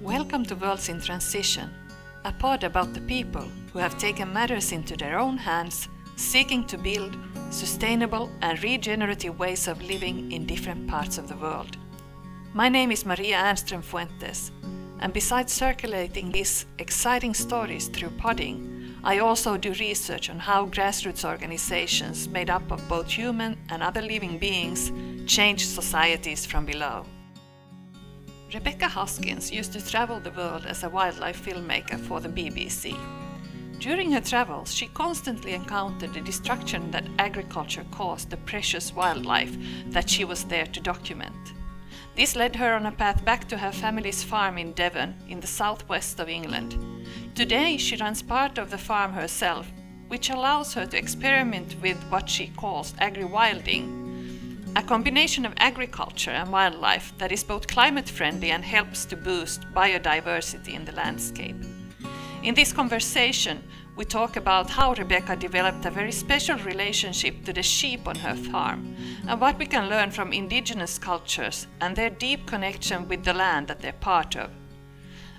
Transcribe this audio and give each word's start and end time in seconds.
Welcome 0.00 0.46
to 0.46 0.54
Worlds 0.56 0.88
in 0.88 0.98
Transition, 0.98 1.68
a 2.24 2.32
pod 2.32 2.64
about 2.64 2.94
the 2.94 3.02
people 3.02 3.46
who 3.70 3.78
have 3.78 3.98
taken 3.98 4.32
matters 4.32 4.72
into 4.72 4.96
their 4.96 5.18
own 5.18 5.36
hands, 5.36 5.90
seeking 6.16 6.66
to 6.68 6.78
build 6.78 7.18
sustainable 7.50 8.30
and 8.40 8.62
regenerative 8.62 9.38
ways 9.38 9.68
of 9.68 9.82
living 9.82 10.32
in 10.32 10.46
different 10.46 10.88
parts 10.88 11.18
of 11.18 11.28
the 11.28 11.36
world. 11.36 11.76
My 12.54 12.70
name 12.70 12.90
is 12.90 13.04
Maria 13.04 13.36
Ehrnström 13.36 13.84
Fuentes, 13.84 14.52
and 15.00 15.12
besides 15.12 15.52
circulating 15.52 16.32
these 16.32 16.64
exciting 16.78 17.34
stories 17.34 17.88
through 17.88 18.16
podding, 18.16 18.94
I 19.04 19.18
also 19.18 19.58
do 19.58 19.74
research 19.74 20.30
on 20.30 20.38
how 20.38 20.64
grassroots 20.64 21.28
organizations 21.28 22.26
made 22.26 22.48
up 22.48 22.72
of 22.72 22.88
both 22.88 23.10
human 23.10 23.58
and 23.68 23.82
other 23.82 24.00
living 24.00 24.38
beings 24.38 24.92
change 25.26 25.66
societies 25.66 26.46
from 26.46 26.64
below. 26.64 27.04
Rebecca 28.52 28.86
Hosking 28.86 29.52
used 29.52 29.72
to 29.74 29.90
travel 29.90 30.18
the 30.18 30.32
world 30.32 30.66
as 30.66 30.82
a 30.82 30.88
wildlife 30.88 31.44
filmmaker 31.44 32.00
for 32.00 32.18
the 32.18 32.28
BBC. 32.28 32.98
During 33.78 34.10
her 34.10 34.20
travels, 34.20 34.74
she 34.74 34.88
constantly 34.88 35.52
encountered 35.52 36.12
the 36.12 36.20
destruction 36.20 36.90
that 36.90 37.06
agriculture 37.20 37.84
caused 37.92 38.28
the 38.28 38.36
precious 38.38 38.92
wildlife 38.92 39.56
that 39.90 40.10
she 40.10 40.24
was 40.24 40.44
there 40.44 40.66
to 40.66 40.80
document. 40.80 41.54
This 42.16 42.34
led 42.34 42.56
her 42.56 42.74
on 42.74 42.86
a 42.86 42.92
path 42.92 43.24
back 43.24 43.46
to 43.48 43.56
her 43.56 43.70
family's 43.70 44.24
farm 44.24 44.58
in 44.58 44.72
Devon, 44.72 45.14
in 45.28 45.38
the 45.38 45.46
southwest 45.46 46.18
of 46.18 46.28
England. 46.28 46.76
Today, 47.36 47.76
she 47.76 47.96
runs 47.98 48.20
part 48.20 48.58
of 48.58 48.70
the 48.70 48.78
farm 48.78 49.12
herself, 49.12 49.70
which 50.08 50.28
allows 50.28 50.74
her 50.74 50.86
to 50.86 50.98
experiment 50.98 51.76
with 51.80 52.02
what 52.10 52.28
she 52.28 52.48
calls 52.48 52.94
agri-wilding, 52.98 53.99
a 54.76 54.82
combination 54.82 55.44
of 55.44 55.52
agriculture 55.56 56.30
and 56.30 56.52
wildlife 56.52 57.12
that 57.18 57.32
is 57.32 57.42
both 57.42 57.66
climate 57.66 58.08
friendly 58.08 58.52
and 58.52 58.64
helps 58.64 59.04
to 59.04 59.16
boost 59.16 59.62
biodiversity 59.74 60.74
in 60.74 60.84
the 60.84 60.92
landscape. 60.92 61.56
In 62.44 62.54
this 62.54 62.72
conversation, 62.72 63.62
we 63.96 64.04
talk 64.04 64.36
about 64.36 64.70
how 64.70 64.94
Rebecca 64.94 65.34
developed 65.34 65.84
a 65.84 65.90
very 65.90 66.12
special 66.12 66.56
relationship 66.58 67.44
to 67.44 67.52
the 67.52 67.62
sheep 67.62 68.06
on 68.06 68.16
her 68.16 68.36
farm 68.36 68.96
and 69.26 69.40
what 69.40 69.58
we 69.58 69.66
can 69.66 69.88
learn 69.88 70.12
from 70.12 70.32
indigenous 70.32 70.98
cultures 70.98 71.66
and 71.80 71.96
their 71.96 72.10
deep 72.10 72.46
connection 72.46 73.08
with 73.08 73.24
the 73.24 73.34
land 73.34 73.66
that 73.66 73.80
they're 73.80 73.92
part 73.92 74.36
of. 74.36 74.50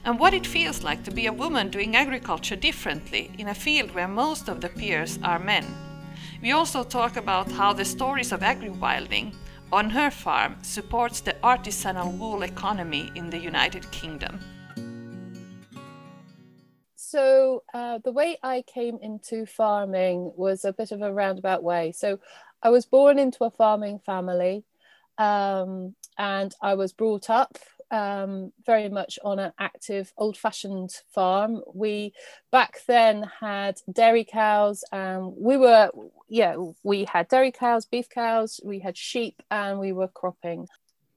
And 0.04 0.20
what 0.20 0.34
it 0.34 0.46
feels 0.46 0.84
like 0.84 1.04
to 1.06 1.12
be 1.12 1.28
a 1.28 1.34
woman 1.34 1.70
doing 1.70 1.96
agriculture 1.96 2.58
differently 2.58 3.32
in 3.38 3.48
a 3.48 3.56
field 3.56 3.96
where 3.96 4.08
most 4.08 4.50
of 4.50 4.59
the 4.59 4.70
peers 4.70 5.18
are 5.24 5.40
men. 5.40 5.66
We 6.42 6.53
also 6.53 6.84
talk 6.84 7.17
about 7.17 7.52
how 7.52 7.72
the 7.72 7.86
stories 7.86 8.31
of 8.31 8.42
agri-wilding 8.42 9.36
on 9.72 9.92
her 9.92 10.09
farm 10.09 10.58
supports 10.64 11.22
the 11.22 11.34
artisanal 11.44 12.17
wool 12.17 12.42
economy 12.42 13.11
in 13.14 13.30
the 13.30 13.38
United 13.38 13.89
Kingdom. 13.92 14.39
So 16.95 17.64
uh, 17.75 18.00
the 18.03 18.12
way 18.12 18.39
I 18.42 18.64
came 18.64 18.97
into 19.03 19.45
farming 19.45 20.34
was 20.36 20.66
a 20.66 20.73
bit 20.73 20.92
of 20.92 21.03
a 21.03 21.14
roundabout 21.14 21.62
way. 21.62 21.92
So 21.92 22.19
I 22.64 22.69
was 22.69 22.88
born 22.88 23.19
into 23.19 23.44
a 23.44 23.52
farming 23.52 24.00
family 24.00 24.64
um, 25.19 25.94
and 26.17 26.56
I 26.59 26.73
was 26.73 26.92
brought 26.92 27.30
up 27.30 27.59
um, 27.92 28.52
very 28.66 28.89
much 28.89 29.20
on 29.23 29.38
an 29.39 29.52
active 29.59 30.11
old 30.17 30.38
fashioned 30.38 30.92
farm. 31.14 31.61
We 31.73 32.14
back 32.52 32.80
then 32.88 33.30
had 33.39 33.81
dairy 33.92 34.23
cows 34.23 34.84
and 34.92 35.34
we 35.38 35.58
were, 35.58 35.92
yeah, 36.30 36.56
we 36.84 37.06
had 37.06 37.28
dairy 37.28 37.52
cows, 37.52 37.86
beef 37.86 38.09
cows, 38.09 38.59
we 38.64 38.80
had 38.80 38.97
sheep 38.97 39.42
and 39.52 39.80
we 39.80 39.92
were 39.92 40.08
cropping. 40.08 40.67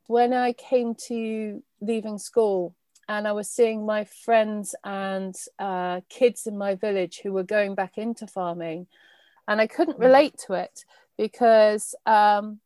When 0.07 0.33
I 0.33 0.53
came 0.53 0.95
to 1.07 1.63
leaving 1.81 2.19
school, 2.19 2.75
and 3.09 3.29
I 3.29 3.33
was 3.33 3.51
seeing 3.51 3.85
my 3.85 4.05
friends 4.05 4.75
and 4.83 5.35
uh, 5.59 6.01
kids 6.09 6.47
in 6.47 6.57
my 6.57 6.75
village 6.75 7.21
who 7.23 7.33
were 7.33 7.43
going 7.43 7.75
back 7.75 7.99
into 7.99 8.27
farming, 8.27 8.87
and 9.47 9.61
I 9.61 9.67
couldn't 9.67 9.99
mm. 9.99 10.05
relate 10.05 10.39
to 10.47 10.55
it 10.55 10.85
because 11.19 11.95
um, 12.07 12.61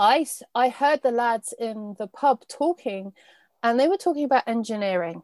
I 0.00 0.26
I 0.54 0.70
heard 0.70 1.02
the 1.02 1.10
lads 1.10 1.52
in 1.58 1.94
the 1.98 2.06
pub 2.06 2.48
talking, 2.48 3.12
and 3.62 3.78
they 3.78 3.86
were 3.86 3.98
talking 3.98 4.24
about 4.24 4.48
engineering. 4.48 5.22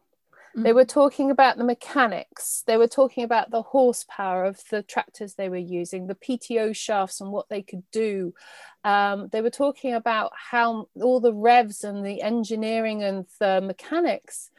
They 0.55 0.73
were 0.73 0.85
talking 0.85 1.29
about 1.29 1.57
the 1.57 1.63
mechanics. 1.63 2.63
They 2.65 2.77
were 2.77 2.87
talking 2.87 3.23
about 3.23 3.51
the 3.51 3.61
horsepower 3.61 4.43
of 4.43 4.59
the 4.71 4.81
tractors 4.81 5.35
they 5.35 5.49
were 5.49 5.57
using, 5.57 6.07
the 6.07 6.15
PTO 6.15 6.75
shafts 6.75 7.21
and 7.21 7.31
what 7.31 7.47
they 7.47 7.61
could 7.61 7.83
do. 7.91 8.33
Um, 8.83 9.29
they 9.31 9.41
were 9.41 9.51
talking 9.51 9.93
about 9.93 10.31
how 10.35 10.87
all 10.95 11.19
the 11.19 11.33
revs 11.33 11.83
and 11.83 12.03
the 12.03 12.23
engineering 12.23 13.03
and 13.03 13.27
the 13.39 13.61
mechanics. 13.61 14.49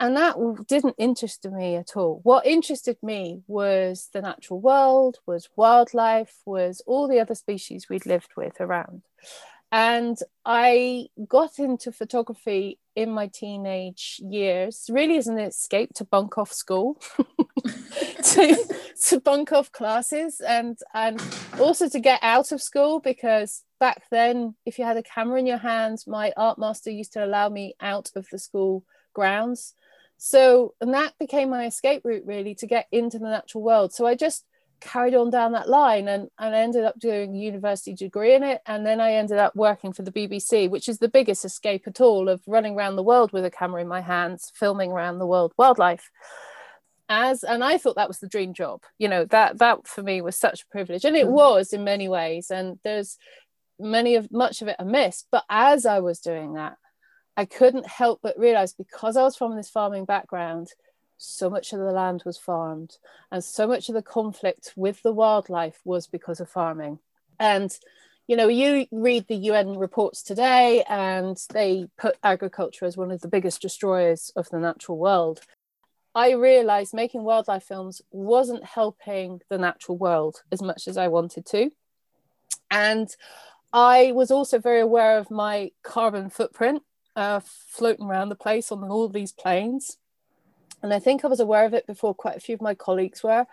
And 0.00 0.16
that 0.16 0.36
didn't 0.66 0.96
interest 0.98 1.46
me 1.48 1.76
at 1.76 1.96
all. 1.96 2.20
What 2.24 2.46
interested 2.46 2.96
me 3.02 3.42
was 3.46 4.08
the 4.12 4.20
natural 4.20 4.60
world, 4.60 5.18
was 5.24 5.48
wildlife, 5.56 6.40
was 6.44 6.82
all 6.86 7.06
the 7.06 7.20
other 7.20 7.34
species 7.34 7.88
we'd 7.88 8.06
lived 8.06 8.32
with 8.36 8.60
around. 8.60 9.02
And 9.70 10.16
I 10.44 11.08
got 11.26 11.58
into 11.58 11.90
photography 11.90 12.78
in 12.94 13.10
my 13.10 13.26
teenage 13.26 14.20
years, 14.22 14.88
really 14.88 15.16
as 15.16 15.26
an 15.26 15.38
escape 15.38 15.92
to 15.94 16.04
bunk 16.04 16.38
off 16.38 16.52
school, 16.52 17.00
to, 18.22 18.56
to 19.06 19.20
bunk 19.20 19.52
off 19.52 19.72
classes, 19.72 20.40
and, 20.40 20.78
and 20.92 21.20
also 21.58 21.88
to 21.88 21.98
get 21.98 22.20
out 22.22 22.52
of 22.52 22.62
school 22.62 23.00
because 23.00 23.64
back 23.80 24.04
then, 24.10 24.54
if 24.64 24.78
you 24.78 24.84
had 24.84 24.96
a 24.96 25.02
camera 25.02 25.40
in 25.40 25.46
your 25.46 25.58
hands, 25.58 26.06
my 26.06 26.32
art 26.36 26.58
master 26.58 26.90
used 26.90 27.12
to 27.14 27.24
allow 27.24 27.48
me 27.48 27.74
out 27.80 28.10
of 28.14 28.28
the 28.30 28.38
school 28.38 28.84
grounds. 29.12 29.74
So, 30.26 30.72
and 30.80 30.94
that 30.94 31.12
became 31.20 31.50
my 31.50 31.66
escape 31.66 32.00
route 32.02 32.24
really 32.24 32.54
to 32.54 32.66
get 32.66 32.86
into 32.90 33.18
the 33.18 33.28
natural 33.28 33.62
world. 33.62 33.92
So 33.92 34.06
I 34.06 34.14
just 34.14 34.42
carried 34.80 35.14
on 35.14 35.28
down 35.28 35.52
that 35.52 35.68
line 35.68 36.08
and, 36.08 36.30
and 36.38 36.56
I 36.56 36.60
ended 36.60 36.82
up 36.82 36.98
doing 36.98 37.34
a 37.34 37.38
university 37.38 37.92
degree 37.92 38.34
in 38.34 38.42
it. 38.42 38.62
And 38.64 38.86
then 38.86 39.02
I 39.02 39.12
ended 39.12 39.36
up 39.36 39.54
working 39.54 39.92
for 39.92 40.00
the 40.00 40.10
BBC, 40.10 40.70
which 40.70 40.88
is 40.88 40.98
the 40.98 41.10
biggest 41.10 41.44
escape 41.44 41.82
at 41.86 42.00
all 42.00 42.30
of 42.30 42.40
running 42.46 42.74
around 42.74 42.96
the 42.96 43.02
world 43.02 43.34
with 43.34 43.44
a 43.44 43.50
camera 43.50 43.82
in 43.82 43.86
my 43.86 44.00
hands, 44.00 44.50
filming 44.54 44.90
around 44.90 45.18
the 45.18 45.26
world 45.26 45.52
wildlife. 45.58 46.10
As 47.10 47.44
and 47.44 47.62
I 47.62 47.76
thought 47.76 47.96
that 47.96 48.08
was 48.08 48.20
the 48.20 48.26
dream 48.26 48.54
job. 48.54 48.80
You 48.96 49.08
know, 49.08 49.26
that 49.26 49.58
that 49.58 49.86
for 49.86 50.02
me 50.02 50.22
was 50.22 50.36
such 50.36 50.62
a 50.62 50.68
privilege. 50.68 51.04
And 51.04 51.16
it 51.16 51.26
mm. 51.26 51.32
was 51.32 51.74
in 51.74 51.84
many 51.84 52.08
ways. 52.08 52.50
And 52.50 52.78
there's 52.82 53.18
many 53.78 54.14
of 54.14 54.32
much 54.32 54.62
of 54.62 54.68
it 54.68 54.76
I 54.78 54.84
missed. 54.84 55.26
But 55.30 55.44
as 55.50 55.84
I 55.84 56.00
was 56.00 56.20
doing 56.20 56.54
that, 56.54 56.78
I 57.36 57.44
couldn't 57.44 57.86
help 57.86 58.20
but 58.22 58.38
realize 58.38 58.72
because 58.72 59.16
I 59.16 59.22
was 59.22 59.36
from 59.36 59.56
this 59.56 59.68
farming 59.68 60.04
background, 60.04 60.68
so 61.16 61.48
much 61.50 61.72
of 61.72 61.78
the 61.78 61.90
land 61.90 62.22
was 62.24 62.38
farmed 62.38 62.98
and 63.30 63.42
so 63.42 63.66
much 63.66 63.88
of 63.88 63.94
the 63.94 64.02
conflict 64.02 64.72
with 64.76 65.02
the 65.02 65.12
wildlife 65.12 65.80
was 65.84 66.06
because 66.06 66.40
of 66.40 66.48
farming. 66.48 66.98
And 67.38 67.76
you 68.26 68.36
know 68.36 68.48
you 68.48 68.86
read 68.90 69.26
the 69.28 69.36
un 69.50 69.76
reports 69.76 70.22
today 70.22 70.82
and 70.88 71.36
they 71.52 71.88
put 71.98 72.16
agriculture 72.22 72.86
as 72.86 72.96
one 72.96 73.10
of 73.10 73.20
the 73.20 73.28
biggest 73.28 73.60
destroyers 73.60 74.32
of 74.36 74.48
the 74.50 74.58
natural 74.58 74.98
world. 74.98 75.40
I 76.14 76.32
realized 76.32 76.94
making 76.94 77.24
wildlife 77.24 77.64
films 77.64 78.00
wasn't 78.12 78.64
helping 78.64 79.40
the 79.50 79.58
natural 79.58 79.98
world 79.98 80.42
as 80.52 80.62
much 80.62 80.86
as 80.86 80.96
i 80.96 81.08
wanted 81.08 81.44
to. 81.46 81.70
And 82.70 83.08
i 83.72 84.12
was 84.12 84.30
also 84.30 84.58
very 84.58 84.80
aware 84.80 85.18
of 85.18 85.30
my 85.30 85.70
carbon 85.82 86.30
footprint 86.30 86.82
uh, 87.16 87.40
floating 87.44 88.06
around 88.06 88.28
the 88.28 88.34
place 88.34 88.72
on 88.72 88.84
all 88.84 89.08
these 89.08 89.32
planes 89.32 89.98
and 90.84 90.92
I 90.92 90.98
think 90.98 91.24
I 91.24 91.28
was 91.28 91.40
aware 91.40 91.64
of 91.64 91.72
it 91.72 91.86
before 91.86 92.14
quite 92.14 92.36
a 92.36 92.40
few 92.40 92.54
of 92.54 92.60
my 92.60 92.74
colleagues 92.74 93.22
were. 93.22 93.46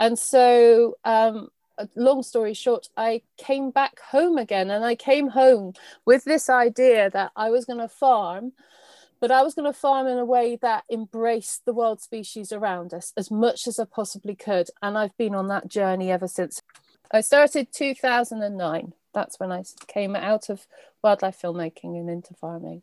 And 0.00 0.18
so, 0.18 0.96
um, 1.04 1.48
long 1.94 2.24
story 2.24 2.54
short, 2.54 2.88
I 2.96 3.22
came 3.38 3.70
back 3.70 4.00
home 4.00 4.36
again 4.36 4.68
and 4.68 4.84
I 4.84 4.96
came 4.96 5.28
home 5.28 5.74
with 6.04 6.24
this 6.24 6.50
idea 6.50 7.08
that 7.10 7.30
I 7.36 7.50
was 7.50 7.66
going 7.66 7.78
to 7.78 7.86
farm, 7.86 8.52
but 9.20 9.30
I 9.30 9.42
was 9.42 9.54
going 9.54 9.72
to 9.72 9.78
farm 9.78 10.08
in 10.08 10.18
a 10.18 10.24
way 10.24 10.56
that 10.56 10.82
embraced 10.90 11.66
the 11.66 11.72
wild 11.72 12.00
species 12.00 12.50
around 12.50 12.92
us 12.92 13.12
as 13.16 13.30
much 13.30 13.68
as 13.68 13.78
I 13.78 13.84
possibly 13.84 14.34
could. 14.34 14.68
And 14.82 14.98
I've 14.98 15.16
been 15.16 15.36
on 15.36 15.46
that 15.48 15.68
journey 15.68 16.10
ever 16.10 16.26
since. 16.26 16.62
I 17.12 17.20
started 17.20 17.68
2009. 17.72 18.92
That's 19.14 19.38
when 19.38 19.52
I 19.52 19.62
came 19.86 20.16
out 20.16 20.48
of 20.48 20.66
wildlife 21.00 21.40
filmmaking 21.40 21.96
and 21.96 22.10
into 22.10 22.34
farming. 22.34 22.82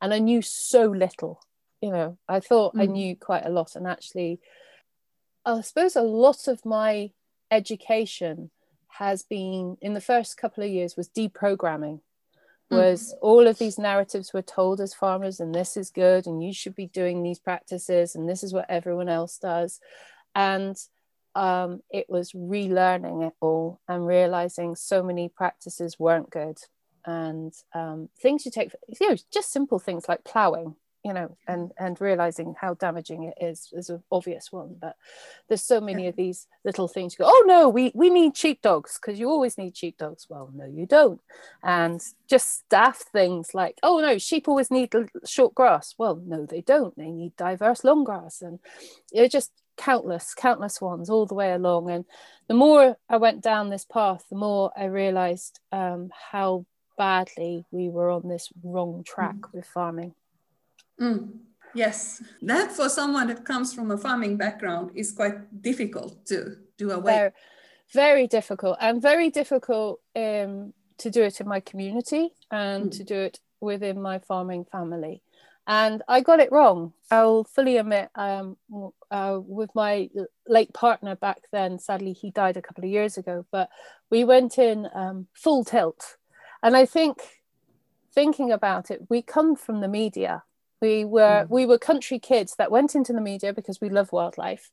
And 0.00 0.12
I 0.12 0.18
knew 0.18 0.42
so 0.42 0.86
little 0.86 1.40
you 1.84 1.90
know 1.90 2.16
i 2.26 2.40
thought 2.40 2.74
mm. 2.74 2.80
i 2.80 2.86
knew 2.86 3.14
quite 3.14 3.44
a 3.44 3.50
lot 3.50 3.76
and 3.76 3.86
actually 3.86 4.40
i 5.44 5.60
suppose 5.60 5.96
a 5.96 6.02
lot 6.02 6.48
of 6.48 6.64
my 6.64 7.10
education 7.50 8.50
has 8.88 9.22
been 9.22 9.76
in 9.82 9.92
the 9.92 10.00
first 10.00 10.38
couple 10.38 10.64
of 10.64 10.70
years 10.70 10.96
was 10.96 11.10
deprogramming 11.10 12.00
mm. 12.00 12.76
was 12.76 13.12
mm. 13.12 13.18
all 13.20 13.46
of 13.46 13.58
these 13.58 13.78
narratives 13.78 14.32
were 14.32 14.42
told 14.42 14.80
as 14.80 14.94
farmers 14.94 15.40
and 15.40 15.54
this 15.54 15.76
is 15.76 15.90
good 15.90 16.26
and 16.26 16.42
you 16.42 16.54
should 16.54 16.74
be 16.74 16.86
doing 16.86 17.22
these 17.22 17.38
practices 17.38 18.14
and 18.14 18.26
this 18.26 18.42
is 18.42 18.54
what 18.54 18.66
everyone 18.70 19.10
else 19.10 19.36
does 19.36 19.78
and 20.34 20.76
um, 21.36 21.80
it 21.90 22.06
was 22.08 22.30
relearning 22.32 23.26
it 23.26 23.34
all 23.40 23.80
and 23.88 24.06
realizing 24.06 24.74
so 24.74 25.02
many 25.02 25.28
practices 25.28 25.98
weren't 25.98 26.30
good 26.30 26.56
and 27.06 27.52
um, 27.74 28.08
things 28.20 28.44
you 28.44 28.50
take 28.50 28.72
you 29.00 29.08
know 29.08 29.16
just 29.30 29.52
simple 29.52 29.78
things 29.78 30.08
like 30.08 30.24
plowing 30.24 30.76
you 31.04 31.12
know, 31.12 31.36
and 31.46 31.70
and 31.78 32.00
realizing 32.00 32.54
how 32.58 32.72
damaging 32.74 33.24
it 33.24 33.34
is 33.38 33.68
is 33.74 33.90
an 33.90 34.02
obvious 34.10 34.50
one. 34.50 34.76
But 34.80 34.96
there's 35.48 35.62
so 35.62 35.78
many 35.78 36.08
of 36.08 36.16
these 36.16 36.46
little 36.64 36.88
things. 36.88 37.14
You 37.14 37.24
go, 37.24 37.30
oh 37.30 37.44
no, 37.46 37.68
we 37.68 37.92
we 37.94 38.08
need 38.08 38.36
sheepdogs 38.36 38.98
because 38.98 39.20
you 39.20 39.28
always 39.28 39.58
need 39.58 39.76
sheepdogs. 39.76 40.26
Well, 40.30 40.50
no, 40.54 40.64
you 40.64 40.86
don't. 40.86 41.20
And 41.62 42.00
just 42.26 42.60
staff 42.60 43.04
things 43.12 43.50
like, 43.52 43.78
oh 43.82 43.98
no, 43.98 44.16
sheep 44.16 44.48
always 44.48 44.70
need 44.70 44.94
short 45.26 45.54
grass. 45.54 45.94
Well, 45.98 46.20
no, 46.24 46.46
they 46.46 46.62
don't. 46.62 46.96
They 46.96 47.10
need 47.10 47.36
diverse 47.36 47.84
long 47.84 48.04
grass, 48.04 48.40
and 48.40 48.58
it 49.12 49.30
just 49.30 49.52
countless, 49.76 50.34
countless 50.34 50.80
ones 50.80 51.10
all 51.10 51.26
the 51.26 51.34
way 51.34 51.52
along. 51.52 51.90
And 51.90 52.06
the 52.48 52.54
more 52.54 52.96
I 53.10 53.18
went 53.18 53.42
down 53.42 53.68
this 53.68 53.84
path, 53.84 54.24
the 54.30 54.36
more 54.36 54.72
I 54.74 54.84
realized 54.84 55.60
um, 55.70 56.10
how 56.32 56.64
badly 56.96 57.64
we 57.70 57.88
were 57.88 58.10
on 58.10 58.28
this 58.28 58.50
wrong 58.62 59.02
track 59.04 59.36
mm. 59.36 59.52
with 59.52 59.66
farming. 59.66 60.14
Mm. 61.00 61.30
Yes, 61.74 62.22
that 62.42 62.70
for 62.70 62.88
someone 62.88 63.26
that 63.28 63.44
comes 63.44 63.74
from 63.74 63.90
a 63.90 63.98
farming 63.98 64.36
background 64.36 64.92
is 64.94 65.10
quite 65.10 65.60
difficult 65.60 66.24
to 66.26 66.56
do 66.78 66.92
away. 66.92 67.12
Very, 67.12 67.30
very 67.92 68.26
difficult, 68.28 68.78
and 68.80 69.02
very 69.02 69.28
difficult 69.30 70.00
um, 70.14 70.72
to 70.98 71.10
do 71.10 71.22
it 71.22 71.40
in 71.40 71.48
my 71.48 71.60
community 71.60 72.30
and 72.50 72.86
mm. 72.86 72.96
to 72.96 73.04
do 73.04 73.16
it 73.16 73.40
within 73.60 74.00
my 74.00 74.20
farming 74.20 74.64
family 74.70 75.22
and 75.66 76.02
I 76.08 76.20
got 76.20 76.40
it 76.40 76.52
wrong. 76.52 76.92
I'll 77.10 77.44
fully 77.44 77.78
admit, 77.78 78.10
um, 78.14 78.56
uh, 79.10 79.38
with 79.42 79.70
my 79.74 80.10
late 80.46 80.72
partner 80.74 81.16
back 81.16 81.42
then, 81.52 81.78
sadly, 81.78 82.12
he 82.12 82.30
died 82.30 82.56
a 82.56 82.62
couple 82.62 82.84
of 82.84 82.90
years 82.90 83.16
ago, 83.16 83.46
but 83.50 83.70
we 84.10 84.24
went 84.24 84.58
in 84.58 84.88
um, 84.94 85.26
full 85.32 85.64
tilt. 85.64 86.16
And 86.64 86.76
I 86.76 86.86
think, 86.86 87.22
thinking 88.12 88.50
about 88.50 88.90
it, 88.90 89.02
we 89.08 89.22
come 89.22 89.54
from 89.54 89.80
the 89.80 89.88
media. 89.88 90.42
We 90.80 91.04
were 91.04 91.44
mm. 91.44 91.50
we 91.50 91.66
were 91.66 91.78
country 91.78 92.18
kids 92.18 92.56
that 92.56 92.72
went 92.72 92.96
into 92.96 93.12
the 93.12 93.20
media 93.20 93.52
because 93.52 93.80
we 93.80 93.88
love 93.88 94.10
wildlife, 94.10 94.72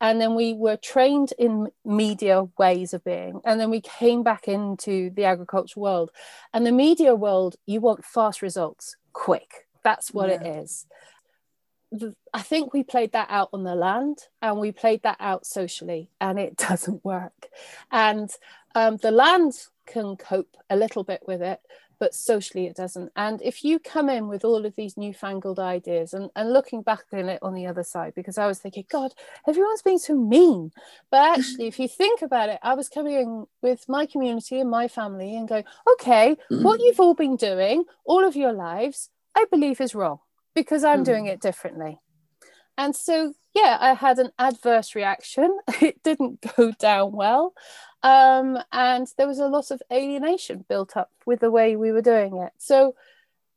and 0.00 0.20
then 0.20 0.36
we 0.36 0.54
were 0.54 0.76
trained 0.76 1.32
in 1.38 1.72
media 1.84 2.44
ways 2.56 2.94
of 2.94 3.02
being, 3.02 3.40
and 3.44 3.58
then 3.58 3.70
we 3.70 3.80
came 3.80 4.22
back 4.22 4.46
into 4.46 5.10
the 5.10 5.24
agriculture 5.24 5.80
world, 5.80 6.12
and 6.54 6.64
the 6.64 6.72
media 6.72 7.16
world. 7.16 7.56
You 7.66 7.80
want 7.80 8.04
fast 8.04 8.42
results, 8.42 8.96
quick 9.12 9.66
that's 9.82 10.12
what 10.12 10.28
yeah. 10.28 10.42
it 10.42 10.58
is. 10.62 10.86
I 12.32 12.42
think 12.42 12.72
we 12.72 12.84
played 12.84 13.12
that 13.12 13.28
out 13.30 13.50
on 13.52 13.64
the 13.64 13.74
land 13.74 14.18
and 14.40 14.58
we 14.58 14.70
played 14.70 15.02
that 15.02 15.16
out 15.18 15.44
socially, 15.44 16.10
and 16.20 16.38
it 16.38 16.56
doesn't 16.68 17.04
work. 17.04 17.48
And 17.90 18.30
um, 18.74 18.96
the 18.98 19.10
land 19.10 19.54
can 19.90 20.16
cope 20.16 20.56
a 20.68 20.76
little 20.76 21.04
bit 21.04 21.22
with 21.26 21.42
it, 21.42 21.60
but 21.98 22.14
socially 22.14 22.66
it 22.66 22.74
doesn't. 22.76 23.12
And 23.14 23.40
if 23.42 23.62
you 23.62 23.78
come 23.78 24.08
in 24.08 24.28
with 24.28 24.44
all 24.44 24.64
of 24.64 24.74
these 24.74 24.96
newfangled 24.96 25.60
ideas 25.60 26.14
and, 26.14 26.30
and 26.34 26.52
looking 26.52 26.82
back 26.82 27.04
on 27.12 27.28
it 27.28 27.38
on 27.42 27.54
the 27.54 27.66
other 27.66 27.84
side, 27.84 28.14
because 28.14 28.38
I 28.38 28.46
was 28.46 28.58
thinking, 28.58 28.84
God, 28.90 29.12
everyone's 29.46 29.82
being 29.82 29.98
so 29.98 30.16
mean. 30.16 30.72
But 31.10 31.38
actually, 31.38 31.66
if 31.66 31.78
you 31.78 31.88
think 31.88 32.22
about 32.22 32.48
it, 32.48 32.58
I 32.62 32.74
was 32.74 32.88
coming 32.88 33.14
in 33.14 33.46
with 33.62 33.88
my 33.88 34.06
community 34.06 34.58
and 34.58 34.70
my 34.70 34.88
family 34.88 35.36
and 35.36 35.46
going, 35.46 35.64
okay, 35.92 36.36
what 36.48 36.80
mm. 36.80 36.84
you've 36.84 37.00
all 37.00 37.14
been 37.14 37.36
doing 37.36 37.84
all 38.04 38.24
of 38.26 38.34
your 38.34 38.52
lives, 38.52 39.10
I 39.36 39.44
believe 39.50 39.80
is 39.80 39.94
wrong 39.94 40.20
because 40.54 40.84
I'm 40.84 41.02
mm. 41.02 41.06
doing 41.06 41.26
it 41.26 41.40
differently. 41.40 41.98
And 42.78 42.96
so, 42.96 43.34
yeah, 43.54 43.76
I 43.78 43.92
had 43.92 44.18
an 44.18 44.30
adverse 44.38 44.94
reaction. 44.94 45.56
It 45.82 46.02
didn't 46.02 46.46
go 46.56 46.72
down 46.72 47.12
well. 47.12 47.52
Um, 48.02 48.58
and 48.72 49.06
there 49.18 49.28
was 49.28 49.38
a 49.38 49.48
lot 49.48 49.70
of 49.70 49.82
alienation 49.92 50.64
built 50.68 50.96
up 50.96 51.10
with 51.26 51.40
the 51.40 51.50
way 51.50 51.76
we 51.76 51.92
were 51.92 52.02
doing 52.02 52.38
it. 52.38 52.52
So, 52.58 52.94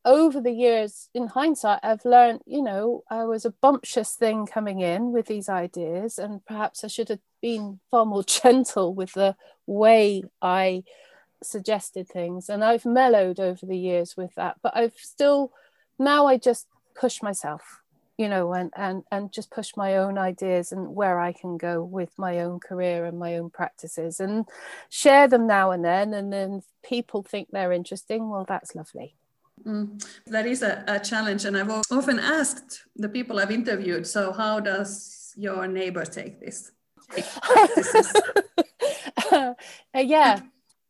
over 0.05 0.41
the 0.41 0.51
years, 0.51 1.07
in 1.13 1.27
hindsight, 1.27 1.79
I've 1.81 2.03
learned, 2.03 2.41
you 2.45 2.61
know, 2.61 3.03
I 3.09 3.23
was 3.23 3.45
a 3.45 3.51
bumptious 3.51 4.15
thing 4.15 4.45
coming 4.45 4.81
in 4.81 5.13
with 5.13 5.27
these 5.27 5.47
ideas, 5.47 6.17
and 6.17 6.45
perhaps 6.45 6.83
I 6.83 6.87
should 6.87 7.07
have 7.07 7.21
been 7.41 7.79
far 7.89 8.05
more 8.05 8.23
gentle 8.41 8.93
with 8.93 9.13
the 9.13 9.35
way 9.65 10.23
I 10.41 10.83
suggested 11.41 12.09
things. 12.09 12.49
And 12.49 12.63
I've 12.63 12.85
mellowed 12.85 13.39
over 13.39 13.65
the 13.65 13.77
years 13.77 14.17
with 14.17 14.35
that, 14.35 14.57
but 14.61 14.75
I've 14.75 14.95
still 14.97 15.53
now 15.97 16.25
I 16.25 16.37
just 16.37 16.67
push 16.95 17.21
myself, 17.21 17.81
you 18.17 18.29
know, 18.29 18.53
and 18.53 18.71
and 18.75 19.03
and 19.11 19.31
just 19.31 19.49
push 19.51 19.71
my 19.75 19.97
own 19.97 20.17
ideas 20.17 20.71
and 20.71 20.95
where 20.95 21.19
I 21.19 21.33
can 21.33 21.57
go 21.57 21.83
with 21.83 22.11
my 22.17 22.39
own 22.39 22.59
career 22.59 23.05
and 23.05 23.17
my 23.17 23.37
own 23.37 23.49
practices 23.49 24.19
and 24.19 24.45
share 24.89 25.27
them 25.27 25.47
now 25.47 25.71
and 25.71 25.83
then. 25.83 26.13
And 26.13 26.31
then 26.31 26.61
people 26.83 27.23
think 27.23 27.49
they're 27.51 27.71
interesting. 27.71 28.29
Well, 28.29 28.45
that's 28.47 28.75
lovely. 28.75 29.15
Mm, 29.65 30.03
that 30.27 30.45
is 30.45 30.61
a, 30.61 30.83
a 30.87 30.99
challenge, 30.99 31.45
and 31.45 31.57
I've 31.57 31.69
often 31.69 32.19
asked 32.19 32.83
the 32.95 33.09
people 33.09 33.39
I've 33.39 33.51
interviewed. 33.51 34.05
So, 34.05 34.31
how 34.33 34.59
does 34.59 35.33
your 35.37 35.67
neighbor 35.67 36.05
take 36.05 36.39
this? 36.39 36.71
uh, 39.31 39.53
yeah, 39.95 40.39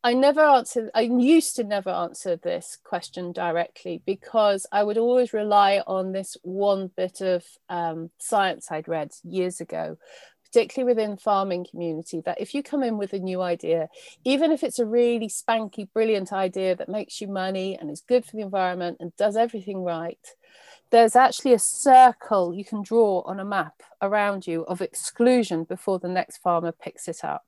I 0.06 0.12
never 0.12 0.42
answered, 0.42 0.90
I 0.94 1.00
used 1.00 1.56
to 1.56 1.64
never 1.64 1.88
answer 1.88 2.36
this 2.36 2.76
question 2.84 3.32
directly 3.32 4.02
because 4.04 4.66
I 4.70 4.84
would 4.84 4.98
always 4.98 5.32
rely 5.32 5.82
on 5.86 6.12
this 6.12 6.36
one 6.42 6.90
bit 6.94 7.22
of 7.22 7.42
um, 7.70 8.10
science 8.18 8.70
I'd 8.70 8.86
read 8.86 9.12
years 9.22 9.62
ago, 9.62 9.96
particularly 10.44 10.92
within 10.92 11.16
farming 11.16 11.66
community, 11.70 12.20
that 12.26 12.38
if 12.38 12.52
you 12.52 12.62
come 12.62 12.82
in 12.82 12.98
with 12.98 13.14
a 13.14 13.18
new 13.18 13.40
idea, 13.40 13.88
even 14.24 14.52
if 14.52 14.62
it's 14.62 14.78
a 14.78 14.84
really 14.84 15.28
spanky, 15.28 15.88
brilliant 15.90 16.34
idea 16.34 16.76
that 16.76 16.90
makes 16.90 17.22
you 17.22 17.28
money 17.28 17.74
and 17.74 17.90
is 17.90 18.02
good 18.06 18.26
for 18.26 18.36
the 18.36 18.42
environment 18.42 18.98
and 19.00 19.16
does 19.16 19.38
everything 19.38 19.84
right, 19.84 20.34
there's 20.90 21.16
actually 21.16 21.54
a 21.54 21.58
circle 21.58 22.52
you 22.52 22.66
can 22.66 22.82
draw 22.82 23.22
on 23.22 23.40
a 23.40 23.44
map 23.44 23.82
around 24.02 24.46
you 24.46 24.66
of 24.66 24.82
exclusion 24.82 25.64
before 25.64 25.98
the 25.98 26.08
next 26.08 26.42
farmer 26.42 26.72
picks 26.72 27.08
it 27.08 27.24
up. 27.24 27.46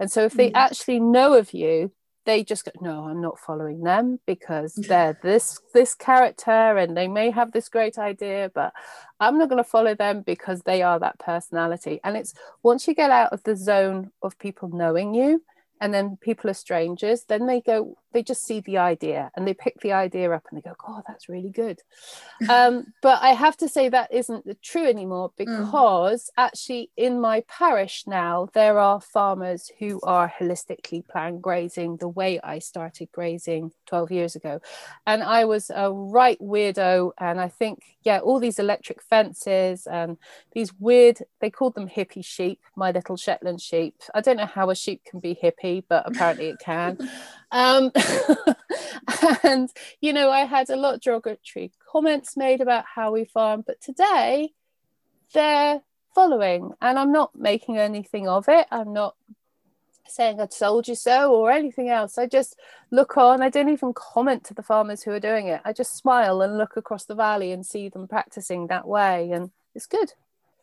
And 0.00 0.10
so 0.10 0.24
if 0.24 0.34
they 0.34 0.50
mm. 0.50 0.56
actually 0.56 1.00
know 1.00 1.34
of 1.34 1.52
you, 1.52 1.92
they 2.24 2.44
just 2.44 2.66
go, 2.66 2.72
no, 2.82 3.04
I'm 3.04 3.22
not 3.22 3.38
following 3.38 3.82
them 3.82 4.20
because 4.26 4.74
they're 4.74 5.18
this 5.22 5.60
this 5.72 5.94
character 5.94 6.50
and 6.50 6.94
they 6.94 7.08
may 7.08 7.30
have 7.30 7.52
this 7.52 7.70
great 7.70 7.96
idea, 7.96 8.50
but 8.54 8.74
I'm 9.18 9.38
not 9.38 9.48
going 9.48 9.62
to 9.62 9.68
follow 9.68 9.94
them 9.94 10.22
because 10.22 10.60
they 10.62 10.82
are 10.82 10.98
that 10.98 11.18
personality. 11.18 12.00
And 12.04 12.18
it's 12.18 12.34
once 12.62 12.86
you 12.86 12.94
get 12.94 13.10
out 13.10 13.32
of 13.32 13.42
the 13.44 13.56
zone 13.56 14.10
of 14.22 14.38
people 14.38 14.68
knowing 14.68 15.14
you, 15.14 15.42
and 15.80 15.94
then 15.94 16.18
people 16.20 16.50
are 16.50 16.54
strangers 16.54 17.24
then 17.28 17.46
they 17.46 17.60
go 17.60 17.96
they 18.12 18.22
just 18.22 18.44
see 18.44 18.60
the 18.60 18.78
idea 18.78 19.30
and 19.34 19.46
they 19.46 19.54
pick 19.54 19.78
the 19.80 19.92
idea 19.92 20.30
up 20.32 20.44
and 20.50 20.58
they 20.58 20.68
go 20.68 20.74
oh 20.86 21.02
that's 21.06 21.28
really 21.28 21.50
good 21.50 21.80
um, 22.48 22.86
but 23.02 23.20
i 23.22 23.30
have 23.30 23.56
to 23.56 23.68
say 23.68 23.88
that 23.88 24.12
isn't 24.12 24.44
true 24.62 24.86
anymore 24.86 25.30
mm. 25.30 25.36
because 25.38 26.24
mm. 26.24 26.42
actually 26.44 26.90
in 26.96 27.20
my 27.20 27.42
parish 27.48 28.04
now 28.06 28.48
there 28.54 28.78
are 28.78 29.00
farmers 29.00 29.70
who 29.78 30.00
are 30.02 30.32
holistically 30.40 31.06
planned 31.06 31.42
grazing 31.42 31.96
the 31.96 32.08
way 32.08 32.40
i 32.42 32.58
started 32.58 33.08
grazing 33.12 33.70
12 33.86 34.10
years 34.10 34.36
ago 34.36 34.60
and 35.06 35.22
i 35.22 35.44
was 35.44 35.70
a 35.74 35.92
right 35.92 36.38
weirdo 36.40 37.10
and 37.18 37.40
i 37.40 37.48
think 37.48 37.82
yeah 38.04 38.18
all 38.18 38.40
these 38.40 38.58
electric 38.58 39.02
fences 39.02 39.86
and 39.86 40.16
these 40.52 40.72
weird 40.78 41.18
they 41.40 41.50
called 41.50 41.74
them 41.74 41.88
hippie 41.88 42.24
sheep 42.24 42.60
my 42.76 42.90
little 42.90 43.16
shetland 43.16 43.60
sheep 43.60 43.94
i 44.14 44.20
don't 44.20 44.36
know 44.36 44.46
how 44.46 44.70
a 44.70 44.74
sheep 44.74 45.02
can 45.04 45.20
be 45.20 45.38
hippie 45.42 45.82
but 45.88 46.04
apparently 46.06 46.48
it 46.48 46.58
can 46.58 46.96
um, 47.50 47.90
and 49.42 49.70
you 50.00 50.12
know 50.12 50.30
i 50.30 50.40
had 50.40 50.68
a 50.70 50.76
lot 50.76 50.94
of 50.94 51.00
derogatory 51.00 51.72
comments 51.90 52.36
made 52.36 52.60
about 52.60 52.84
how 52.94 53.12
we 53.12 53.24
farm 53.24 53.64
but 53.66 53.80
today 53.80 54.50
they're 55.32 55.80
following 56.14 56.72
and 56.80 56.98
i'm 56.98 57.12
not 57.12 57.34
making 57.34 57.78
anything 57.78 58.28
of 58.28 58.48
it 58.48 58.66
i'm 58.70 58.92
not 58.92 59.14
saying 60.10 60.40
I 60.40 60.46
told 60.46 60.88
you 60.88 60.94
so 60.94 61.34
or 61.34 61.50
anything 61.50 61.88
else. 61.88 62.18
I 62.18 62.26
just 62.26 62.58
look 62.90 63.16
on. 63.16 63.42
I 63.42 63.50
don't 63.50 63.68
even 63.68 63.92
comment 63.92 64.44
to 64.44 64.54
the 64.54 64.62
farmers 64.62 65.02
who 65.02 65.10
are 65.12 65.20
doing 65.20 65.48
it. 65.48 65.60
I 65.64 65.72
just 65.72 65.96
smile 65.96 66.42
and 66.42 66.58
look 66.58 66.76
across 66.76 67.04
the 67.04 67.14
valley 67.14 67.52
and 67.52 67.64
see 67.64 67.88
them 67.88 68.08
practicing 68.08 68.66
that 68.68 68.86
way, 68.86 69.30
and 69.30 69.50
it's 69.74 69.86
good. 69.86 70.12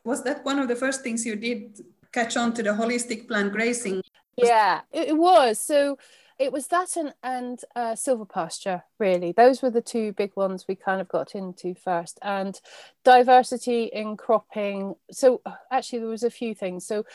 Was 0.03 0.23
that 0.23 0.45
one 0.45 0.59
of 0.59 0.67
the 0.67 0.75
first 0.75 1.01
things 1.01 1.25
you 1.25 1.35
did? 1.35 1.81
Catch 2.11 2.37
on 2.37 2.53
to 2.53 2.63
the 2.63 2.69
holistic 2.69 3.27
planned 3.27 3.51
grazing? 3.51 4.01
Yeah, 4.37 4.81
it, 4.91 5.17
was. 5.17 5.59
So 5.59 5.97
it 6.37 6.51
was 6.51 6.67
that 6.67 6.95
and 6.97 7.13
and 7.23 7.61
uh, 7.75 7.93
silvopasture 7.93 8.83
really. 8.99 9.31
Those 9.31 9.61
were 9.61 9.69
the 9.69 9.81
two 9.81 10.13
big 10.13 10.35
ones 10.35 10.65
we 10.67 10.75
kind 10.75 11.01
of 11.01 11.07
got 11.07 11.35
into 11.35 11.73
first. 11.75 12.19
And 12.21 12.59
diversity 13.03 13.85
in 13.85 14.17
cropping 14.17 14.95
so 15.11 15.41
actually 15.71 15.99
there 15.99 16.09
was 16.09 16.23
a 16.23 16.29
few 16.29 16.53
things. 16.53 16.85
So 16.85 17.05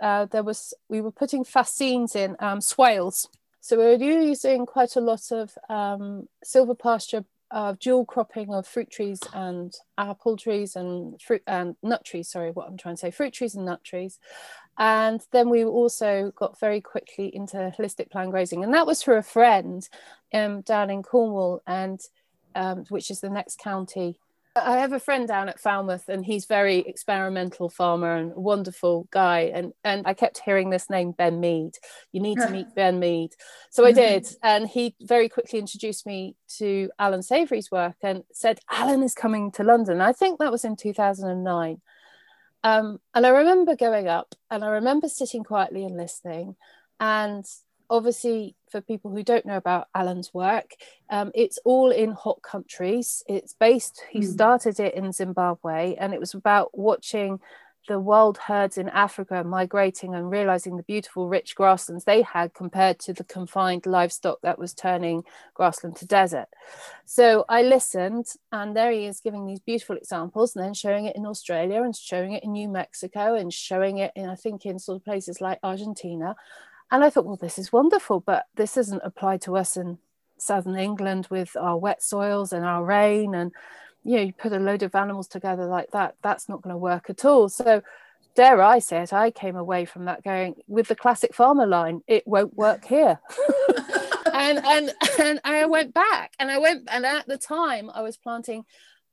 uh, 0.00 0.26
there 0.26 0.42
was 0.42 0.74
we 0.88 1.00
were 1.00 1.12
putting 1.12 1.44
fascines 1.44 2.14
in 2.14 2.36
um, 2.38 2.60
swales. 2.60 3.28
So 3.60 3.78
we 3.78 3.84
were 3.84 4.22
using 4.22 4.66
quite 4.66 4.94
a 4.96 5.00
lot 5.00 5.32
of 5.32 5.56
um, 5.68 6.28
silvopasture 6.44 7.24
uh, 7.50 7.74
dual 7.80 8.04
cropping 8.04 8.52
of 8.52 8.66
fruit 8.66 8.90
trees 8.90 9.20
and 9.32 9.74
apple 9.98 10.36
trees 10.36 10.74
and 10.76 11.20
fruit 11.22 11.42
and 11.46 11.76
nut 11.82 12.04
trees 12.04 12.28
sorry 12.28 12.50
what 12.50 12.66
i'm 12.68 12.76
trying 12.76 12.94
to 12.94 13.00
say 13.00 13.10
fruit 13.10 13.32
trees 13.32 13.54
and 13.54 13.64
nut 13.64 13.82
trees 13.84 14.18
and 14.78 15.24
then 15.32 15.48
we 15.48 15.64
also 15.64 16.32
got 16.36 16.60
very 16.60 16.80
quickly 16.80 17.34
into 17.34 17.56
holistic 17.56 18.10
planned 18.10 18.30
grazing. 18.30 18.62
And 18.62 18.74
that 18.74 18.86
was 18.86 19.02
for 19.02 19.16
a 19.16 19.22
friend 19.22 19.88
um, 20.34 20.60
down 20.62 20.90
in 20.90 21.02
Cornwall, 21.02 21.62
and 21.66 21.98
um, 22.54 22.84
which 22.88 23.10
is 23.10 23.20
the 23.20 23.30
next 23.30 23.58
county 23.58 24.18
I 24.56 24.78
have 24.78 24.92
a 24.92 25.00
friend 25.00 25.28
down 25.28 25.48
at 25.48 25.60
Falmouth 25.60 26.08
and 26.08 26.24
he's 26.24 26.46
very 26.46 26.78
experimental 26.78 27.68
farmer 27.68 28.16
and 28.16 28.34
wonderful 28.34 29.06
guy. 29.10 29.52
And, 29.54 29.72
and 29.84 30.06
I 30.06 30.14
kept 30.14 30.40
hearing 30.44 30.70
this 30.70 30.88
name, 30.88 31.12
Ben 31.12 31.40
Mead. 31.40 31.72
You 32.12 32.20
need 32.20 32.38
to 32.38 32.48
meet 32.48 32.66
Ben 32.74 32.98
Mead. 32.98 33.32
So 33.70 33.84
I 33.84 33.92
did. 33.92 34.26
And 34.42 34.68
he 34.68 34.94
very 35.00 35.28
quickly 35.28 35.58
introduced 35.58 36.06
me 36.06 36.36
to 36.58 36.90
Alan 36.98 37.22
Savory's 37.22 37.70
work 37.70 37.96
and 38.02 38.22
said, 38.32 38.60
Alan 38.70 39.02
is 39.02 39.12
coming 39.12 39.50
to 39.52 39.64
London. 39.64 40.00
I 40.00 40.12
think 40.12 40.38
that 40.38 40.52
was 40.52 40.64
in 40.64 40.76
2009. 40.76 41.80
Um, 42.62 42.98
and 43.14 43.26
I 43.26 43.28
remember 43.30 43.76
going 43.76 44.08
up 44.08 44.34
and 44.50 44.64
I 44.64 44.68
remember 44.68 45.08
sitting 45.08 45.44
quietly 45.44 45.84
and 45.84 45.96
listening. 45.96 46.56
And 47.00 47.44
obviously 47.90 48.54
for 48.70 48.80
people 48.80 49.10
who 49.10 49.22
don't 49.22 49.46
know 49.46 49.56
about 49.56 49.88
alan's 49.94 50.32
work 50.34 50.72
um, 51.10 51.30
it's 51.34 51.58
all 51.64 51.90
in 51.90 52.12
hot 52.12 52.42
countries. 52.42 53.22
It's 53.28 53.54
based 53.54 54.02
he 54.10 54.20
mm. 54.20 54.32
started 54.32 54.80
it 54.80 54.94
in 54.94 55.12
zimbabwe 55.12 55.94
and 55.96 56.12
it 56.12 56.20
was 56.20 56.34
about 56.34 56.76
watching 56.76 57.40
the 57.88 58.00
wild 58.00 58.36
herds 58.38 58.76
in 58.78 58.88
africa 58.88 59.44
migrating 59.44 60.14
and 60.14 60.28
realizing 60.28 60.76
the 60.76 60.82
beautiful 60.82 61.28
rich 61.28 61.54
grasslands 61.54 62.04
they 62.04 62.22
had 62.22 62.52
compared 62.52 62.98
to 62.98 63.12
the 63.12 63.22
confined 63.22 63.86
livestock 63.86 64.40
that 64.42 64.58
was 64.58 64.74
turning 64.74 65.22
grassland 65.54 65.94
to 65.94 66.06
desert. 66.06 66.48
So 67.04 67.44
i 67.48 67.62
listened 67.62 68.26
and 68.50 68.76
there 68.76 68.90
he 68.90 69.06
is 69.06 69.20
giving 69.20 69.46
these 69.46 69.60
beautiful 69.60 69.96
examples 69.96 70.56
and 70.56 70.64
then 70.64 70.74
showing 70.74 71.06
it 71.06 71.14
in 71.14 71.26
australia 71.26 71.82
and 71.82 71.94
showing 71.94 72.32
it 72.32 72.42
in 72.42 72.52
new 72.52 72.68
mexico 72.68 73.36
and 73.36 73.52
showing 73.52 73.98
it 73.98 74.10
in 74.16 74.28
i 74.28 74.34
think 74.34 74.66
in 74.66 74.80
sort 74.80 74.96
of 74.96 75.04
places 75.04 75.40
like 75.40 75.60
argentina 75.62 76.34
and 76.90 77.02
I 77.02 77.10
thought, 77.10 77.26
well, 77.26 77.36
this 77.36 77.58
is 77.58 77.72
wonderful, 77.72 78.20
but 78.20 78.46
this 78.54 78.76
isn't 78.76 79.02
applied 79.04 79.42
to 79.42 79.56
us 79.56 79.76
in 79.76 79.98
southern 80.38 80.76
England 80.76 81.26
with 81.30 81.56
our 81.56 81.76
wet 81.76 82.02
soils 82.02 82.52
and 82.52 82.64
our 82.64 82.84
rain. 82.84 83.34
And, 83.34 83.52
you 84.04 84.16
know, 84.16 84.22
you 84.22 84.32
put 84.32 84.52
a 84.52 84.58
load 84.58 84.82
of 84.82 84.94
animals 84.94 85.26
together 85.26 85.66
like 85.66 85.90
that, 85.90 86.14
that's 86.22 86.48
not 86.48 86.62
going 86.62 86.74
to 86.74 86.78
work 86.78 87.10
at 87.10 87.24
all. 87.24 87.48
So, 87.48 87.82
dare 88.36 88.62
I 88.62 88.78
say 88.78 89.02
it, 89.02 89.12
I 89.12 89.30
came 89.30 89.56
away 89.56 89.84
from 89.84 90.04
that 90.04 90.22
going 90.22 90.56
with 90.68 90.88
the 90.88 90.94
classic 90.94 91.34
farmer 91.34 91.66
line, 91.66 92.02
it 92.06 92.26
won't 92.26 92.54
work 92.54 92.84
here. 92.84 93.18
and, 94.32 94.58
and, 94.64 94.92
and 95.18 95.40
I 95.42 95.64
went 95.66 95.94
back 95.94 96.34
and 96.38 96.50
I 96.50 96.58
went, 96.58 96.88
and 96.90 97.04
at 97.06 97.26
the 97.26 97.38
time 97.38 97.90
I 97.92 98.02
was 98.02 98.16
planting, 98.16 98.64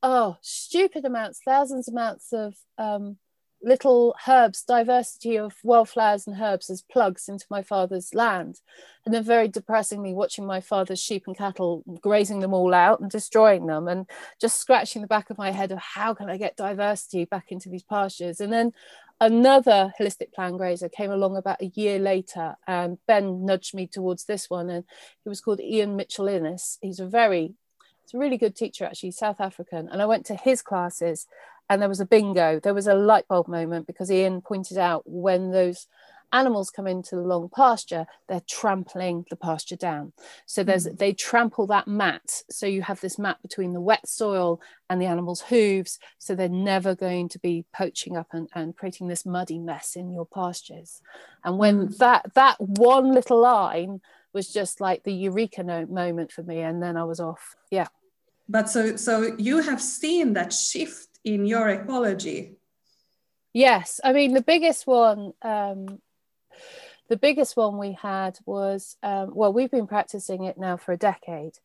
oh, 0.04 0.38
stupid 0.42 1.06
amounts, 1.06 1.40
thousands 1.44 1.88
amounts 1.88 2.34
of 2.34 2.56
um, 2.78 3.18
little 3.64 4.16
herbs, 4.28 4.64
diversity 4.64 5.38
of 5.38 5.56
wildflowers 5.64 6.28
and 6.28 6.40
herbs 6.40 6.70
as 6.70 6.82
plugs 6.82 7.30
into 7.30 7.46
my 7.50 7.64
father's 7.64 8.14
land. 8.14 8.60
And 9.06 9.14
then 9.14 9.24
very 9.24 9.48
depressingly 9.48 10.14
watching 10.14 10.46
my 10.46 10.62
father's 10.62 11.02
sheep 11.02 11.24
and 11.28 11.38
cattle 11.38 11.84
grazing 12.02 12.42
them 12.42 12.54
all 12.54 12.74
out 12.74 13.00
and 13.00 13.10
destroying 13.10 13.66
them 13.66 13.88
and 13.88 14.06
just 14.40 14.60
scratching 14.60 15.02
the 15.02 15.08
back 15.08 15.30
of 15.30 15.38
my 15.38 15.52
head 15.52 15.72
of 15.72 15.80
how 15.80 16.14
can 16.14 16.30
I 16.30 16.38
get 16.38 16.58
diversity 16.58 17.26
back 17.26 17.52
into 17.52 17.70
these 17.70 17.84
pastures. 17.84 18.40
And 18.40 18.52
then 18.52 18.74
another 19.20 19.94
holistic 20.00 20.34
planned 20.34 20.58
grazer 20.58 20.90
came 20.90 21.12
along 21.12 21.38
about 21.38 21.62
a 21.62 21.72
year 21.76 22.00
later 22.00 22.56
and 22.68 22.98
Ben 23.08 23.46
nudged 23.46 23.74
me 23.74 23.88
towards 23.88 24.26
this 24.26 24.50
one 24.50 24.70
and 24.70 24.84
he 25.24 25.30
was 25.30 25.42
called 25.42 25.62
Ian 25.62 25.96
Mitchell 25.96 26.28
Innes. 26.28 26.78
He's 26.82 27.00
a 27.00 27.08
very 27.08 27.56
it's 28.04 28.14
a 28.14 28.18
really 28.18 28.38
good 28.38 28.56
teacher, 28.56 28.86
actually, 28.86 29.12
South 29.12 29.40
African. 29.40 29.88
And 29.90 30.02
I 30.02 30.06
went 30.06 30.26
to 30.26 30.36
his 30.36 30.62
classes 30.62 31.26
and 31.70 31.82
there 31.82 31.90
was 31.90 32.00
a 32.00 32.06
bingo. 32.06 32.60
There 32.60 32.74
was 32.74 32.88
a 32.88 32.94
light 32.94 33.28
bulb 33.28 33.48
moment 33.48 33.88
because 33.88 34.12
Ian 34.12 34.42
pointed 34.42 34.78
out 34.78 35.04
when 35.06 35.52
those 35.52 35.88
animals 36.34 36.72
come 36.72 36.88
into 36.88 37.16
the 37.16 37.22
long 37.22 37.48
pasture, 37.56 38.06
they're 38.28 38.42
trampling 38.50 39.26
the 39.30 39.36
pasture 39.36 39.76
down. 39.76 40.12
So 40.46 40.64
there's 40.64 40.88
mm. 40.88 40.98
they 40.98 41.14
trample 41.14 41.68
that 41.68 41.88
mat. 41.88 42.42
So 42.50 42.66
you 42.66 42.82
have 42.82 43.00
this 43.00 43.20
mat 43.20 43.38
between 43.42 43.74
the 43.74 43.80
wet 43.80 44.08
soil 44.08 44.60
and 44.90 45.00
the 45.00 45.06
animal's 45.06 45.42
hooves. 45.42 46.00
So 46.18 46.36
they're 46.36 46.50
never 46.50 46.96
going 46.96 47.30
to 47.30 47.40
be 47.40 47.66
poaching 47.74 48.18
up 48.18 48.28
and, 48.34 48.50
and 48.54 48.76
creating 48.76 49.08
this 49.08 49.26
muddy 49.26 49.60
mess 49.60 49.96
in 49.96 50.12
your 50.12 50.26
pastures. 50.26 51.02
And 51.44 51.58
when 51.58 51.88
mm. 51.88 51.98
that 51.98 52.34
that 52.34 52.60
one 52.60 53.14
little 53.14 53.40
line 53.40 54.02
was 54.34 54.52
just 54.52 54.82
like 54.82 55.04
the 55.04 55.14
eureka 55.14 55.64
moment 55.64 56.32
for 56.32 56.44
me, 56.44 56.60
and 56.60 56.82
then 56.82 56.98
I 56.98 57.04
was 57.04 57.20
off. 57.20 57.56
Yeah. 57.70 57.88
But 58.50 58.70
so 58.70 58.96
so 58.96 59.36
you 59.38 59.62
have 59.62 59.82
seen 59.82 60.34
that 60.34 60.52
shift 60.52 61.13
in 61.24 61.46
your 61.46 61.70
ecology? 61.70 62.58
Yes, 63.54 64.00
I 64.04 64.14
mean 64.14 64.34
the 64.34 64.42
biggest 64.42 64.88
one. 64.88 65.34
Um, 65.42 66.02
the 67.10 67.18
biggest 67.18 67.56
one 67.56 67.78
we 67.78 67.94
had 67.94 68.40
was 68.46 68.98
um, 69.04 69.32
well, 69.34 69.54
we've 69.54 69.72
been 69.72 69.88
practicing 69.88 70.44
it 70.46 70.58
now 70.58 70.78
for 70.78 70.94
a 70.94 70.98
decade, 70.98 71.60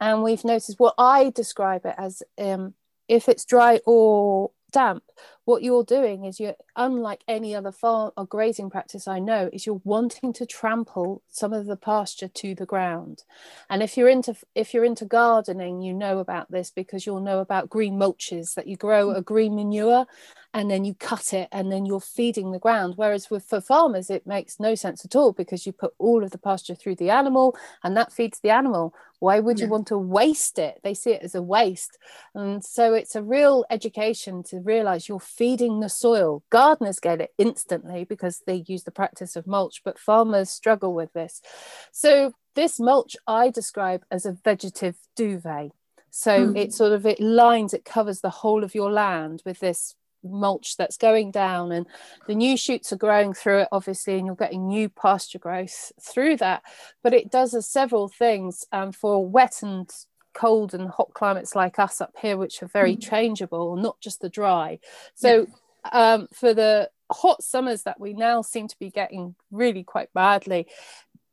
and 0.00 0.22
we've 0.22 0.44
noticed 0.44 0.80
what 0.80 0.94
I 0.98 1.30
describe 1.30 1.86
it 1.86 1.94
as 1.96 2.22
um, 2.38 2.74
if 3.08 3.28
it's 3.28 3.44
dry 3.44 3.80
or 3.86 4.50
damp, 4.72 5.04
what 5.44 5.62
you're 5.62 5.84
doing 5.84 6.24
is 6.24 6.40
you're 6.40 6.56
unlike 6.76 7.22
any 7.28 7.54
other 7.54 7.72
farm 7.72 8.10
or 8.16 8.26
grazing 8.26 8.70
practice 8.70 9.06
I 9.06 9.18
know, 9.18 9.50
is 9.52 9.66
you're 9.66 9.80
wanting 9.84 10.32
to 10.34 10.46
trample 10.46 11.22
some 11.28 11.52
of 11.52 11.66
the 11.66 11.76
pasture 11.76 12.28
to 12.28 12.54
the 12.54 12.66
ground. 12.66 13.24
And 13.70 13.82
if 13.82 13.96
you're 13.96 14.08
into 14.08 14.34
if 14.54 14.72
you're 14.72 14.84
into 14.84 15.04
gardening, 15.04 15.82
you 15.82 15.94
know 15.94 16.18
about 16.18 16.50
this 16.50 16.70
because 16.70 17.06
you'll 17.06 17.20
know 17.20 17.40
about 17.40 17.70
green 17.70 17.94
mulches 17.94 18.54
that 18.54 18.66
you 18.66 18.76
grow 18.76 19.10
a 19.10 19.20
mm. 19.20 19.24
green 19.24 19.54
manure 19.54 20.06
and 20.54 20.70
then 20.70 20.84
you 20.84 20.94
cut 20.94 21.32
it 21.32 21.48
and 21.50 21.72
then 21.72 21.86
you're 21.86 22.00
feeding 22.00 22.52
the 22.52 22.58
ground. 22.58 22.94
Whereas 22.96 23.30
with 23.30 23.44
for 23.44 23.60
farmers, 23.60 24.10
it 24.10 24.26
makes 24.26 24.60
no 24.60 24.74
sense 24.74 25.04
at 25.04 25.16
all 25.16 25.32
because 25.32 25.66
you 25.66 25.72
put 25.72 25.94
all 25.98 26.22
of 26.22 26.30
the 26.30 26.38
pasture 26.38 26.74
through 26.74 26.96
the 26.96 27.10
animal 27.10 27.56
and 27.82 27.96
that 27.96 28.12
feeds 28.12 28.40
the 28.40 28.50
animal. 28.50 28.94
Why 29.18 29.40
would 29.40 29.58
yeah. 29.58 29.66
you 29.66 29.70
want 29.70 29.86
to 29.86 29.98
waste 29.98 30.58
it? 30.58 30.80
They 30.82 30.94
see 30.94 31.12
it 31.12 31.22
as 31.22 31.34
a 31.34 31.42
waste. 31.42 31.96
And 32.34 32.62
so 32.62 32.92
it's 32.92 33.14
a 33.14 33.22
real 33.22 33.64
education 33.70 34.42
to 34.44 34.60
realize 34.60 35.08
you're 35.08 35.20
feeding 35.20 35.80
the 35.80 35.88
soil. 35.88 36.42
Gardeners 36.50 37.00
get 37.00 37.20
it 37.20 37.32
instantly 37.38 38.04
because 38.04 38.42
they 38.46 38.64
use 38.66 38.82
the 38.82 38.90
practice 38.90 39.36
of 39.36 39.46
mulch, 39.46 39.80
but 39.84 39.98
farmers 39.98 40.50
struggle 40.50 40.92
with 40.92 41.12
this. 41.12 41.40
So 41.92 42.32
this 42.54 42.78
mulch 42.78 43.16
I 43.26 43.48
describe 43.48 44.04
as 44.10 44.26
a 44.26 44.32
vegetative 44.32 44.96
duvet. 45.16 45.70
So 46.10 46.48
mm. 46.48 46.58
it 46.58 46.74
sort 46.74 46.92
of 46.92 47.06
it 47.06 47.20
lines, 47.20 47.72
it 47.72 47.86
covers 47.86 48.20
the 48.20 48.28
whole 48.28 48.64
of 48.64 48.74
your 48.74 48.92
land 48.92 49.42
with 49.46 49.60
this 49.60 49.94
mulch 50.24 50.76
that's 50.76 50.96
going 50.96 51.30
down 51.30 51.72
and 51.72 51.86
the 52.26 52.34
new 52.34 52.56
shoots 52.56 52.92
are 52.92 52.96
growing 52.96 53.32
through 53.32 53.60
it 53.60 53.68
obviously 53.72 54.16
and 54.16 54.26
you're 54.26 54.36
getting 54.36 54.66
new 54.66 54.88
pasture 54.88 55.38
growth 55.38 55.92
through 56.00 56.36
that 56.36 56.62
but 57.02 57.12
it 57.12 57.30
does 57.30 57.54
a 57.54 57.62
several 57.62 58.08
things 58.08 58.64
um, 58.72 58.92
for 58.92 59.26
wet 59.26 59.62
and 59.62 59.90
cold 60.34 60.72
and 60.74 60.88
hot 60.88 61.12
climates 61.12 61.54
like 61.54 61.78
us 61.78 62.00
up 62.00 62.14
here 62.20 62.36
which 62.36 62.62
are 62.62 62.68
very 62.68 62.96
mm. 62.96 63.02
changeable 63.02 63.76
not 63.76 64.00
just 64.00 64.20
the 64.20 64.30
dry 64.30 64.78
so 65.14 65.46
yeah. 65.84 66.14
um, 66.14 66.28
for 66.32 66.54
the 66.54 66.88
hot 67.10 67.42
summers 67.42 67.82
that 67.82 68.00
we 68.00 68.14
now 68.14 68.40
seem 68.40 68.66
to 68.66 68.78
be 68.78 68.90
getting 68.90 69.34
really 69.50 69.84
quite 69.84 70.12
badly 70.14 70.66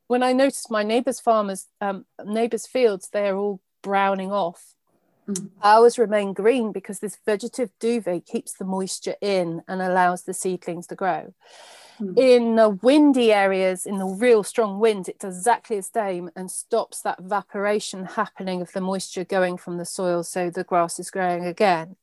when 0.08 0.22
i 0.24 0.34
noticed 0.34 0.70
my 0.70 0.84
neighbors 0.84 1.20
farmers 1.20 1.68
um, 1.80 2.06
neighbors 2.26 2.68
fields 2.68 3.10
they're 3.14 3.38
all 3.38 3.62
browning 3.82 4.32
off 4.32 4.76
Mm. 5.30 5.98
Remain 5.98 6.34
green 6.34 6.72
because 6.72 7.00
this 7.00 7.18
vegetative 7.26 7.72
duvet 7.80 8.26
keeps 8.26 8.54
the 8.54 8.66
moisture 8.66 9.16
in 9.22 9.62
and 9.68 9.82
allows 9.82 10.24
the 10.24 10.34
seedlings 10.34 10.88
to 10.88 10.96
grow. 10.96 11.34
Mm. 12.00 12.18
In 12.18 12.56
the 12.56 12.70
windy 12.70 13.34
areas, 13.34 13.86
in 13.86 13.98
the 13.98 14.06
real 14.06 14.44
strong 14.44 14.80
wind, 14.80 15.10
it 15.10 15.20
does 15.20 15.38
exactly 15.38 15.78
the 15.78 15.84
same 15.84 16.30
and 16.36 16.50
stops 16.50 17.02
that 17.02 17.20
evaporation 17.20 18.06
happening 18.06 18.62
of 18.62 18.72
the 18.72 18.82
moisture 18.82 19.26
going 19.26 19.58
from 19.58 19.78
the 19.78 19.86
soil 19.86 20.24
so 20.24 20.50
the 20.50 20.64
grass 20.64 21.00
is 21.00 21.12
growing 21.12 21.46
again. 21.46 21.96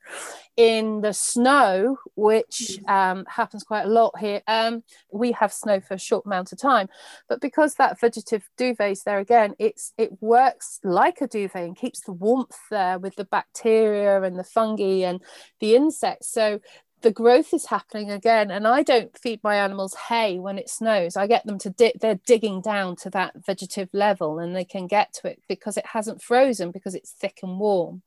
In 0.57 1.03
the 1.03 1.13
snow, 1.13 1.99
which 2.15 2.79
mm. 2.81 2.89
um, 2.89 3.27
happens 3.29 3.63
quite 3.63 3.85
a 3.85 3.91
lot 3.91 4.19
here, 4.19 4.41
um, 4.47 4.83
we 5.13 5.33
have 5.33 5.53
snow 5.53 5.81
for 5.81 5.95
a 5.95 5.99
short 5.99 6.25
amount 6.25 6.53
of 6.53 6.59
time, 6.59 6.89
but 7.29 7.41
because 7.41 7.75
that 7.75 8.01
vegetative 8.01 8.49
duvet 8.57 8.93
is 8.93 9.03
there 9.03 9.19
again, 9.19 9.55
it's 9.59 9.93
it 9.99 10.13
works 10.23 10.81
like 10.83 11.21
a 11.21 11.27
duvet 11.27 11.65
and 11.65 11.77
keeps 11.77 12.01
the 12.01 12.13
warmth 12.13 12.57
there 12.71 12.99
with 12.99 13.17
the 13.17 13.27
bacteria 13.27 14.23
and 14.23 14.39
the 14.39 14.45
fungi 14.45 15.05
and 15.05 15.21
the 15.61 15.77
insects. 15.77 16.31
So 16.31 16.61
the 17.03 17.11
growth 17.11 17.53
is 17.53 17.67
happening 17.67 18.11
again 18.11 18.51
and 18.51 18.67
i 18.67 18.83
don't 18.83 19.17
feed 19.19 19.41
my 19.43 19.57
animals 19.57 19.95
hay 20.09 20.39
when 20.39 20.59
it 20.59 20.69
snows 20.69 21.17
i 21.17 21.27
get 21.27 21.45
them 21.47 21.59
to 21.59 21.71
dig 21.71 21.99
they're 22.01 22.21
digging 22.27 22.61
down 22.61 22.97
to 22.97 23.11
that 23.11 23.33
vegetative 23.45 23.89
level 23.93 24.39
and 24.39 24.57
they 24.57 24.65
can 24.65 24.87
get 24.87 25.13
to 25.13 25.29
it 25.29 25.41
because 25.49 25.77
it 25.77 25.87
hasn't 25.87 26.23
frozen 26.23 26.71
because 26.71 26.95
it's 26.95 27.11
thick 27.11 27.41
and 27.43 27.59
warm 27.59 28.03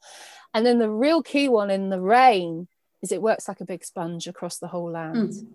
and 0.53 0.65
then 0.65 0.79
the 0.79 0.89
real 0.89 1.21
key 1.21 1.47
one 1.47 1.69
in 1.69 1.89
the 1.89 2.01
rain 2.01 2.67
is 3.01 3.11
it 3.11 3.21
works 3.21 3.47
like 3.47 3.61
a 3.61 3.65
big 3.65 3.83
sponge 3.83 4.27
across 4.27 4.57
the 4.57 4.67
whole 4.67 4.91
land 4.91 5.33
mm. 5.33 5.47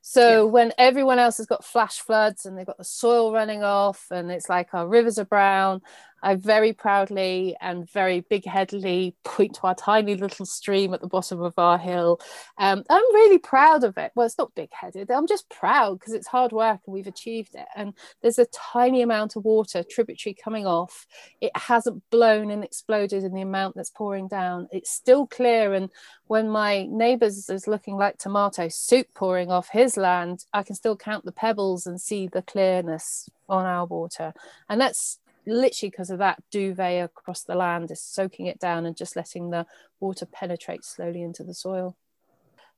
So 0.00 0.44
yeah. 0.44 0.50
when 0.50 0.72
everyone 0.78 1.18
else 1.18 1.36
has 1.38 1.46
got 1.46 1.64
flash 1.64 2.00
floods 2.00 2.44
and 2.44 2.56
they've 2.56 2.66
got 2.66 2.78
the 2.78 2.84
soil 2.84 3.32
running 3.32 3.62
off 3.62 4.06
and 4.10 4.30
it's 4.30 4.48
like 4.48 4.74
our 4.74 4.86
rivers 4.86 5.18
are 5.18 5.24
brown, 5.24 5.82
I 6.22 6.34
very 6.34 6.72
proudly 6.72 7.56
and 7.60 7.88
very 7.90 8.20
big 8.20 8.44
headedly 8.44 9.14
point 9.24 9.54
to 9.56 9.66
our 9.66 9.74
tiny 9.74 10.14
little 10.16 10.46
stream 10.46 10.94
at 10.94 11.00
the 11.00 11.06
bottom 11.06 11.42
of 11.42 11.54
our 11.58 11.78
hill. 11.78 12.20
Um, 12.58 12.84
I'm 12.90 13.14
really 13.14 13.38
proud 13.38 13.84
of 13.84 13.96
it. 13.98 14.12
Well, 14.14 14.26
it's 14.26 14.38
not 14.38 14.54
big 14.54 14.70
headed. 14.72 15.10
I'm 15.10 15.26
just 15.26 15.48
proud 15.48 15.98
because 15.98 16.14
it's 16.14 16.26
hard 16.26 16.52
work 16.52 16.80
and 16.86 16.94
we've 16.94 17.06
achieved 17.06 17.54
it. 17.54 17.66
And 17.76 17.94
there's 18.22 18.38
a 18.38 18.46
tiny 18.46 19.02
amount 19.02 19.36
of 19.36 19.44
water, 19.44 19.82
tributary 19.82 20.34
coming 20.34 20.66
off. 20.66 21.06
It 21.40 21.52
hasn't 21.56 22.02
blown 22.10 22.50
and 22.50 22.64
exploded 22.64 23.24
in 23.24 23.34
the 23.34 23.42
amount 23.42 23.76
that's 23.76 23.90
pouring 23.90 24.28
down. 24.28 24.68
It's 24.72 24.90
still 24.90 25.26
clear. 25.26 25.74
And 25.74 25.90
when 26.26 26.48
my 26.48 26.86
neighbours 26.90 27.48
is 27.48 27.66
looking 27.66 27.96
like 27.96 28.18
tomato 28.18 28.68
soup 28.68 29.06
pouring 29.14 29.50
off 29.50 29.68
his 29.70 29.96
land, 29.96 30.44
I 30.52 30.62
can 30.62 30.74
still 30.74 30.96
count 30.96 31.24
the 31.24 31.32
pebbles 31.32 31.86
and 31.86 32.00
see 32.00 32.28
the 32.28 32.42
clearness 32.42 33.28
on 33.48 33.64
our 33.64 33.86
water. 33.86 34.34
And 34.68 34.80
that's 34.80 35.18
literally 35.48 35.90
because 35.90 36.10
of 36.10 36.18
that 36.18 36.42
duvet 36.50 37.04
across 37.04 37.42
the 37.42 37.54
land 37.54 37.90
is 37.90 38.00
soaking 38.00 38.46
it 38.46 38.60
down 38.60 38.86
and 38.86 38.96
just 38.96 39.16
letting 39.16 39.50
the 39.50 39.66
water 40.00 40.26
penetrate 40.26 40.84
slowly 40.84 41.22
into 41.22 41.42
the 41.42 41.54
soil. 41.54 41.96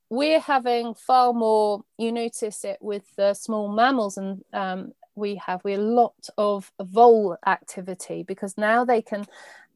We're 0.09 0.41
having 0.41 0.95
far 0.95 1.33
more 1.33 1.83
you 1.99 2.11
notice 2.12 2.65
it 2.65 2.79
with 2.81 3.05
the 3.17 3.35
small 3.35 3.69
mammals 3.69 4.17
and 4.17 4.43
um, 4.53 4.93
we 5.15 5.37
have 5.37 5.62
we 5.65 5.75
a 5.75 5.79
lot 5.79 6.29
of 6.39 6.73
vole 6.81 7.37
activity 7.47 8.23
because 8.23 8.57
now 8.57 8.85
they 8.85 9.03
can 9.03 9.27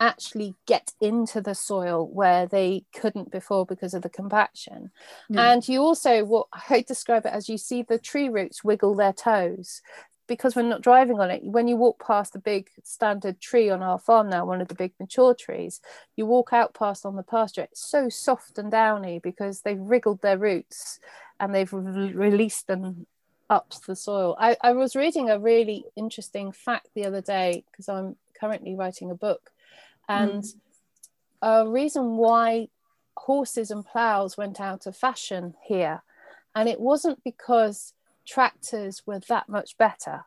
actually 0.00 0.54
get 0.66 0.92
into 1.00 1.40
the 1.40 1.54
soil 1.54 2.08
where 2.12 2.46
they 2.46 2.84
couldn't 2.92 3.30
before 3.30 3.64
because 3.64 3.94
of 3.94 4.02
the 4.02 4.08
compaction. 4.08 4.90
Yeah. 5.28 5.52
and 5.52 5.68
you 5.68 5.80
also 5.80 6.24
what 6.24 6.48
i 6.70 6.84
describe 6.88 7.26
it 7.26 7.32
as 7.32 7.48
you 7.48 7.58
see 7.58 7.82
the 7.82 7.98
tree 7.98 8.28
roots 8.28 8.64
wiggle 8.64 8.94
their 8.94 9.12
toes 9.12 9.82
because 10.26 10.56
we're 10.56 10.62
not 10.62 10.80
driving 10.80 11.20
on 11.20 11.30
it, 11.30 11.42
when 11.44 11.68
you 11.68 11.76
walk 11.76 12.04
past 12.04 12.32
the 12.32 12.38
big 12.38 12.68
standard 12.82 13.40
tree 13.40 13.70
on 13.70 13.82
our 13.82 13.98
farm 13.98 14.28
now, 14.28 14.44
one 14.44 14.60
of 14.60 14.68
the 14.68 14.74
big 14.74 14.92
mature 14.98 15.34
trees, 15.34 15.80
you 16.16 16.26
walk 16.26 16.52
out 16.52 16.74
past 16.74 17.04
on 17.04 17.16
the 17.16 17.22
pasture, 17.22 17.62
it's 17.62 17.84
so 17.84 18.08
soft 18.08 18.58
and 18.58 18.70
downy 18.70 19.18
because 19.18 19.60
they've 19.60 19.80
wriggled 19.80 20.22
their 20.22 20.38
roots 20.38 21.00
and 21.40 21.54
they've 21.54 21.72
re- 21.72 22.12
released 22.12 22.66
them 22.66 23.06
up 23.50 23.70
to 23.70 23.80
the 23.86 23.96
soil. 23.96 24.36
I, 24.38 24.56
I 24.62 24.72
was 24.72 24.96
reading 24.96 25.30
a 25.30 25.38
really 25.38 25.84
interesting 25.96 26.52
fact 26.52 26.88
the 26.94 27.06
other 27.06 27.20
day 27.20 27.64
because 27.70 27.88
I'm 27.88 28.16
currently 28.38 28.74
writing 28.74 29.10
a 29.10 29.14
book, 29.14 29.50
and 30.08 30.42
mm. 30.42 30.54
a 31.42 31.68
reason 31.68 32.16
why 32.16 32.68
horses 33.16 33.70
and 33.70 33.84
plows 33.86 34.36
went 34.36 34.60
out 34.60 34.86
of 34.86 34.96
fashion 34.96 35.54
here, 35.66 36.02
and 36.54 36.68
it 36.68 36.80
wasn't 36.80 37.22
because 37.24 37.93
tractors 38.24 39.02
were 39.06 39.20
that 39.28 39.48
much 39.48 39.76
better. 39.78 40.24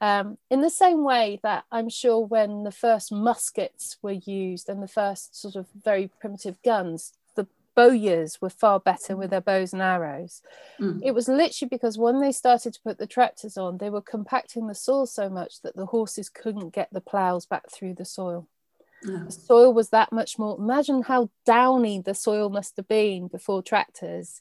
Um, 0.00 0.38
in 0.50 0.62
the 0.62 0.70
same 0.70 1.04
way 1.04 1.38
that 1.44 1.64
I'm 1.70 1.88
sure 1.88 2.18
when 2.18 2.64
the 2.64 2.72
first 2.72 3.12
muskets 3.12 3.98
were 4.02 4.10
used 4.10 4.68
and 4.68 4.82
the 4.82 4.88
first 4.88 5.40
sort 5.40 5.54
of 5.54 5.68
very 5.84 6.10
primitive 6.20 6.60
guns, 6.64 7.12
the 7.36 7.46
bowyers 7.76 8.40
were 8.40 8.50
far 8.50 8.80
better 8.80 9.16
with 9.16 9.30
their 9.30 9.40
bows 9.40 9.72
and 9.72 9.80
arrows. 9.80 10.42
Mm. 10.80 11.00
It 11.04 11.12
was 11.12 11.28
literally 11.28 11.68
because 11.68 11.98
when 11.98 12.20
they 12.20 12.32
started 12.32 12.74
to 12.74 12.82
put 12.82 12.98
the 12.98 13.06
tractors 13.06 13.56
on, 13.56 13.78
they 13.78 13.90
were 13.90 14.02
compacting 14.02 14.66
the 14.66 14.74
soil 14.74 15.06
so 15.06 15.30
much 15.30 15.62
that 15.62 15.76
the 15.76 15.86
horses 15.86 16.28
couldn't 16.28 16.74
get 16.74 16.88
the 16.90 17.00
plows 17.00 17.46
back 17.46 17.70
through 17.70 17.94
the 17.94 18.04
soil. 18.04 18.48
The 19.26 19.32
soil 19.32 19.72
was 19.72 19.90
that 19.90 20.12
much 20.12 20.38
more. 20.38 20.56
Imagine 20.58 21.02
how 21.02 21.30
downy 21.44 22.00
the 22.00 22.14
soil 22.14 22.50
must 22.50 22.76
have 22.76 22.88
been 22.88 23.28
before 23.28 23.62
tractors. 23.62 24.40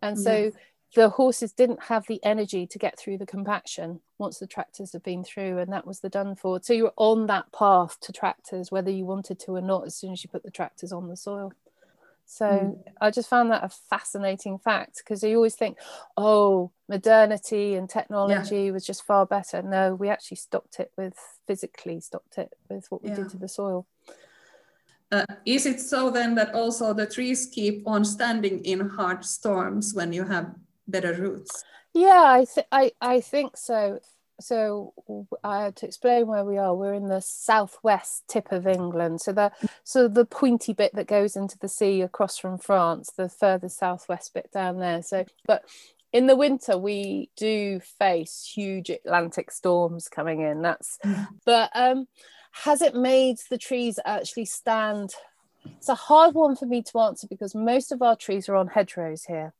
And 0.00 0.18
so 0.18 0.50
the 0.94 1.08
horses 1.08 1.52
didn't 1.52 1.84
have 1.84 2.06
the 2.06 2.22
energy 2.22 2.66
to 2.66 2.78
get 2.78 2.98
through 2.98 3.18
the 3.18 3.26
compaction 3.26 4.00
once 4.18 4.38
the 4.38 4.46
tractors 4.46 4.92
had 4.92 5.02
been 5.02 5.24
through 5.24 5.58
and 5.58 5.72
that 5.72 5.86
was 5.86 6.00
the 6.00 6.08
done 6.08 6.34
for 6.34 6.60
so 6.62 6.72
you 6.72 6.84
were 6.84 6.94
on 6.96 7.26
that 7.26 7.50
path 7.52 7.98
to 8.00 8.12
tractors 8.12 8.70
whether 8.70 8.90
you 8.90 9.04
wanted 9.04 9.38
to 9.38 9.52
or 9.52 9.60
not 9.60 9.86
as 9.86 9.94
soon 9.94 10.12
as 10.12 10.22
you 10.22 10.30
put 10.30 10.42
the 10.42 10.50
tractors 10.50 10.92
on 10.92 11.08
the 11.08 11.16
soil 11.16 11.52
so 12.24 12.46
mm. 12.46 12.82
i 13.00 13.10
just 13.10 13.28
found 13.28 13.50
that 13.50 13.64
a 13.64 13.68
fascinating 13.68 14.58
fact 14.58 14.98
because 14.98 15.22
you 15.22 15.36
always 15.36 15.54
think 15.54 15.76
oh 16.16 16.70
modernity 16.88 17.74
and 17.74 17.88
technology 17.88 18.64
yeah. 18.64 18.70
was 18.70 18.86
just 18.86 19.04
far 19.04 19.26
better 19.26 19.62
no 19.62 19.94
we 19.94 20.08
actually 20.08 20.36
stopped 20.36 20.78
it 20.78 20.92
with 20.96 21.14
physically 21.46 22.00
stopped 22.00 22.38
it 22.38 22.52
with 22.68 22.86
what 22.90 23.02
we 23.02 23.08
yeah. 23.08 23.16
did 23.16 23.28
to 23.28 23.38
the 23.38 23.48
soil 23.48 23.86
uh, 25.10 25.26
is 25.44 25.66
it 25.66 25.78
so 25.78 26.10
then 26.10 26.34
that 26.34 26.54
also 26.54 26.94
the 26.94 27.06
trees 27.06 27.46
keep 27.52 27.82
on 27.86 28.04
standing 28.04 28.64
in 28.64 28.88
hard 28.88 29.24
storms 29.24 29.92
when 29.92 30.12
you 30.12 30.24
have 30.24 30.54
better 30.88 31.14
roots 31.14 31.64
yeah 31.94 32.24
i 32.26 32.44
th- 32.44 32.66
I, 32.72 32.92
I 33.00 33.20
think 33.20 33.56
so 33.56 34.00
so 34.42 34.92
I 35.42 35.64
had 35.64 35.76
to 35.76 35.86
explain 35.86 36.26
where 36.26 36.44
we 36.44 36.58
are. 36.58 36.74
We're 36.74 36.94
in 36.94 37.08
the 37.08 37.20
southwest 37.20 38.24
tip 38.28 38.52
of 38.52 38.66
England, 38.66 39.20
so 39.20 39.32
the 39.32 39.52
so 39.84 40.08
the 40.08 40.24
pointy 40.24 40.72
bit 40.72 40.94
that 40.94 41.06
goes 41.06 41.36
into 41.36 41.58
the 41.58 41.68
sea 41.68 42.02
across 42.02 42.38
from 42.38 42.58
France, 42.58 43.12
the 43.16 43.28
further 43.28 43.68
southwest 43.68 44.34
bit 44.34 44.50
down 44.52 44.78
there. 44.78 45.02
So, 45.02 45.24
but 45.46 45.64
in 46.12 46.26
the 46.26 46.36
winter 46.36 46.76
we 46.76 47.30
do 47.36 47.80
face 47.98 48.50
huge 48.54 48.90
Atlantic 48.90 49.50
storms 49.50 50.08
coming 50.08 50.40
in. 50.40 50.62
That's, 50.62 50.98
mm. 51.04 51.28
but 51.46 51.70
um, 51.74 52.06
has 52.52 52.82
it 52.82 52.94
made 52.94 53.38
the 53.48 53.58
trees 53.58 53.98
actually 54.04 54.46
stand? 54.46 55.14
It's 55.64 55.88
a 55.88 55.94
hard 55.94 56.34
one 56.34 56.56
for 56.56 56.66
me 56.66 56.82
to 56.82 56.98
answer 56.98 57.26
because 57.28 57.54
most 57.54 57.92
of 57.92 58.02
our 58.02 58.16
trees 58.16 58.48
are 58.48 58.56
on 58.56 58.66
hedgerows 58.66 59.24
here 59.24 59.54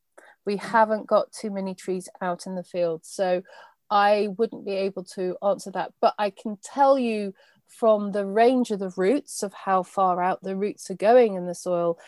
we 0.44 0.56
haven't 0.56 1.06
got 1.06 1.32
too 1.32 1.50
many 1.50 1.74
trees 1.74 2.08
out 2.20 2.46
in 2.46 2.54
the 2.54 2.64
field. 2.64 3.02
So 3.04 3.42
I 3.90 4.28
wouldn't 4.38 4.64
be 4.64 4.72
able 4.72 5.04
to 5.16 5.36
answer 5.46 5.70
that. 5.72 5.92
But 6.00 6.14
I 6.18 6.30
can 6.30 6.58
tell 6.62 6.98
you 6.98 7.34
from 7.66 8.12
the 8.12 8.26
range 8.26 8.70
of 8.70 8.78
the 8.78 8.92
roots 8.96 9.42
of 9.42 9.52
how 9.54 9.82
far 9.82 10.22
out 10.22 10.42
the 10.42 10.56
roots 10.56 10.90
are 10.90 10.94
going 10.94 11.34
in 11.34 11.46
the 11.46 11.54
soil 11.54 11.98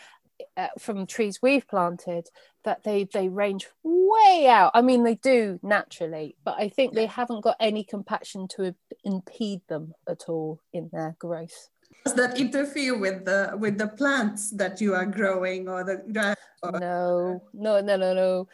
uh, 0.57 0.67
from 0.79 1.07
trees 1.07 1.41
we've 1.41 1.67
planted 1.67 2.27
that 2.63 2.83
they 2.83 3.07
they 3.13 3.29
range 3.29 3.67
way 3.83 4.47
out 4.47 4.71
i 4.73 4.81
mean 4.81 5.03
they 5.03 5.15
do 5.15 5.59
naturally 5.63 6.35
but 6.43 6.55
i 6.57 6.67
think 6.67 6.93
they 6.93 7.05
haven't 7.05 7.41
got 7.41 7.55
any 7.59 7.83
compaction 7.83 8.47
to 8.47 8.75
impede 9.03 9.61
them 9.69 9.93
at 10.09 10.23
all 10.27 10.59
in 10.73 10.89
their 10.91 11.15
growth 11.19 11.69
does 12.05 12.13
that 12.15 12.39
interfere 12.39 12.97
with 12.97 13.25
the 13.25 13.53
with 13.57 13.77
the 13.77 13.87
plants 13.87 14.51
that 14.51 14.79
you 14.79 14.93
are 14.93 15.05
growing 15.05 15.67
or 15.67 15.83
the 15.83 16.35
or... 16.61 16.79
no 16.79 17.41
no 17.53 17.81
no 17.81 17.97
no 17.97 18.13
no. 18.13 18.47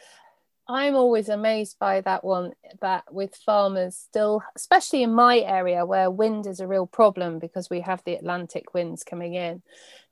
I'm 0.68 0.94
always 0.94 1.28
amazed 1.28 1.78
by 1.78 2.00
that 2.02 2.24
one 2.24 2.52
that 2.80 3.12
with 3.12 3.34
farmers 3.34 3.96
still 3.96 4.42
especially 4.56 5.02
in 5.02 5.12
my 5.12 5.40
area 5.40 5.84
where 5.84 6.10
wind 6.10 6.46
is 6.46 6.60
a 6.60 6.68
real 6.68 6.86
problem 6.86 7.38
because 7.38 7.68
we 7.68 7.80
have 7.80 8.02
the 8.04 8.14
atlantic 8.14 8.72
winds 8.72 9.04
coming 9.04 9.34
in 9.34 9.62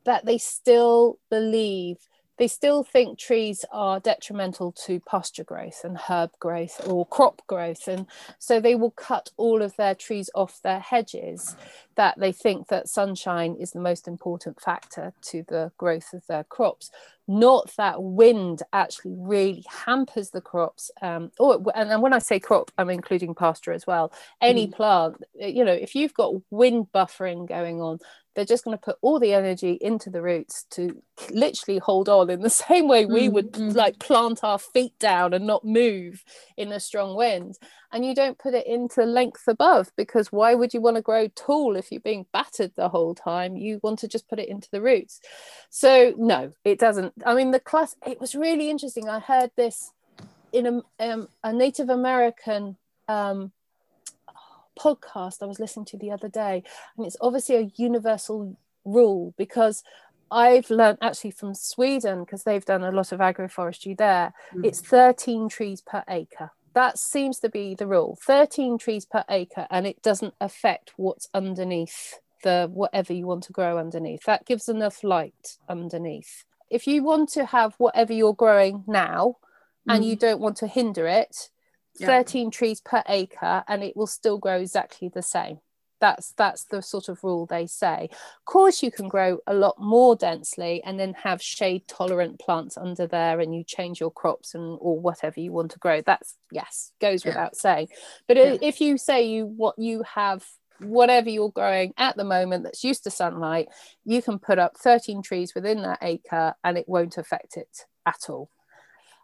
that 0.05 0.25
they 0.27 0.39
still 0.39 1.19
believe 1.31 1.99
they 2.41 2.49
still 2.49 2.83
think 2.83 3.19
trees 3.19 3.67
are 3.71 4.01
detrimental 4.01 4.73
to 4.73 4.99
pasture 5.01 5.45
growth 5.45 5.83
and 5.85 5.99
herb 6.09 6.31
growth 6.41 6.81
or 6.87 7.05
crop 7.05 7.43
growth. 7.47 7.87
And 7.87 8.07
so 8.39 8.59
they 8.61 8.75
will 8.75 8.93
cut 8.93 9.29
all 9.37 9.61
of 9.61 9.77
their 9.77 9.95
trees 9.95 10.31
off 10.35 10.59
their 10.63 10.81
hedges 10.81 11.55
that 11.97 12.19
they 12.19 12.33
think 12.33 12.69
that 12.69 12.89
sunshine 12.89 13.57
is 13.61 13.73
the 13.73 13.79
most 13.79 14.09
important 14.09 14.59
factor 14.59 15.13
to 15.21 15.45
the 15.49 15.71
growth 15.77 16.15
of 16.15 16.27
their 16.29 16.45
crops 16.45 16.91
not 17.31 17.71
that 17.77 18.03
wind 18.03 18.61
actually 18.73 19.15
really 19.17 19.65
hampers 19.69 20.31
the 20.31 20.41
crops 20.41 20.91
um, 21.01 21.31
or 21.39 21.63
and 21.77 22.03
when 22.03 22.13
i 22.13 22.19
say 22.19 22.41
crop 22.41 22.73
i'm 22.77 22.91
including 22.91 23.37
pasture 23.37 23.73
as 23.73 23.87
well 23.87 24.13
any 24.41 24.67
mm. 24.67 24.73
plant 24.73 25.17
you 25.39 25.65
know 25.65 25.73
if 25.73 25.95
you've 25.95 26.15
got 26.15 26.35
wind 26.51 26.87
buffering 26.93 27.49
going 27.49 27.81
on 27.81 27.99
they're 28.35 28.45
just 28.45 28.65
going 28.65 28.77
to 28.77 28.83
put 28.83 28.97
all 29.03 29.19
the 29.19 29.35
energy 29.35 29.77
into 29.81 30.09
the 30.09 30.23
roots 30.23 30.65
to 30.71 31.03
literally 31.31 31.79
hold 31.79 32.09
on 32.09 32.31
in 32.31 32.41
the 32.41 32.51
same 32.69 32.89
way 32.89 33.07
we 33.07 33.29
mm, 33.29 33.33
would 33.33 33.53
mm. 33.53 33.75
like 33.75 33.99
plant 33.99 34.43
our 34.43 34.59
feet 34.59 34.99
down 34.99 35.35
and 35.35 35.47
not 35.47 35.65
move 35.65 36.25
in 36.57 36.73
a 36.73 36.81
strong 36.81 37.17
wind 37.17 37.59
and 37.93 38.05
you 38.05 38.15
don't 38.15 38.39
put 38.39 38.55
it 38.55 38.67
into 38.67 39.03
length 39.05 39.49
above 39.49 39.91
because 39.97 40.31
why 40.31 40.55
would 40.55 40.73
you 40.73 40.81
want 40.81 40.97
to 40.97 41.03
grow 41.03 41.29
tall 41.35 41.77
if 41.77 41.91
you're 41.91 42.01
being 42.01 42.27
battered 42.33 42.73
the 42.77 42.89
whole 42.89 43.15
time 43.15 43.57
you 43.57 43.81
want 43.83 43.99
to 43.99 44.09
just 44.09 44.29
put 44.29 44.39
it 44.39 44.49
into 44.49 44.69
the 44.71 44.81
roots 44.81 45.21
so 45.69 46.15
no 46.17 46.53
it 46.65 46.79
doesn't 46.79 47.13
i 47.27 47.35
mean 47.35 47.51
the 47.51 47.61
class 47.61 47.97
it 48.07 48.21
was 48.21 48.35
really 48.35 48.71
interesting 48.71 49.09
i 49.09 49.19
heard 49.19 49.51
this 49.57 49.93
in 50.53 50.67
a, 50.67 51.05
um, 51.05 51.29
a 51.45 51.53
native 51.53 51.89
american 51.89 52.77
um, 53.09 53.53
podcast 54.81 55.43
I 55.43 55.47
was 55.47 55.61
listening 55.61 55.85
to 55.87 55.97
the 55.97 56.11
other 56.11 56.29
day, 56.29 56.63
and 56.97 57.07
it's 57.07 57.17
obviously 57.21 57.57
a 57.57 57.71
universal 57.77 58.57
rule 58.85 59.35
because 59.37 59.83
I've 60.31 60.71
learned 60.71 60.99
actually 61.03 61.33
from 61.33 61.55
Sweden 61.55 62.21
because 62.21 62.45
they've 62.45 62.65
done 62.65 62.85
a 62.85 62.93
lot 62.93 63.13
of 63.13 63.21
agroforestry 63.21 63.97
there. 63.97 64.33
Mm. 64.55 64.65
It's 64.65 64.81
13 64.81 65.49
trees 65.49 65.81
per 65.81 66.05
acre. 66.09 66.53
That 66.73 66.99
seems 66.99 67.41
to 67.41 67.49
be 67.49 67.75
the 67.75 67.87
rule 67.87 68.17
13 68.25 68.79
trees 68.79 69.05
per 69.05 69.25
acre, 69.29 69.67
and 69.71 69.87
it 69.87 70.03
doesn't 70.03 70.35
affect 70.41 70.93
what's 70.97 71.29
underneath 71.35 72.21
the 72.43 72.71
whatever 72.73 73.13
you 73.13 73.27
want 73.27 73.43
to 73.45 73.53
grow 73.53 73.77
underneath. 73.77 74.25
That 74.25 74.47
gives 74.47 74.69
enough 74.69 75.05
light 75.05 75.59
underneath. 75.69 76.45
If 76.71 76.87
you 76.87 77.03
want 77.03 77.31
to 77.31 77.45
have 77.47 77.75
whatever 77.79 78.13
you're 78.13 78.35
growing 78.35 78.85
now 78.87 79.37
and 79.89 80.05
you 80.05 80.17
mm. 80.17 80.21
don't 80.21 80.41
want 80.41 80.57
to 80.59 80.67
hinder 80.67 81.07
it, 81.07 81.51
yeah. 81.99 82.07
13 82.07 82.51
trees 82.51 82.81
per 82.81 83.03
acre 83.09 83.65
and 83.69 83.83
it 83.83 83.97
will 83.97 84.07
still 84.07 84.39
grow 84.39 84.61
exactly 84.61 85.09
the 85.09 85.23
same 85.23 85.59
that's 86.01 86.33
that's 86.33 86.65
the 86.65 86.83
sort 86.83 87.09
of 87.09 87.23
rule 87.23 87.47
they 87.47 87.67
say 87.67 88.09
of 88.11 88.45
course 88.45 88.83
you 88.83 88.91
can 88.91 89.07
grow 89.07 89.39
a 89.47 89.55
lot 89.55 89.79
more 89.79 90.17
densely 90.17 90.83
and 90.85 90.99
then 90.99 91.15
have 91.15 91.41
shade 91.43 91.87
tolerant 91.87 92.41
plants 92.41 92.77
under 92.77 93.07
there 93.07 93.39
and 93.39 93.55
you 93.55 93.63
change 93.63 94.01
your 94.01 94.11
crops 94.11 94.55
and 94.55 94.79
or 94.81 94.99
whatever 94.99 95.39
you 95.39 95.53
want 95.53 95.71
to 95.71 95.79
grow 95.79 96.01
that's 96.01 96.37
yes 96.51 96.93
goes 97.01 97.25
yeah. 97.25 97.31
without 97.31 97.55
saying 97.55 97.87
but 98.27 98.37
yeah. 98.37 98.57
if 98.63 98.81
you 98.81 98.97
say 98.97 99.27
you 99.27 99.45
what 99.45 99.79
you 99.79 100.03
have 100.03 100.45
whatever 100.83 101.29
you're 101.29 101.51
growing 101.51 101.93
at 101.97 102.17
the 102.17 102.25
moment 102.25 102.65
that's 102.65 102.85
used 102.85 103.05
to 103.05 103.11
sunlight 103.11 103.69
you 104.05 104.21
can 104.23 104.39
put 104.39 104.59
up 104.59 104.77
13 104.77 105.23
trees 105.23 105.55
within 105.55 105.83
that 105.83 105.99
acre 106.03 106.55
and 106.65 106.79
it 106.79 106.89
won't 106.89 107.19
affect 107.19 107.57
it 107.57 107.87
at 108.07 108.29
all 108.29 108.51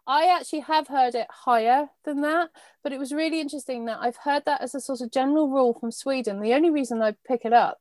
I 0.07 0.33
actually 0.33 0.61
have 0.61 0.87
heard 0.87 1.15
it 1.15 1.27
higher 1.29 1.89
than 2.05 2.21
that, 2.21 2.49
but 2.81 2.93
it 2.93 2.97
was 2.97 3.11
really 3.11 3.41
interesting 3.41 3.85
that 3.85 3.99
I've 3.99 4.15
heard 4.15 4.43
that 4.45 4.61
as 4.61 4.73
a 4.73 4.79
sort 4.79 5.01
of 5.01 5.11
general 5.11 5.49
rule 5.49 5.73
from 5.73 5.91
Sweden. 5.91 6.39
The 6.39 6.53
only 6.53 6.69
reason 6.69 7.01
I 7.01 7.15
pick 7.27 7.43
it 7.43 7.51
up 7.51 7.79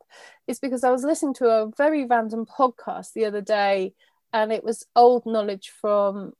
is 0.49 0.59
because 0.59 0.83
I 0.83 0.91
was 0.91 1.05
listening 1.05 1.35
to 1.35 1.49
a 1.49 1.71
very 1.77 2.05
random 2.05 2.45
podcast 2.45 3.13
the 3.13 3.27
other 3.27 3.41
day, 3.41 3.95
and 4.33 4.53
it 4.53 4.65
was 4.65 4.85
old 4.97 5.25
knowledge 5.25 5.71
from 5.81 6.33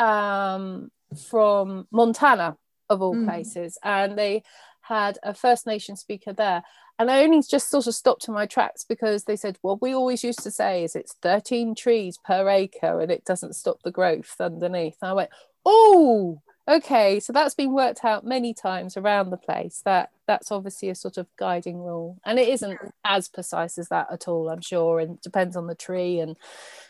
um, 0.00 0.90
from 1.28 1.86
Montana 1.92 2.56
of 2.88 3.00
all 3.00 3.14
mm. 3.14 3.24
places, 3.24 3.78
and 3.84 4.18
they 4.18 4.42
had 4.90 5.18
a 5.22 5.32
First 5.32 5.66
Nation 5.66 5.96
speaker 5.96 6.32
there. 6.32 6.62
And 6.98 7.10
I 7.10 7.22
only 7.22 7.40
just 7.42 7.70
sort 7.70 7.86
of 7.86 7.94
stopped 7.94 8.28
in 8.28 8.34
my 8.34 8.44
tracks 8.44 8.84
because 8.84 9.24
they 9.24 9.36
said, 9.36 9.56
well, 9.62 9.78
we 9.80 9.94
always 9.94 10.22
used 10.22 10.42
to 10.42 10.50
say 10.50 10.84
is 10.84 10.94
it's 10.94 11.14
13 11.22 11.74
trees 11.74 12.18
per 12.22 12.46
acre 12.50 13.00
and 13.00 13.10
it 13.10 13.24
doesn't 13.24 13.54
stop 13.54 13.82
the 13.82 13.92
growth 13.92 14.36
underneath. 14.38 14.96
And 15.00 15.10
I 15.10 15.14
went, 15.14 15.30
oh, 15.64 16.42
okay. 16.68 17.20
So 17.20 17.32
that's 17.32 17.54
been 17.54 17.72
worked 17.72 18.04
out 18.04 18.26
many 18.26 18.52
times 18.52 18.96
around 18.96 19.30
the 19.30 19.38
place. 19.38 19.80
That 19.84 20.10
that's 20.26 20.52
obviously 20.52 20.90
a 20.90 20.94
sort 20.94 21.16
of 21.16 21.26
guiding 21.38 21.78
rule. 21.78 22.18
And 22.26 22.38
it 22.38 22.48
isn't 22.48 22.78
as 23.04 23.28
precise 23.28 23.78
as 23.78 23.88
that 23.88 24.08
at 24.12 24.28
all, 24.28 24.50
I'm 24.50 24.60
sure. 24.60 24.98
And 25.00 25.12
it 25.12 25.22
depends 25.22 25.56
on 25.56 25.68
the 25.68 25.74
tree 25.74 26.18
and 26.18 26.36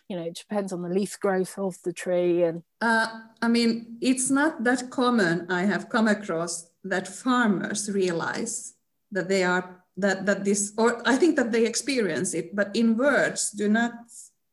you 0.09 0.17
know, 0.17 0.25
it 0.25 0.35
depends 0.35 0.73
on 0.73 0.83
the 0.83 0.89
leaf 0.89 1.21
growth 1.21 1.57
of 1.57 1.77
the 1.85 1.93
tree. 1.93 2.43
And 2.43 2.65
uh, 2.81 3.07
I 3.41 3.47
mean, 3.47 3.99
it's 4.01 4.29
not 4.29 4.65
that 4.65 4.91
common 4.91 5.47
I 5.51 5.67
have 5.67 5.89
come 5.89 6.09
across 6.09 6.70
that 6.85 7.09
farmers 7.09 7.91
realize 7.91 8.75
that 9.13 9.29
they 9.29 9.45
are 9.45 9.85
that 9.97 10.25
that 10.27 10.45
this 10.45 10.73
or 10.79 11.03
i 11.07 11.17
think 11.17 11.37
that 11.37 11.53
they 11.53 11.67
experience 11.67 12.33
it 12.35 12.55
but 12.55 12.75
in 12.75 12.97
words 12.97 13.51
do 13.51 13.69
not 13.69 13.93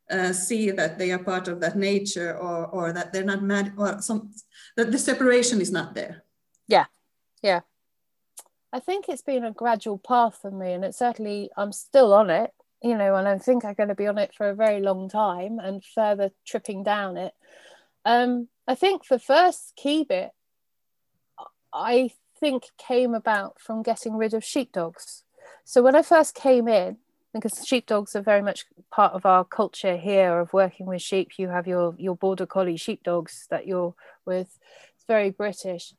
uh, 0.09 0.33
see 0.33 0.71
that 0.71 0.97
they 0.97 1.11
are 1.11 1.19
part 1.19 1.47
of 1.47 1.59
that 1.59 1.75
nature 1.75 2.37
or 2.37 2.67
or 2.67 2.93
that 2.93 3.11
they're 3.11 3.23
not 3.23 3.43
mad 3.43 3.73
or 3.77 4.01
some 4.01 4.31
that 4.75 4.91
the 4.91 4.97
separation 4.97 5.59
is 5.61 5.71
not 5.71 5.95
there. 5.95 6.23
Yeah. 6.67 6.85
Yeah. 7.41 7.61
I 8.71 8.79
think 8.79 9.09
it's 9.09 9.21
been 9.21 9.43
a 9.43 9.51
gradual 9.51 9.97
path 9.97 10.39
for 10.41 10.51
me 10.51 10.73
and 10.73 10.85
it 10.85 10.95
certainly 10.95 11.49
i'm 11.57 11.71
still 11.71 12.13
on 12.13 12.29
it 12.29 12.51
you 12.83 12.97
know 12.97 13.15
and 13.15 13.27
i 13.27 13.37
think 13.37 13.65
i'm 13.65 13.73
going 13.73 13.89
to 13.89 13.95
be 13.95 14.07
on 14.07 14.17
it 14.17 14.33
for 14.35 14.49
a 14.49 14.55
very 14.55 14.81
long 14.81 15.09
time 15.09 15.57
and 15.59 15.83
further 15.83 16.31
tripping 16.45 16.83
down 16.83 17.17
it. 17.17 17.33
Um 18.05 18.49
i 18.67 18.75
think 18.75 19.07
the 19.07 19.19
first 19.19 19.73
key 19.75 20.03
bit 20.03 20.31
i 21.73 22.09
think 22.39 22.65
came 22.77 23.13
about 23.13 23.59
from 23.59 23.81
getting 23.81 24.15
rid 24.15 24.33
of 24.33 24.43
sheepdogs 24.43 25.23
so 25.67 25.81
when 25.81 25.97
I 25.97 26.01
first 26.01 26.33
came 26.33 26.69
in, 26.69 26.95
because 27.33 27.67
sheepdogs 27.67 28.15
are 28.15 28.21
very 28.21 28.41
much 28.41 28.65
part 28.89 29.11
of 29.11 29.25
our 29.25 29.43
culture 29.43 29.97
here 29.97 30.39
of 30.39 30.53
working 30.53 30.85
with 30.85 31.01
sheep, 31.01 31.31
you 31.37 31.49
have 31.49 31.67
your 31.67 31.93
your 31.97 32.15
border 32.15 32.45
collie 32.45 32.77
sheepdogs 32.77 33.47
that 33.49 33.67
you're 33.67 33.93
with. 34.25 34.57
It's 34.95 35.05
very 35.07 35.29
British. 35.29 35.93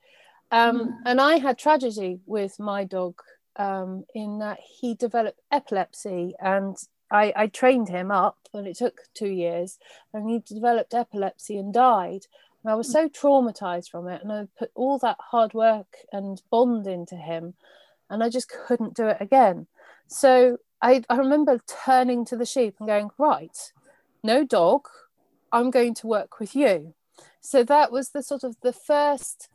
Um, 0.51 0.81
mm. 0.81 0.93
And 1.05 1.21
I 1.21 1.39
had 1.39 1.59
tragedy 1.59 2.21
with 2.25 2.59
my 2.59 2.85
dog 2.85 3.21
um, 3.57 4.05
in 4.15 4.39
that 4.39 4.59
he 4.81 4.95
developed 4.95 5.41
epilepsy 5.53 6.35
and 6.41 6.75
I, 7.11 7.33
I, 7.37 7.47
trained 7.49 7.89
him 7.89 8.11
up 8.11 8.39
and 8.55 8.67
it 8.67 8.79
took 8.79 9.01
two 9.13 9.29
years 9.29 9.79
and 10.15 10.31
he 10.31 10.39
developed 10.39 10.95
epilepsy 10.95 11.59
and 11.59 11.75
died. 11.75 12.27
I 12.71 12.75
was 12.75 12.91
so 12.91 13.09
traumatized 13.09 13.91
from 13.91 14.09
it 14.09 14.23
and 14.23 14.33
I 14.33 14.47
put 14.59 14.71
all 14.75 14.99
that 14.99 15.17
hard 15.19 15.55
work 15.55 15.97
and 16.13 16.43
bond 16.51 16.87
into 16.87 17.17
him 17.17 17.55
and 18.11 18.23
I 18.23 18.29
just 18.29 18.49
couldn't 18.49 18.95
do 18.95 19.07
it 19.07 19.19
again. 19.21 19.67
So 20.07 20.59
I, 20.81 21.03
I 21.09 21.17
remember 21.17 21.61
turning 21.67 22.25
to 22.27 22.37
the 22.37 22.47
sheep 22.47 22.77
and 22.79 22.89
going, 22.89 23.11
right, 23.19 23.57
no 24.23 24.45
dog, 24.45 24.89
I'm 25.53 25.71
going 25.71 25.95
to 25.95 26.07
work 26.07 26.41
with 26.41 26.55
you. 26.55 26.95
So 27.41 27.63
that 27.65 27.91
was 27.93 28.11
the 28.11 28.23
sort 28.23 28.45
of 28.45 28.57
the 28.63 28.73
first 28.73 29.49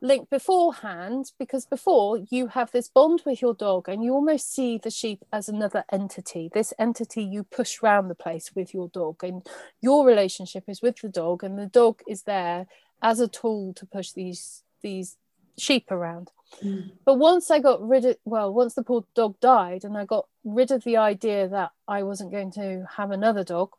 link 0.00 0.30
beforehand, 0.30 1.32
because 1.38 1.66
before 1.66 2.18
you 2.30 2.48
have 2.48 2.70
this 2.72 2.88
bond 2.88 3.22
with 3.26 3.42
your 3.42 3.54
dog 3.54 3.88
and 3.88 4.02
you 4.02 4.14
almost 4.14 4.52
see 4.52 4.78
the 4.78 4.90
sheep 4.90 5.24
as 5.32 5.48
another 5.48 5.84
entity, 5.92 6.50
this 6.52 6.72
entity 6.78 7.22
you 7.22 7.44
push 7.44 7.82
around 7.82 8.08
the 8.08 8.14
place 8.14 8.50
with 8.54 8.72
your 8.72 8.88
dog, 8.88 9.22
and 9.22 9.46
your 9.80 10.06
relationship 10.06 10.64
is 10.68 10.82
with 10.82 10.96
the 10.96 11.08
dog, 11.08 11.44
and 11.44 11.58
the 11.58 11.66
dog 11.66 12.00
is 12.08 12.22
there 12.22 12.66
as 13.02 13.20
a 13.20 13.28
tool 13.28 13.72
to 13.74 13.86
push 13.86 14.12
these 14.12 14.62
these 14.82 15.16
sheep 15.58 15.90
around. 15.90 16.30
Mm. 16.62 16.92
But 17.04 17.14
once 17.14 17.50
I 17.50 17.58
got 17.58 17.86
rid 17.86 18.04
of, 18.04 18.16
well, 18.24 18.52
once 18.52 18.74
the 18.74 18.82
poor 18.82 19.04
dog 19.14 19.38
died 19.40 19.84
and 19.84 19.96
I 19.96 20.04
got 20.04 20.26
rid 20.42 20.70
of 20.70 20.84
the 20.84 20.96
idea 20.96 21.46
that 21.48 21.70
I 21.86 22.02
wasn't 22.02 22.32
going 22.32 22.50
to 22.52 22.86
have 22.96 23.10
another 23.10 23.44
dog, 23.44 23.70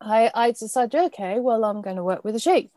I, 0.00 0.30
I 0.34 0.50
decided, 0.50 0.94
okay, 0.94 1.40
well, 1.40 1.64
I'm 1.64 1.80
going 1.80 1.96
to 1.96 2.04
work 2.04 2.24
with 2.24 2.34
the 2.34 2.40
sheep. 2.40 2.70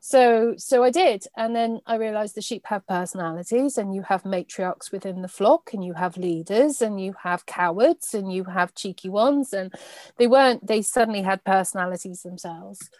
So, 0.00 0.54
so 0.56 0.84
I 0.84 0.90
did. 0.90 1.26
And 1.36 1.54
then 1.56 1.80
I 1.86 1.96
realized 1.96 2.34
the 2.34 2.42
sheep 2.42 2.66
have 2.66 2.86
personalities 2.86 3.78
and 3.78 3.94
you 3.94 4.02
have 4.02 4.22
matriarchs 4.24 4.92
within 4.92 5.22
the 5.22 5.28
flock 5.28 5.72
and 5.72 5.84
you 5.84 5.94
have 5.94 6.16
leaders 6.16 6.82
and 6.82 7.00
you 7.00 7.14
have 7.22 7.46
cowards 7.46 8.14
and 8.14 8.32
you 8.32 8.44
have 8.44 8.74
cheeky 8.74 9.08
ones. 9.08 9.52
And 9.52 9.72
they 10.18 10.26
weren't, 10.26 10.66
they 10.66 10.82
suddenly 10.82 11.22
had 11.22 11.44
personalities 11.44 12.22
themselves. 12.22 12.90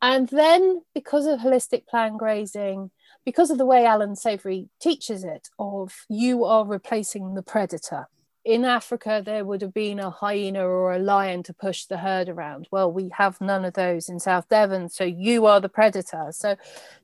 And 0.00 0.28
then 0.28 0.82
because 0.94 1.26
of 1.26 1.40
holistic 1.40 1.86
planned 1.86 2.18
grazing, 2.18 2.90
because 3.24 3.50
of 3.50 3.58
the 3.58 3.66
way 3.66 3.86
Alan 3.86 4.16
Savory 4.16 4.68
teaches 4.80 5.24
it, 5.24 5.48
of 5.58 6.04
you 6.08 6.44
are 6.44 6.66
replacing 6.66 7.34
the 7.34 7.42
predator. 7.42 8.06
In 8.44 8.66
Africa, 8.66 9.22
there 9.24 9.44
would 9.44 9.62
have 9.62 9.72
been 9.72 9.98
a 9.98 10.10
hyena 10.10 10.66
or 10.66 10.92
a 10.92 10.98
lion 10.98 11.42
to 11.44 11.54
push 11.54 11.86
the 11.86 11.96
herd 11.96 12.28
around. 12.28 12.68
Well, 12.70 12.92
we 12.92 13.08
have 13.16 13.40
none 13.40 13.64
of 13.64 13.72
those 13.72 14.10
in 14.10 14.20
South 14.20 14.48
Devon, 14.50 14.90
so 14.90 15.04
you 15.04 15.46
are 15.46 15.60
the 15.60 15.70
predator. 15.70 16.28
So 16.30 16.56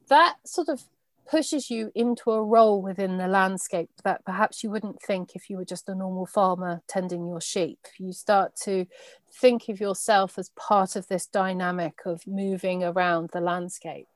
that 0.09 0.37
sort 0.45 0.69
of 0.69 0.83
pushes 1.31 1.71
you 1.71 1.93
into 1.95 2.31
a 2.33 2.43
role 2.43 2.83
within 2.83 3.17
the 3.17 3.29
landscape 3.29 3.89
that 4.05 4.25
perhaps 4.25 4.63
you 4.63 4.71
wouldn't 4.71 5.01
think 5.01 5.35
if 5.35 5.49
you 5.49 5.57
were 5.57 5.65
just 5.65 5.89
a 5.89 5.95
normal 5.95 6.27
farmer 6.27 6.83
tending 6.89 7.27
your 7.27 7.41
sheep. 7.41 7.79
You 7.99 8.13
start 8.13 8.57
to 8.65 8.87
think 9.33 9.69
of 9.69 9.81
yourself 9.81 10.39
as 10.39 10.51
part 10.57 10.97
of 10.97 11.07
this 11.07 11.27
dynamic 11.27 12.01
of 12.05 12.27
moving 12.27 12.83
around 12.83 13.31
the 13.33 13.41
landscape. 13.41 14.09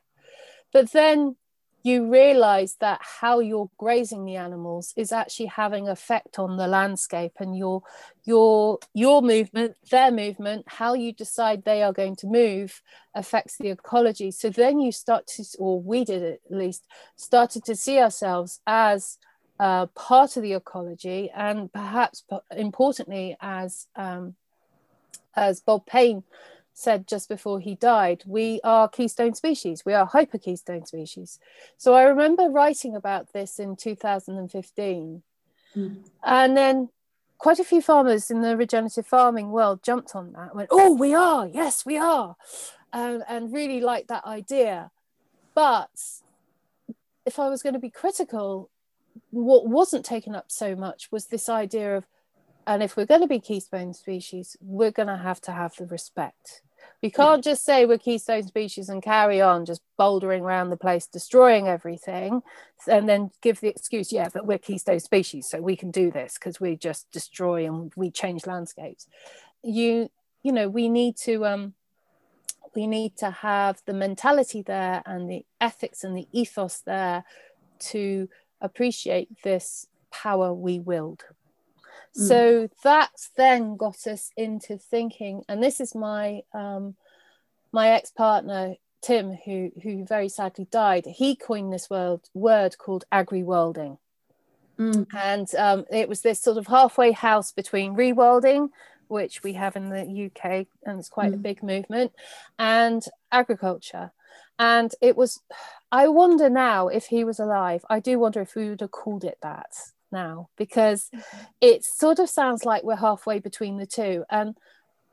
But 0.72 0.90
then 0.90 1.36
you 1.84 2.10
realize 2.10 2.76
that 2.80 2.98
how 3.02 3.40
you're 3.40 3.70
grazing 3.76 4.24
the 4.24 4.36
animals 4.36 4.94
is 4.96 5.12
actually 5.12 5.46
having 5.46 5.86
effect 5.86 6.38
on 6.38 6.56
the 6.56 6.66
landscape 6.66 7.32
and 7.38 7.56
your 7.56 7.82
your 8.24 8.78
your 8.94 9.20
movement 9.20 9.76
their 9.90 10.10
movement 10.10 10.64
how 10.66 10.94
you 10.94 11.12
decide 11.12 11.62
they 11.62 11.82
are 11.82 11.92
going 11.92 12.16
to 12.16 12.26
move 12.26 12.82
affects 13.14 13.58
the 13.58 13.68
ecology. 13.68 14.30
So 14.30 14.48
then 14.48 14.80
you 14.80 14.90
start 14.90 15.26
to 15.36 15.44
or 15.58 15.80
we 15.80 16.06
did 16.06 16.22
at 16.22 16.40
least 16.50 16.86
started 17.16 17.64
to 17.66 17.76
see 17.76 17.98
ourselves 17.98 18.60
as 18.66 19.18
uh, 19.60 19.86
part 19.86 20.38
of 20.38 20.42
the 20.42 20.54
ecology 20.54 21.30
and 21.36 21.70
perhaps 21.70 22.24
importantly 22.56 23.36
as 23.40 23.86
um, 23.94 24.34
as 25.36 25.60
bob 25.60 25.84
paine 25.84 26.24
said 26.74 27.06
just 27.06 27.28
before 27.28 27.60
he 27.60 27.76
died, 27.76 28.24
we 28.26 28.60
are 28.64 28.88
keystone 28.88 29.34
species, 29.34 29.84
we 29.86 29.94
are 29.94 30.04
hyper 30.04 30.38
keystone 30.38 30.84
species. 30.84 31.38
So 31.78 31.94
I 31.94 32.02
remember 32.02 32.50
writing 32.50 32.96
about 32.96 33.32
this 33.32 33.58
in 33.58 33.76
2015. 33.76 35.22
Mm. 35.76 35.96
And 36.24 36.56
then 36.56 36.88
quite 37.38 37.60
a 37.60 37.64
few 37.64 37.80
farmers 37.80 38.30
in 38.30 38.42
the 38.42 38.56
regenerative 38.56 39.06
farming 39.06 39.50
world 39.50 39.82
jumped 39.82 40.14
on 40.16 40.32
that, 40.32 40.54
went, 40.54 40.68
Oh, 40.72 40.92
we 40.92 41.14
are, 41.14 41.46
yes, 41.46 41.86
we 41.86 41.96
are, 41.96 42.36
and, 42.92 43.22
and 43.28 43.52
really 43.52 43.80
liked 43.80 44.08
that 44.08 44.24
idea. 44.24 44.90
But 45.54 45.90
if 47.24 47.38
I 47.38 47.48
was 47.48 47.62
going 47.62 47.74
to 47.74 47.78
be 47.78 47.90
critical, 47.90 48.68
what 49.30 49.68
wasn't 49.68 50.04
taken 50.04 50.34
up 50.34 50.46
so 50.50 50.74
much 50.74 51.12
was 51.12 51.26
this 51.26 51.48
idea 51.48 51.96
of 51.96 52.06
and 52.66 52.82
if 52.82 52.96
we're 52.96 53.06
going 53.06 53.20
to 53.20 53.26
be 53.26 53.40
keystone 53.40 53.94
species, 53.94 54.56
we're 54.60 54.90
going 54.90 55.08
to 55.08 55.16
have 55.16 55.40
to 55.42 55.52
have 55.52 55.74
the 55.76 55.86
respect. 55.86 56.62
We 57.02 57.10
can't 57.10 57.44
just 57.44 57.64
say 57.64 57.84
we're 57.84 57.98
keystone 57.98 58.44
species 58.44 58.88
and 58.88 59.02
carry 59.02 59.40
on 59.40 59.66
just 59.66 59.82
bouldering 59.98 60.40
around 60.40 60.70
the 60.70 60.76
place, 60.76 61.06
destroying 61.06 61.68
everything, 61.68 62.42
and 62.86 63.08
then 63.08 63.30
give 63.42 63.60
the 63.60 63.68
excuse, 63.68 64.10
yeah, 64.10 64.28
but 64.32 64.46
we're 64.46 64.58
keystone 64.58 65.00
species, 65.00 65.46
so 65.46 65.60
we 65.60 65.76
can 65.76 65.90
do 65.90 66.10
this 66.10 66.34
because 66.34 66.60
we 66.60 66.76
just 66.76 67.10
destroy 67.10 67.66
and 67.66 67.92
we 67.94 68.10
change 68.10 68.46
landscapes. 68.46 69.06
You, 69.62 70.10
you 70.42 70.52
know, 70.52 70.68
we 70.68 70.88
need 70.88 71.16
to 71.18 71.44
um, 71.44 71.74
we 72.74 72.86
need 72.86 73.16
to 73.18 73.30
have 73.30 73.82
the 73.86 73.94
mentality 73.94 74.62
there 74.62 75.02
and 75.06 75.30
the 75.30 75.44
ethics 75.60 76.04
and 76.04 76.16
the 76.16 76.26
ethos 76.32 76.80
there 76.80 77.24
to 77.78 78.28
appreciate 78.60 79.28
this 79.42 79.86
power 80.10 80.52
we 80.52 80.78
willed 80.78 81.24
Mm. 82.18 82.28
So 82.28 82.68
that's 82.82 83.30
then 83.36 83.76
got 83.76 84.06
us 84.06 84.30
into 84.36 84.78
thinking, 84.78 85.42
and 85.48 85.62
this 85.62 85.80
is 85.80 85.94
my 85.94 86.42
um, 86.52 86.96
my 87.72 87.90
ex 87.90 88.10
partner 88.10 88.76
Tim, 89.02 89.36
who 89.44 89.70
who 89.82 90.04
very 90.06 90.28
sadly 90.28 90.66
died. 90.70 91.06
He 91.06 91.36
coined 91.36 91.72
this 91.72 91.90
word 91.90 92.20
word 92.34 92.78
called 92.78 93.04
agri-wilding, 93.10 93.98
Mm. 94.78 95.06
And 95.14 95.54
um, 95.54 95.84
it 95.90 96.08
was 96.08 96.22
this 96.22 96.40
sort 96.40 96.58
of 96.58 96.66
halfway 96.66 97.12
house 97.12 97.52
between 97.52 97.94
rewilding, 97.94 98.70
which 99.08 99.42
we 99.42 99.52
have 99.54 99.76
in 99.76 99.90
the 99.90 100.26
UK, 100.26 100.66
and 100.84 100.98
it's 100.98 101.08
quite 101.08 101.32
mm. 101.32 101.34
a 101.34 101.38
big 101.38 101.62
movement, 101.62 102.12
and 102.58 103.04
agriculture. 103.30 104.12
And 104.58 104.92
it 105.00 105.16
was, 105.16 105.40
I 105.90 106.08
wonder 106.08 106.48
now 106.48 106.88
if 106.88 107.06
he 107.06 107.24
was 107.24 107.38
alive, 107.38 107.84
I 107.90 108.00
do 108.00 108.18
wonder 108.18 108.40
if 108.40 108.54
we 108.54 108.70
would 108.70 108.80
have 108.80 108.90
called 108.90 109.24
it 109.24 109.38
that 109.42 109.74
now, 110.14 110.48
because 110.56 111.10
it 111.60 111.84
sort 111.84 112.18
of 112.18 112.30
sounds 112.30 112.64
like 112.64 112.84
we're 112.84 112.96
halfway 112.96 113.38
between 113.38 113.76
the 113.76 113.86
two. 113.86 114.24
And 114.30 114.56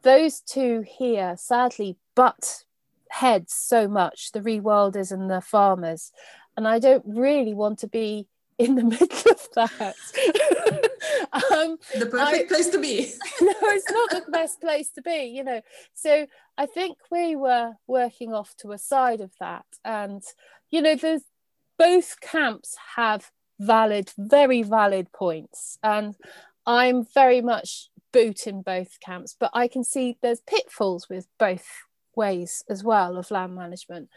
those 0.04 0.40
two 0.40 0.86
here, 0.88 1.36
sadly, 1.38 1.98
butt 2.16 2.64
heads 3.10 3.54
so 3.54 3.90
much 3.90 4.32
the 4.32 4.40
rewilders 4.40 5.12
and 5.12 5.30
the 5.30 5.42
farmers. 5.42 6.14
And 6.56 6.68
I 6.68 6.80
don't 6.80 7.04
really 7.06 7.54
want 7.54 7.80
to 7.80 7.88
be 7.88 8.28
in 8.58 8.76
the 8.76 8.84
middle 8.94 9.32
of 9.32 9.48
that. 9.56 9.96
um, 11.34 11.78
the 11.98 12.06
perfect 12.06 12.52
I, 12.52 12.56
place 12.56 12.70
to 12.70 12.80
be. 12.80 13.12
no, 13.42 13.54
it's 13.64 13.92
not 13.92 14.10
the 14.12 14.32
best 14.32 14.62
place 14.62 14.90
to 14.92 15.02
be, 15.02 15.26
you 15.36 15.44
know. 15.44 15.62
So 15.94 16.28
I 16.58 16.66
think 16.66 16.98
we 17.12 17.36
were 17.36 17.74
working 17.88 18.34
off 18.34 18.56
to 18.58 18.72
a 18.72 18.78
side 18.78 19.22
of 19.22 19.32
that. 19.40 19.66
And, 19.84 20.24
you 20.70 20.82
know, 20.82 20.96
there's 20.96 21.24
both 21.78 22.22
camps 22.22 22.78
have 22.96 23.32
valid, 23.62 24.12
very 24.18 24.64
valid 24.64 25.12
points. 25.12 25.78
And 25.84 26.16
I'm 26.66 27.06
very 27.14 27.42
much 27.42 27.90
boot 28.12 28.48
in 28.48 28.62
both 28.62 29.00
camps, 29.00 29.36
but 29.40 29.52
I 29.54 29.68
can 29.68 29.84
see 29.84 30.18
there's 30.22 30.42
pitfalls 30.42 31.08
with 31.10 31.28
both 31.40 31.66
ways 32.16 32.64
as 32.70 32.84
well 32.84 33.18
of 33.18 33.32
land 33.32 33.56
management. 33.56 34.10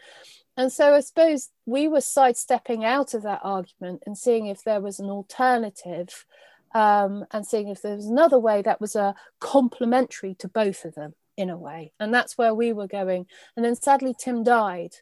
And 0.57 0.71
so 0.71 0.95
I 0.95 1.01
suppose 1.01 1.49
we 1.65 1.87
were 1.87 2.01
sidestepping 2.01 2.83
out 2.83 3.13
of 3.13 3.23
that 3.23 3.41
argument 3.43 4.03
and 4.05 4.17
seeing 4.17 4.47
if 4.47 4.63
there 4.63 4.81
was 4.81 4.99
an 4.99 5.09
alternative 5.09 6.25
um, 6.73 7.25
and 7.31 7.45
seeing 7.45 7.69
if 7.69 7.81
there 7.81 7.95
was 7.95 8.07
another 8.07 8.39
way 8.39 8.61
that 8.61 8.81
was 8.81 8.95
a 8.95 9.01
uh, 9.01 9.13
complementary 9.39 10.35
to 10.35 10.47
both 10.47 10.85
of 10.85 10.95
them 10.95 11.13
in 11.37 11.49
a 11.49 11.57
way. 11.57 11.93
And 11.99 12.13
that's 12.13 12.37
where 12.37 12.53
we 12.53 12.73
were 12.73 12.87
going. 12.87 13.27
And 13.55 13.63
then 13.63 13.75
sadly, 13.75 14.15
Tim 14.17 14.43
died. 14.43 14.95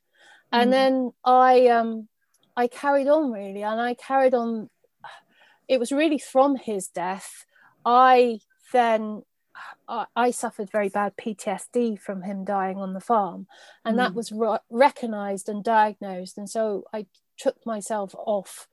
And 0.51 0.69
mm. 0.69 0.71
then 0.71 1.11
I, 1.23 1.67
um, 1.67 2.07
I 2.55 2.67
carried 2.67 3.07
on 3.07 3.31
really, 3.31 3.63
and 3.63 3.79
I 3.79 3.93
carried 3.93 4.33
on. 4.33 4.69
It 5.67 5.79
was 5.79 5.91
really 5.91 6.19
from 6.19 6.55
his 6.55 6.87
death. 6.87 7.45
I 7.85 8.39
then 8.71 9.23
I 10.15 10.31
suffered 10.31 10.71
very 10.71 10.89
bad 10.89 11.13
PTSD 11.15 11.99
from 11.99 12.23
him 12.23 12.43
dying 12.43 12.77
on 12.77 12.93
the 12.93 12.99
farm, 12.99 13.47
and 13.85 13.95
mm. 13.95 13.97
that 13.97 14.13
was 14.13 14.31
re- 14.31 14.57
recognized 14.69 15.49
and 15.49 15.63
diagnosed. 15.63 16.37
And 16.37 16.49
so 16.49 16.85
I 16.93 17.05
took 17.37 17.65
myself 17.65 18.15
off 18.17 18.67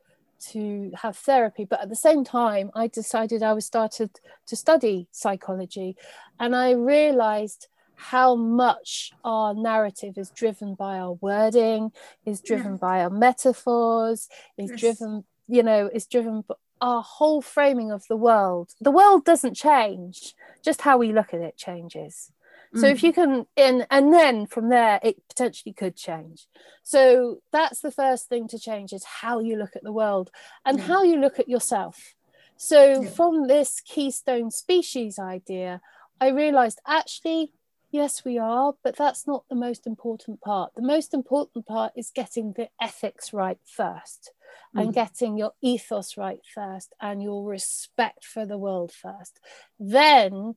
to 0.51 0.91
have 1.03 1.17
therapy. 1.17 1.65
But 1.65 1.83
at 1.83 1.89
the 1.91 1.97
same 1.97 2.25
time, 2.25 2.71
I 2.75 2.87
decided 2.87 3.43
I 3.43 3.53
was 3.53 3.67
started 3.67 4.11
to 4.47 4.57
study 4.57 5.09
psychology, 5.11 5.97
and 6.39 6.55
I 6.57 6.73
realized 6.73 7.69
how 8.01 8.35
much 8.35 9.13
our 9.25 9.55
narrative 9.55 10.17
is 10.17 10.31
driven 10.31 10.75
by 10.75 10.99
our 10.99 11.13
wording, 11.13 11.93
is 12.25 12.41
driven 12.41 12.73
yeah. 12.73 12.79
by 12.79 13.01
our 13.03 13.11
metaphors, 13.11 14.29
is 14.57 14.71
yes. 14.71 14.81
driven, 14.81 15.25
you 15.49 15.63
know, 15.63 15.91
is 15.93 16.07
driven 16.07 16.43
by 16.43 16.55
our 16.81 17.03
whole 17.03 17.43
framing 17.43 17.91
of 17.93 18.07
the 18.09 18.17
world 18.17 18.71
the 18.81 18.91
world 18.91 19.25
doesn't 19.25 19.55
change 19.55 20.35
just 20.65 20.81
how 20.81 20.97
we 20.97 21.13
look 21.13 21.35
at 21.35 21.41
it 21.41 21.57
changes 21.57 22.33
so 22.75 22.85
mm. 22.85 22.91
if 22.91 23.03
you 23.03 23.13
can 23.13 23.47
in 23.57 23.87
and 23.91 24.13
then 24.13 24.47
from 24.47 24.69
there 24.69 24.99
it 25.03 25.17
potentially 25.29 25.73
could 25.73 25.97
change 25.97 26.47
so 26.83 27.41
that's 27.53 27.81
the 27.81 27.91
first 27.91 28.29
thing 28.29 28.49
to 28.49 28.59
change 28.59 28.93
is 28.93 29.05
how 29.05 29.41
you 29.41 29.57
look 29.57 29.77
at 29.77 29.83
the 29.83 29.93
world 29.93 30.31
and 30.65 30.81
how 30.81 31.03
you 31.03 31.17
look 31.17 31.39
at 31.39 31.49
yourself 31.49 32.15
so 32.57 33.03
yeah. 33.03 33.11
from 33.11 33.47
this 33.47 33.81
keystone 33.85 34.51
species 34.51 35.19
idea 35.19 35.81
i 36.21 36.29
realized 36.29 36.81
actually 36.87 37.53
yes 37.91 38.25
we 38.25 38.39
are 38.39 38.75
but 38.83 38.97
that's 38.97 39.27
not 39.27 39.45
the 39.49 39.55
most 39.55 39.87
important 39.87 40.41
part. 40.41 40.73
The 40.75 40.83
most 40.83 41.15
important 41.15 41.67
part 41.67 41.93
is 41.97 42.11
getting 42.15 42.53
the 42.53 42.69
ethics 42.81 43.33
right 43.33 43.59
first 43.65 44.33
and 44.75 44.93
getting 44.93 45.37
your 45.37 45.53
ethos 45.63 46.17
right 46.17 46.41
first 46.55 46.95
and 47.01 47.23
your 47.23 47.45
respect 47.45 48.25
for 48.25 48.47
the 48.47 48.59
world 48.59 48.93
first. 48.93 49.41
Then 49.79 50.55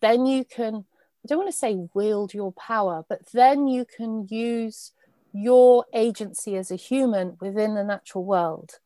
then 0.00 0.26
you 0.26 0.44
can 0.44 0.84
i 1.22 1.26
don't 1.26 1.38
want 1.38 1.50
to 1.50 1.56
say 1.56 1.76
wield 1.92 2.32
your 2.32 2.52
power 2.52 3.04
but 3.06 3.20
then 3.32 3.66
you 3.66 3.84
can 3.84 4.26
use 4.30 4.92
your 5.32 5.84
agency 5.92 6.56
as 6.56 6.70
a 6.70 6.76
human 6.76 7.36
within 7.40 7.74
the 7.74 7.84
natural 7.84 8.24
world. 8.24 8.78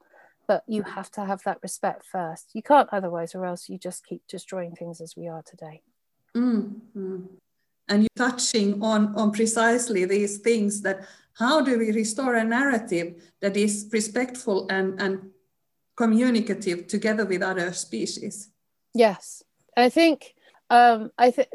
But 0.47 0.63
you 0.67 0.83
have 0.83 1.11
to 1.13 1.25
have 1.25 1.43
that 1.45 1.59
respect 1.63 2.05
first. 2.05 2.51
You 2.53 2.63
can't 2.63 2.91
otherwise 2.93 3.35
or 3.35 3.47
else 3.47 3.71
you 3.71 3.79
just 3.79 4.05
keep 4.05 4.23
destroying 4.29 4.75
things 4.75 5.01
as 5.01 5.17
we 5.17 5.27
are 5.27 5.43
today. 5.43 5.81
Mm-hmm. 6.37 7.25
And 7.89 8.03
you're 8.03 8.29
touching 8.29 8.83
on 8.83 9.15
on 9.15 9.33
precisely 9.33 10.05
these 10.05 10.39
things 10.39 10.83
that 10.83 11.07
how 11.35 11.61
do 11.61 11.79
we 11.79 11.91
restore 11.91 12.37
a 12.37 12.45
narrative 12.45 13.23
that 13.41 13.57
is 13.57 13.89
respectful 13.93 14.67
and, 14.71 15.01
and 15.01 15.31
communicative 15.97 16.87
together 16.87 17.25
with 17.25 17.43
other 17.43 17.73
species? 17.73 18.51
Yes, 18.95 19.43
I 19.77 19.89
think 19.89 20.35
um, 20.71 21.11
I 21.19 21.31
think 21.31 21.49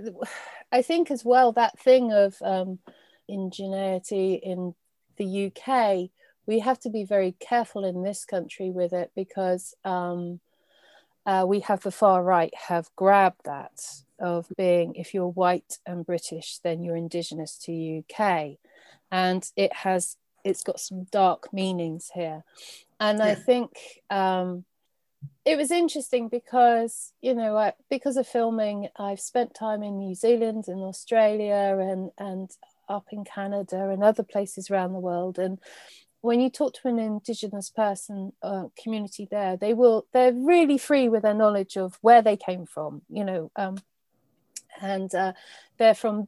I 0.72 0.82
think 0.82 1.12
as 1.12 1.26
well 1.26 1.52
that 1.54 1.80
thing 1.80 2.12
of 2.12 2.36
um, 2.42 2.80
indigeneity 3.30 4.40
in 4.42 4.76
the 5.18 5.52
UK, 5.52 6.10
we 6.46 6.60
have 6.60 6.80
to 6.82 6.90
be 6.90 7.04
very 7.04 7.36
careful 7.40 7.86
in 7.86 8.04
this 8.04 8.26
country 8.26 8.70
with 8.70 8.94
it 8.94 9.12
because 9.16 9.74
um, 9.84 10.40
uh, 11.26 11.46
we 11.48 11.62
have 11.62 11.82
the 11.82 11.92
far 11.92 12.24
right 12.24 12.54
have 12.68 12.90
grabbed 12.96 13.46
that 13.46 13.82
of 14.20 14.48
being 14.58 14.96
if 14.96 15.14
you're 15.14 15.28
white 15.28 15.78
and 15.86 16.06
British, 16.06 16.60
then 16.64 16.84
you're 16.84 16.96
indigenous 16.96 17.58
to 17.66 18.04
UK 18.04 18.58
and 19.12 19.52
it 19.56 19.74
has 19.74 20.18
it's 20.44 20.64
got 20.64 20.80
some 20.80 21.06
dark 21.12 21.52
meanings 21.54 22.12
here. 22.14 22.44
And 23.00 23.20
yeah. 23.20 23.26
i 23.26 23.36
think 23.36 23.72
um, 24.10 24.66
it 25.46 25.58
was 25.58 25.72
interesting 25.72 26.30
because 26.30 27.14
you 27.22 27.34
know 27.34 27.58
I, 27.58 27.74
because 27.90 28.18
of 28.18 28.28
filming 28.28 28.90
i've 28.98 29.20
spent 29.20 29.54
time 29.54 29.84
in 29.84 29.98
new 29.98 30.16
zealand 30.16 30.66
and 30.68 30.82
australia 30.82 31.78
and 31.80 32.12
and 32.18 32.50
up 32.88 33.08
in 33.12 33.24
canada 33.24 33.90
and 33.90 34.04
other 34.04 34.24
places 34.24 34.70
around 34.70 34.94
the 34.94 35.00
world. 35.00 35.38
And 35.38 35.60
when 36.22 36.42
you 36.42 36.50
talk 36.50 36.74
to 36.74 36.88
an 36.88 37.00
indigenous 37.00 37.70
person 37.70 38.34
uh, 38.44 38.66
community 38.82 39.28
there 39.32 39.56
they 39.56 39.74
will 39.74 40.06
they're 40.12 40.34
really 40.34 40.78
free 40.78 41.08
with 41.08 41.24
their 41.24 41.34
knowledge 41.34 41.78
of 41.78 41.98
where 42.02 42.22
they 42.22 42.36
came 42.36 42.66
from 42.66 43.02
you 43.10 43.24
know 43.24 43.52
um, 43.56 43.78
and 44.82 45.14
uh, 45.14 45.34
they're 45.78 45.96
from 45.96 46.28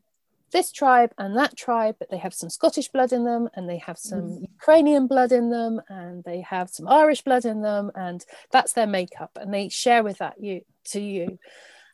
this 0.51 0.71
tribe 0.71 1.13
and 1.17 1.37
that 1.37 1.55
tribe, 1.57 1.95
but 1.97 2.09
they 2.09 2.17
have 2.17 2.33
some 2.33 2.49
Scottish 2.49 2.89
blood 2.89 3.13
in 3.13 3.23
them, 3.23 3.49
and 3.55 3.69
they 3.69 3.77
have 3.77 3.97
some 3.97 4.21
mm. 4.21 4.41
Ukrainian 4.41 5.07
blood 5.07 5.31
in 5.31 5.49
them, 5.49 5.81
and 5.89 6.23
they 6.23 6.41
have 6.41 6.69
some 6.69 6.87
Irish 6.87 7.21
blood 7.21 7.45
in 7.45 7.61
them, 7.61 7.91
and 7.95 8.23
that's 8.51 8.73
their 8.73 8.87
makeup, 8.87 9.31
and 9.39 9.53
they 9.53 9.69
share 9.69 10.03
with 10.03 10.17
that 10.19 10.41
you 10.41 10.61
to 10.85 11.01
you. 11.01 11.39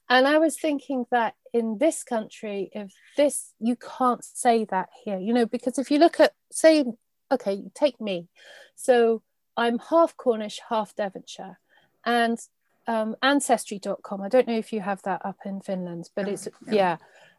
And 0.09 0.27
I 0.27 0.37
was 0.37 0.57
thinking 0.57 1.05
that 1.11 1.35
in 1.53 1.77
this 1.79 2.03
country, 2.03 2.69
if 2.73 2.93
this 3.17 3.53
you 3.59 3.75
can't 3.75 4.23
say 4.23 4.65
that 4.65 4.89
here, 5.03 5.19
you 5.19 5.33
know, 5.33 5.45
because 5.45 5.77
if 5.77 5.91
you 5.91 5.99
look 5.99 6.19
at 6.19 6.33
say, 6.51 6.85
okay, 7.31 7.63
take 7.73 7.99
me, 7.99 8.27
so 8.75 9.21
I'm 9.55 9.79
half 9.79 10.15
Cornish, 10.15 10.59
half 10.69 10.95
Devonshire, 10.95 11.59
and 12.05 12.39
um, 12.87 13.15
ancestry.com. 13.21 14.21
I 14.21 14.29
don't 14.29 14.47
know 14.47 14.57
if 14.57 14.73
you 14.73 14.81
have 14.81 15.01
that 15.03 15.25
up 15.25 15.39
in 15.45 15.61
Finland, 15.61 16.09
but 16.15 16.27
it's 16.27 16.47
yeah. 16.67 16.73
yeah. 16.73 16.97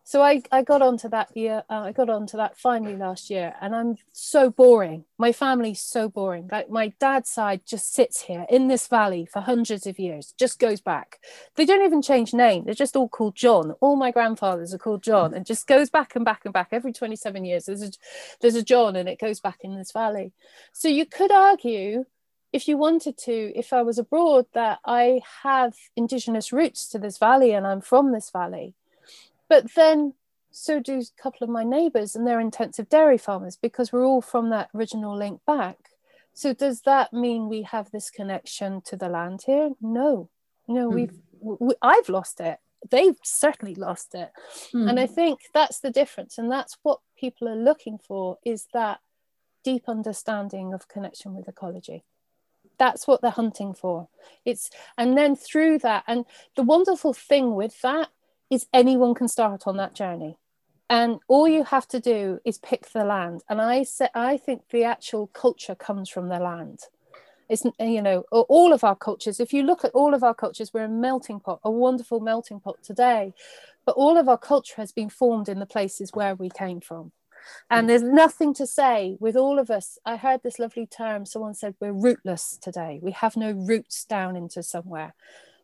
So 0.09 0.23
I, 0.23 0.43
I 0.51 0.63
got 0.63 0.81
onto 0.81 1.11
that 1.11 1.37
year 1.37 1.65
uh, 1.69 1.81
i 1.81 1.93
got 1.93 2.09
onto 2.09 2.39
that 2.39 2.57
finally 2.57 2.97
last 2.97 3.29
year 3.29 3.55
and 3.61 3.77
i'm 3.77 3.97
so 4.11 4.49
boring. 4.49 5.05
My 5.19 5.33
family's 5.33 5.83
so 5.83 6.09
boring. 6.09 6.49
Like 6.51 6.71
my 6.71 6.95
dad's 6.99 7.29
side 7.29 7.61
just 7.67 7.93
sits 7.93 8.23
here 8.23 8.47
in 8.49 8.69
this 8.69 8.89
valley 8.89 9.29
for 9.31 9.41
hundreds 9.41 9.87
of 9.87 9.99
years 9.99 10.33
just 10.39 10.59
goes 10.59 10.81
back. 10.81 11.19
They 11.57 11.67
don't 11.67 11.85
even 11.85 12.01
change 12.01 12.33
name. 12.33 12.65
They're 12.65 12.73
just 12.73 12.97
all 12.97 13.11
called 13.11 13.37
john. 13.37 13.73
All 13.83 13.97
my 13.97 14.11
grandfathers 14.11 14.73
are 14.73 14.79
called 14.79 15.03
john 15.03 15.35
and 15.35 15.45
just 15.45 15.67
goes 15.67 15.91
back 15.91 16.17
and 16.17 16.25
back 16.25 16.41
and 16.47 16.55
back. 16.55 16.69
Every 16.73 16.95
27 16.95 17.45
years 17.45 17.67
there's 17.67 17.83
a 17.83 17.91
there's 18.41 18.55
a 18.55 18.63
john 18.63 18.97
and 18.97 19.11
it 19.11 19.21
goes 19.21 19.41
back 19.41 19.59
in 19.61 19.77
this 19.77 19.93
valley. 19.93 20.33
So 20.73 20.89
you 20.89 21.05
could 21.05 21.31
argue 21.31 22.07
if 22.53 22.67
you 22.67 22.77
wanted 22.77 23.19
to, 23.19 23.53
if 23.55 23.73
I 23.73 23.83
was 23.83 23.99
abroad, 23.99 24.47
that 24.55 24.79
I 24.85 25.21
have 25.43 25.75
indigenous 25.97 26.53
roots 26.53 26.89
to 26.89 26.99
this 26.99 27.19
valley 27.19 27.53
and 27.53 27.67
I'm 27.67 27.81
from 27.81 28.13
this 28.13 28.31
valley. 28.31 28.75
But 29.49 29.75
then 29.75 30.15
so 30.51 30.81
do 30.81 30.99
a 30.99 31.23
couple 31.23 31.45
of 31.45 31.51
my 31.51 31.65
neighbours, 31.65 32.15
and 32.17 32.27
they're 32.27 32.41
intensive 32.41 32.89
dairy 32.89 33.19
farmers 33.19 33.57
because 33.57 33.93
we're 33.93 34.07
all 34.07 34.21
from 34.21 34.51
that 34.51 34.71
original 34.75 35.17
link 35.17 35.41
back. 35.47 35.77
So 36.33 36.53
does 36.53 36.83
that 36.83 37.13
mean 37.13 37.49
we 37.49 37.63
have 37.63 37.91
this 37.91 38.11
connection 38.11 38.81
to 38.83 38.97
the 38.97 39.09
land 39.09 39.43
here? 39.47 39.71
No, 39.81 40.29
you 40.67 40.75
know, 40.75 40.91
mm. 40.91 40.95
we've 40.95 41.19
w- 41.41 41.73
I've 41.83 42.09
lost 42.09 42.41
it. 42.41 42.59
They've 42.91 43.17
certainly 43.25 43.75
lost 43.75 44.15
it. 44.15 44.31
Mm. 44.73 44.89
And 44.89 45.01
I 45.01 45.07
think 45.07 45.41
that's 45.53 45.81
the 45.81 45.91
difference. 45.91 46.39
And 46.39 46.51
that's 46.51 46.79
what 46.83 47.01
people 47.19 47.49
are 47.49 47.57
looking 47.57 47.99
for 47.99 48.39
is 48.45 48.69
that 48.73 49.01
deep 49.65 49.85
understanding 49.89 50.73
of 50.73 50.87
connection 50.87 51.35
with 51.35 51.49
ecology 51.49 52.05
that's 52.79 53.07
what 53.07 53.21
they're 53.21 53.31
hunting 53.31 53.75
for. 53.75 54.09
It's 54.45 54.71
and 54.97 55.17
then 55.17 55.37
through 55.37 55.79
that 55.81 56.05
and 56.07 56.25
the 56.57 56.63
wonderful 56.63 57.13
thing 57.13 57.55
with 57.55 57.81
that 57.83 58.09
is 58.51 58.67
anyone 58.73 59.15
can 59.15 59.29
start 59.29 59.67
on 59.67 59.77
that 59.77 59.95
journey. 59.95 60.39
And 60.91 61.19
all 61.29 61.47
you 61.47 61.65
have 61.65 61.87
to 61.89 62.01
do 62.01 62.41
is 62.45 62.59
pick 62.59 62.89
the 62.91 63.05
land. 63.05 63.43
And 63.49 63.61
i 63.61 63.83
say 63.83 64.09
i 64.15 64.37
think 64.37 64.63
the 64.71 64.85
actual 64.85 65.27
culture 65.29 65.75
comes 65.75 66.09
from 66.09 66.29
the 66.29 66.39
land. 66.39 66.81
It's 67.49 67.65
you 67.79 68.03
know 68.03 68.25
all 68.31 68.73
of 68.73 68.85
our 68.85 68.97
cultures 68.97 69.41
if 69.41 69.53
you 69.53 69.63
look 69.63 69.85
at 69.85 69.93
all 69.93 70.15
of 70.15 70.23
our 70.23 70.35
cultures 70.35 70.73
we're 70.73 70.85
a 70.85 70.89
melting 70.89 71.41
pot 71.41 71.61
a 71.65 71.71
wonderful 71.71 72.21
melting 72.21 72.61
pot 72.61 72.83
today. 72.83 73.35
But 73.85 73.97
all 73.97 74.19
of 74.19 74.29
our 74.29 74.39
culture 74.39 74.75
has 74.77 74.93
been 74.93 75.09
formed 75.09 75.49
in 75.49 75.59
the 75.59 75.67
places 75.67 76.11
where 76.13 76.35
we 76.35 76.51
came 76.51 76.81
from 76.81 77.13
and 77.71 77.85
mm. 77.85 77.89
there's 77.89 78.03
nothing 78.03 78.53
to 78.55 78.67
say 78.67 79.17
with 79.21 79.37
all 79.37 79.59
of 79.59 79.71
us 79.71 79.99
i 80.05 80.17
heard 80.17 80.43
this 80.43 80.59
lovely 80.59 80.87
term 80.87 81.25
someone 81.25 81.55
said 81.55 81.75
we're 81.81 81.93
rootless 81.93 82.59
today 82.61 82.99
we 83.03 83.13
have 83.13 83.37
no 83.37 83.51
roots 83.53 84.05
down 84.05 84.37
into 84.37 84.63
somewhere 84.63 85.15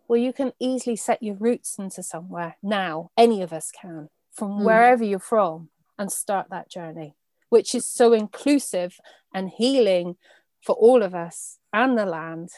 well 0.09 0.21
you 0.21 0.33
can 0.33 0.53
easily 0.59 0.97
set 0.97 1.23
your 1.23 1.37
roots 1.37 1.79
into 1.79 2.03
somewhere 2.03 2.57
now 2.63 3.11
any 3.17 3.43
of 3.43 3.53
us 3.53 3.71
can 3.71 4.09
from 4.33 4.61
mm. 4.61 4.65
wherever 4.65 5.05
you're 5.05 5.19
from 5.19 5.69
and 5.99 6.11
start 6.11 6.49
that 6.51 6.71
journey, 6.71 7.15
which 7.49 7.75
is 7.75 7.87
so 7.87 8.13
inclusive 8.13 8.99
and 9.33 9.51
healing 9.51 10.17
for 10.61 10.75
all 10.75 11.03
of 11.03 11.15
us 11.15 11.59
and 11.73 11.97
the 11.97 12.07
land. 12.07 12.51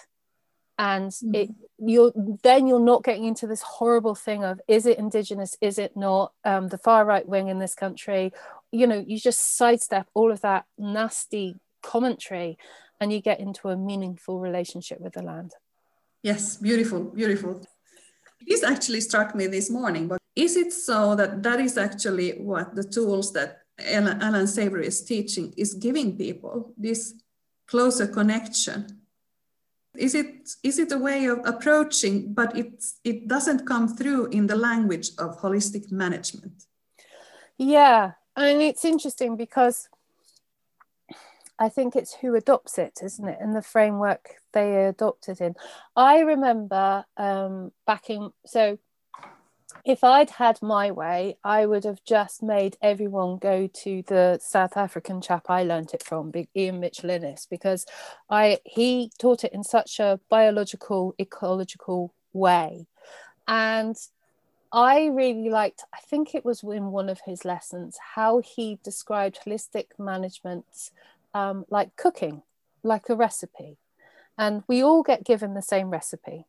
And 0.79 1.11
mm. 1.11 1.35
it 1.35 1.51
you're 1.79 2.13
then 2.43 2.67
you're 2.67 2.81
not 2.81 3.05
getting 3.05 3.25
into 3.25 3.47
this 3.47 3.63
horrible 3.63 4.15
thing 4.15 4.45
of 4.45 4.61
is 4.69 4.87
it 4.87 4.99
indigenous, 4.99 5.57
is 5.61 5.79
it 5.79 5.97
not? 5.97 6.33
Um, 6.45 6.69
the 6.69 6.79
far 6.79 7.05
right 7.05 7.27
wing 7.27 7.49
in 7.49 7.59
this 7.59 7.75
country, 7.75 8.33
you 8.73 8.87
know, 8.87 9.03
you 9.07 9.19
just 9.19 9.57
sidestep 9.57 10.07
all 10.15 10.31
of 10.31 10.41
that 10.43 10.67
nasty 10.79 11.57
commentary 11.83 12.59
and 13.01 13.13
you 13.13 13.21
get 13.21 13.41
into 13.41 13.69
a 13.69 13.77
meaningful 13.77 14.41
relationship 14.41 15.01
with 15.01 15.15
the 15.15 15.23
land. 15.23 15.53
Yes, 16.23 16.57
beautiful, 16.57 17.05
beautiful. 17.05 17.63
This 18.47 18.63
actually 18.63 19.01
struck 19.01 19.35
me 19.35 19.47
this 19.47 19.71
morning, 19.71 20.09
but 20.09 20.19
is 20.35 20.57
it 20.57 20.73
so 20.73 21.15
that 21.15 21.43
that 21.43 21.61
is 21.61 21.79
actually 21.79 22.33
what 22.39 22.75
the 22.75 22.85
tools 22.85 23.33
that 23.33 23.63
Alan 23.79 24.47
Savory 24.47 24.87
is 24.87 25.03
teaching 25.03 25.53
is 25.57 25.75
giving 25.75 26.17
people 26.17 26.73
this 26.77 27.15
closer 27.67 28.07
connection? 28.07 29.06
Is 29.99 30.15
it, 30.15 30.51
is 30.63 30.79
it 30.79 30.93
a 30.93 30.99
way 30.99 31.27
of 31.27 31.41
approaching, 31.45 32.33
but 32.33 32.57
it, 32.57 32.85
it 33.05 33.29
doesn't 33.29 33.67
come 33.67 33.89
through 33.89 34.27
in 34.27 34.47
the 34.47 34.57
language 34.57 35.11
of 35.19 35.39
holistic 35.41 35.91
management? 35.91 36.65
Yeah, 37.59 38.13
and 38.37 38.61
it's 38.61 38.85
interesting 38.85 39.37
because 39.37 39.89
I 41.59 41.69
think 41.69 41.97
it's 41.97 42.15
who 42.15 42.35
adopts 42.35 42.79
it, 42.79 43.01
isn't 43.03 43.27
it? 43.27 43.39
And 43.41 43.55
the 43.55 43.63
framework 43.63 44.37
they 44.53 44.87
adopted 44.87 45.41
in. 45.41 45.55
I 45.97 46.21
remember 46.21 47.05
um, 47.17 47.73
back 47.87 48.11
in, 48.11 48.31
so 48.45 48.79
if 49.87 50.03
I'd 50.03 50.31
had 50.31 50.61
my 50.61 50.91
way, 50.91 51.39
I 51.45 51.65
would 51.65 51.85
have 51.85 52.03
just 52.05 52.43
made 52.43 52.77
everyone 52.83 53.37
go 53.37 53.69
to 53.69 54.03
the 54.09 54.37
South 54.43 54.77
African 54.77 55.21
chap 55.21 55.49
I 55.49 55.63
learnt 55.63 55.95
it 55.95 56.03
from, 56.03 56.33
Ian 56.57 56.81
Mitchell 56.81 57.09
Innes, 57.11 57.47
because 57.49 57.87
I 58.29 58.59
he 58.65 59.13
taught 59.21 59.45
it 59.45 59.53
in 59.53 59.63
such 59.63 60.01
a 60.01 60.19
biological, 60.29 61.15
ecological 61.21 62.13
way. 62.33 62.89
And 63.47 63.97
I 64.73 65.07
really 65.07 65.51
liked, 65.51 65.85
I 65.95 66.01
think 66.01 66.35
it 66.35 66.45
was 66.45 66.65
in 66.65 66.91
one 66.91 67.09
of 67.09 67.21
his 67.25 67.45
lessons, 67.45 67.97
how 68.17 68.41
he 68.41 68.81
described 68.83 69.39
holistic 69.47 69.87
management 70.01 70.91
um, 71.33 71.65
like 71.71 71.95
cooking, 71.95 72.43
like 72.83 73.09
a 73.09 73.15
recipe. 73.15 73.79
And 74.37 74.65
we 74.67 74.83
all 74.83 75.05
get 75.05 75.23
given 75.23 75.55
the 75.55 75.63
same 75.63 75.91
recipe 75.91 76.45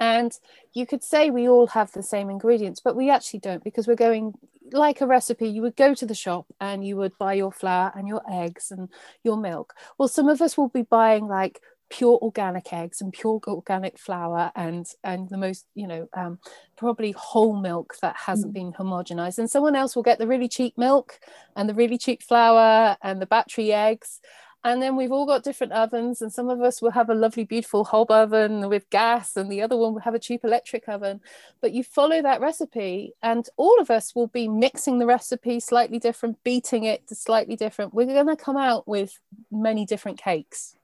and 0.00 0.32
you 0.74 0.86
could 0.86 1.02
say 1.02 1.30
we 1.30 1.48
all 1.48 1.66
have 1.68 1.92
the 1.92 2.02
same 2.02 2.30
ingredients, 2.30 2.80
but 2.80 2.96
we 2.96 3.10
actually 3.10 3.40
don't 3.40 3.64
because 3.64 3.86
we're 3.86 3.94
going 3.94 4.34
like 4.72 5.00
a 5.00 5.06
recipe. 5.06 5.48
You 5.48 5.62
would 5.62 5.76
go 5.76 5.94
to 5.94 6.06
the 6.06 6.14
shop 6.14 6.46
and 6.60 6.86
you 6.86 6.96
would 6.96 7.16
buy 7.18 7.34
your 7.34 7.52
flour 7.52 7.92
and 7.96 8.06
your 8.06 8.22
eggs 8.30 8.70
and 8.70 8.88
your 9.24 9.36
milk. 9.36 9.74
Well, 9.98 10.08
some 10.08 10.28
of 10.28 10.40
us 10.40 10.56
will 10.56 10.68
be 10.68 10.82
buying 10.82 11.26
like 11.26 11.60
pure 11.90 12.18
organic 12.20 12.72
eggs 12.72 13.00
and 13.00 13.12
pure 13.12 13.40
organic 13.46 13.98
flour 13.98 14.52
and 14.54 14.86
and 15.04 15.28
the 15.30 15.38
most 15.38 15.66
you 15.74 15.86
know 15.86 16.06
um, 16.14 16.38
probably 16.76 17.12
whole 17.12 17.56
milk 17.56 17.94
that 18.02 18.14
hasn't 18.14 18.52
mm. 18.52 18.54
been 18.54 18.72
homogenized 18.74 19.38
and 19.38 19.50
someone 19.50 19.74
else 19.74 19.96
will 19.96 20.02
get 20.02 20.18
the 20.18 20.26
really 20.26 20.48
cheap 20.48 20.76
milk 20.76 21.18
and 21.56 21.68
the 21.68 21.74
really 21.74 21.96
cheap 21.96 22.22
flour 22.22 22.96
and 23.02 23.22
the 23.22 23.26
battery 23.26 23.72
eggs 23.72 24.20
and 24.64 24.82
then 24.82 24.96
we've 24.96 25.12
all 25.12 25.26
got 25.26 25.44
different 25.44 25.72
ovens, 25.72 26.20
and 26.20 26.32
some 26.32 26.48
of 26.48 26.60
us 26.60 26.82
will 26.82 26.90
have 26.90 27.10
a 27.10 27.14
lovely, 27.14 27.44
beautiful 27.44 27.84
hob 27.84 28.10
oven 28.10 28.68
with 28.68 28.90
gas, 28.90 29.36
and 29.36 29.50
the 29.50 29.62
other 29.62 29.76
one 29.76 29.94
will 29.94 30.00
have 30.00 30.14
a 30.14 30.18
cheap 30.18 30.44
electric 30.44 30.88
oven. 30.88 31.20
But 31.60 31.72
you 31.72 31.84
follow 31.84 32.20
that 32.22 32.40
recipe, 32.40 33.12
and 33.22 33.48
all 33.56 33.80
of 33.80 33.90
us 33.90 34.14
will 34.14 34.26
be 34.26 34.48
mixing 34.48 34.98
the 34.98 35.06
recipe 35.06 35.60
slightly 35.60 35.98
different, 35.98 36.42
beating 36.42 36.84
it 36.84 37.02
slightly 37.08 37.54
different. 37.54 37.94
We're 37.94 38.06
going 38.06 38.26
to 38.26 38.36
come 38.36 38.56
out 38.56 38.88
with 38.88 39.18
many 39.50 39.86
different 39.86 40.18
cakes 40.18 40.76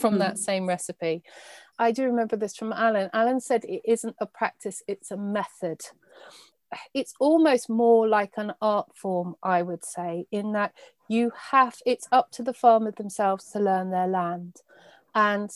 from 0.00 0.14
mm. 0.14 0.18
that 0.18 0.32
hmm. 0.32 0.36
same 0.36 0.66
recipe. 0.66 1.22
I 1.78 1.92
do 1.92 2.04
remember 2.04 2.36
this 2.36 2.56
from 2.56 2.72
Alan. 2.72 3.10
Alan 3.12 3.40
said 3.40 3.64
it 3.64 3.82
isn't 3.84 4.16
a 4.18 4.26
practice, 4.26 4.82
it's 4.88 5.10
a 5.10 5.16
method 5.16 5.80
it's 6.94 7.14
almost 7.20 7.68
more 7.68 8.08
like 8.08 8.32
an 8.36 8.52
art 8.60 8.88
form, 8.94 9.34
I 9.42 9.62
would 9.62 9.84
say, 9.84 10.26
in 10.30 10.52
that 10.52 10.72
you 11.08 11.32
have 11.50 11.76
it's 11.86 12.08
up 12.12 12.30
to 12.32 12.42
the 12.42 12.52
farmer 12.52 12.90
themselves 12.90 13.50
to 13.52 13.60
learn 13.60 13.90
their 13.90 14.06
land. 14.06 14.56
And 15.14 15.50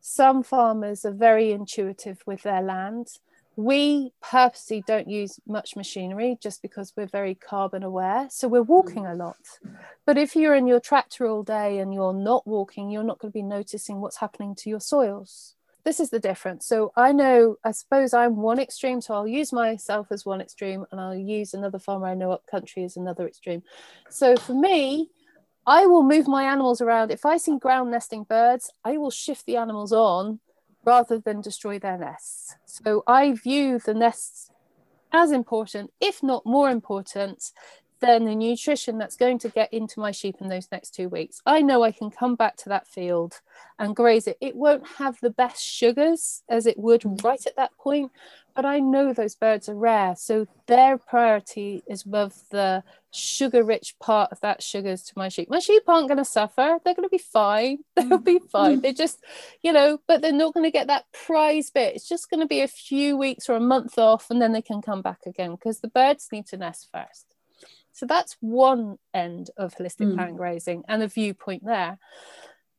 some 0.00 0.42
farmers 0.42 1.04
are 1.04 1.12
very 1.12 1.52
intuitive 1.52 2.22
with 2.26 2.42
their 2.42 2.62
land. 2.62 3.08
We 3.54 4.12
purposely 4.22 4.82
don't 4.86 5.10
use 5.10 5.38
much 5.46 5.76
machinery 5.76 6.38
just 6.40 6.62
because 6.62 6.92
we're 6.96 7.06
very 7.06 7.34
carbon 7.34 7.82
aware. 7.82 8.28
So 8.30 8.48
we're 8.48 8.62
hmm. 8.62 8.72
walking 8.72 9.06
a 9.06 9.14
lot. 9.14 9.36
But 10.06 10.16
if 10.16 10.34
you're 10.34 10.54
in 10.54 10.66
your 10.66 10.80
tractor 10.80 11.26
all 11.26 11.42
day 11.42 11.78
and 11.78 11.92
you're 11.92 12.14
not 12.14 12.46
walking, 12.46 12.90
you're 12.90 13.02
not 13.02 13.18
going 13.18 13.30
to 13.30 13.38
be 13.38 13.42
noticing 13.42 14.00
what's 14.00 14.16
happening 14.16 14.54
to 14.56 14.70
your 14.70 14.80
soils 14.80 15.56
this 15.84 16.00
is 16.00 16.10
the 16.10 16.20
difference. 16.20 16.66
So 16.66 16.92
I 16.96 17.12
know, 17.12 17.56
I 17.64 17.72
suppose 17.72 18.14
I'm 18.14 18.36
one 18.36 18.58
extreme, 18.58 19.00
so 19.00 19.14
I'll 19.14 19.26
use 19.26 19.52
myself 19.52 20.08
as 20.10 20.24
one 20.24 20.40
extreme 20.40 20.84
and 20.90 21.00
I'll 21.00 21.14
use 21.14 21.54
another 21.54 21.78
farmer 21.78 22.06
I 22.06 22.14
know 22.14 22.32
up 22.32 22.46
country 22.46 22.84
as 22.84 22.96
another 22.96 23.26
extreme. 23.26 23.62
So 24.08 24.36
for 24.36 24.54
me, 24.54 25.10
I 25.66 25.86
will 25.86 26.02
move 26.02 26.26
my 26.26 26.44
animals 26.44 26.80
around. 26.80 27.10
If 27.10 27.24
I 27.24 27.36
see 27.36 27.58
ground 27.58 27.90
nesting 27.90 28.24
birds, 28.24 28.70
I 28.84 28.96
will 28.96 29.10
shift 29.10 29.46
the 29.46 29.56
animals 29.56 29.92
on 29.92 30.40
rather 30.84 31.18
than 31.18 31.40
destroy 31.40 31.78
their 31.78 31.98
nests. 31.98 32.56
So 32.66 33.04
I 33.06 33.32
view 33.32 33.78
the 33.78 33.94
nests 33.94 34.50
as 35.12 35.30
important, 35.30 35.92
if 36.00 36.22
not 36.22 36.46
more 36.46 36.70
important, 36.70 37.52
then 38.02 38.24
the 38.24 38.34
nutrition 38.34 38.98
that's 38.98 39.16
going 39.16 39.38
to 39.38 39.48
get 39.48 39.72
into 39.72 40.00
my 40.00 40.10
sheep 40.10 40.36
in 40.40 40.48
those 40.48 40.68
next 40.70 40.90
two 40.90 41.08
weeks. 41.08 41.40
I 41.46 41.62
know 41.62 41.82
I 41.82 41.92
can 41.92 42.10
come 42.10 42.34
back 42.34 42.56
to 42.58 42.68
that 42.68 42.86
field 42.86 43.40
and 43.78 43.96
graze 43.96 44.26
it. 44.26 44.36
It 44.40 44.56
won't 44.56 44.86
have 44.98 45.18
the 45.20 45.30
best 45.30 45.64
sugars 45.64 46.42
as 46.48 46.66
it 46.66 46.78
would 46.78 47.02
mm. 47.02 47.24
right 47.24 47.44
at 47.46 47.56
that 47.56 47.70
point, 47.78 48.10
but 48.54 48.66
I 48.66 48.80
know 48.80 49.12
those 49.12 49.36
birds 49.36 49.68
are 49.68 49.74
rare. 49.74 50.14
So 50.16 50.46
their 50.66 50.98
priority 50.98 51.82
is 51.86 52.04
above 52.04 52.34
the 52.50 52.82
sugar 53.12 53.62
rich 53.62 53.94
part 54.00 54.32
of 54.32 54.40
that 54.40 54.62
sugars 54.62 55.04
to 55.04 55.12
my 55.16 55.28
sheep. 55.28 55.48
My 55.48 55.60
sheep 55.60 55.84
aren't 55.86 56.08
going 56.08 56.18
to 56.18 56.24
suffer. 56.24 56.78
They're 56.84 56.94
going 56.94 57.08
to 57.08 57.08
be 57.08 57.18
fine. 57.18 57.78
They'll 57.96 58.18
be 58.18 58.40
mm. 58.40 58.50
fine. 58.50 58.80
They're 58.82 58.92
just, 58.92 59.24
you 59.62 59.72
know, 59.72 60.00
but 60.08 60.22
they're 60.22 60.32
not 60.32 60.54
going 60.54 60.64
to 60.64 60.70
get 60.70 60.88
that 60.88 61.04
prize 61.12 61.70
bit. 61.70 61.94
It's 61.94 62.08
just 62.08 62.28
going 62.28 62.40
to 62.40 62.46
be 62.46 62.60
a 62.60 62.68
few 62.68 63.16
weeks 63.16 63.48
or 63.48 63.54
a 63.54 63.60
month 63.60 63.96
off 63.96 64.26
and 64.28 64.42
then 64.42 64.52
they 64.52 64.62
can 64.62 64.82
come 64.82 65.02
back 65.02 65.20
again 65.24 65.52
because 65.52 65.80
the 65.80 65.88
birds 65.88 66.28
need 66.32 66.46
to 66.48 66.56
nest 66.56 66.88
first. 66.92 67.31
So 67.92 68.06
that's 68.06 68.36
one 68.40 68.98
end 69.12 69.50
of 69.56 69.74
holistic 69.74 70.06
mm. 70.06 70.14
planned 70.14 70.36
grazing 70.36 70.84
and 70.88 71.02
a 71.02 71.08
viewpoint 71.08 71.64
there. 71.64 71.98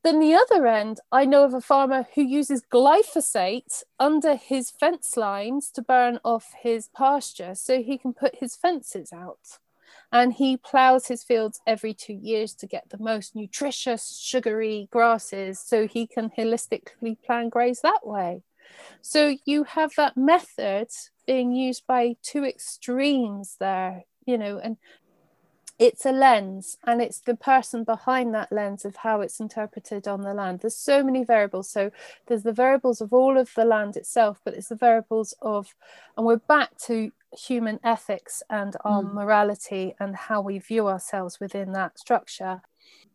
Then 0.04 0.20
the 0.20 0.34
other 0.34 0.66
end, 0.66 1.00
I 1.10 1.24
know 1.24 1.44
of 1.44 1.54
a 1.54 1.62
farmer 1.62 2.06
who 2.14 2.20
uses 2.20 2.62
glyphosate 2.70 3.82
under 3.98 4.34
his 4.34 4.70
fence 4.70 5.16
lines 5.16 5.70
to 5.70 5.82
burn 5.82 6.20
off 6.22 6.52
his 6.62 6.88
pasture 6.94 7.54
so 7.54 7.82
he 7.82 7.96
can 7.96 8.12
put 8.12 8.36
his 8.36 8.54
fences 8.54 9.14
out. 9.14 9.58
And 10.12 10.34
he 10.34 10.58
plows 10.58 11.06
his 11.06 11.24
fields 11.24 11.60
every 11.66 11.94
two 11.94 12.12
years 12.12 12.54
to 12.56 12.66
get 12.66 12.90
the 12.90 12.98
most 12.98 13.34
nutritious, 13.34 14.20
sugary 14.22 14.88
grasses 14.90 15.58
so 15.58 15.88
he 15.88 16.06
can 16.06 16.30
holistically 16.36 17.16
planned 17.24 17.52
graze 17.52 17.80
that 17.80 18.06
way. 18.06 18.42
So 19.00 19.36
you 19.46 19.64
have 19.64 19.94
that 19.96 20.18
method 20.18 20.88
being 21.26 21.52
used 21.52 21.86
by 21.86 22.16
two 22.22 22.44
extremes 22.44 23.56
there, 23.58 24.04
you 24.26 24.36
know, 24.36 24.58
and 24.58 24.76
it's 25.78 26.06
a 26.06 26.12
lens 26.12 26.76
and 26.84 27.02
it's 27.02 27.18
the 27.20 27.34
person 27.34 27.82
behind 27.82 28.32
that 28.32 28.52
lens 28.52 28.84
of 28.84 28.96
how 28.96 29.20
it's 29.20 29.40
interpreted 29.40 30.06
on 30.06 30.22
the 30.22 30.32
land 30.32 30.60
there's 30.60 30.76
so 30.76 31.02
many 31.02 31.24
variables 31.24 31.68
so 31.68 31.90
there's 32.26 32.44
the 32.44 32.52
variables 32.52 33.00
of 33.00 33.12
all 33.12 33.36
of 33.36 33.50
the 33.54 33.64
land 33.64 33.96
itself 33.96 34.40
but 34.44 34.54
it's 34.54 34.68
the 34.68 34.76
variables 34.76 35.34
of 35.42 35.74
and 36.16 36.24
we're 36.24 36.36
back 36.36 36.76
to 36.78 37.10
human 37.36 37.80
ethics 37.82 38.42
and 38.48 38.76
our 38.84 39.02
mm. 39.02 39.12
morality 39.12 39.94
and 39.98 40.14
how 40.14 40.40
we 40.40 40.58
view 40.58 40.86
ourselves 40.86 41.40
within 41.40 41.72
that 41.72 41.98
structure 41.98 42.62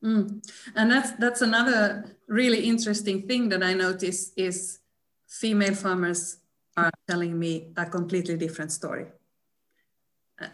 mm. 0.03 0.45
and 0.75 0.91
that's 0.91 1.11
that's 1.11 1.41
another 1.41 2.17
really 2.27 2.65
interesting 2.65 3.25
thing 3.25 3.47
that 3.47 3.63
i 3.63 3.73
notice 3.73 4.33
is 4.35 4.79
female 5.27 5.75
farmers 5.75 6.37
are 6.75 6.91
telling 7.07 7.39
me 7.39 7.71
a 7.77 7.85
completely 7.85 8.35
different 8.35 8.71
story 8.71 9.05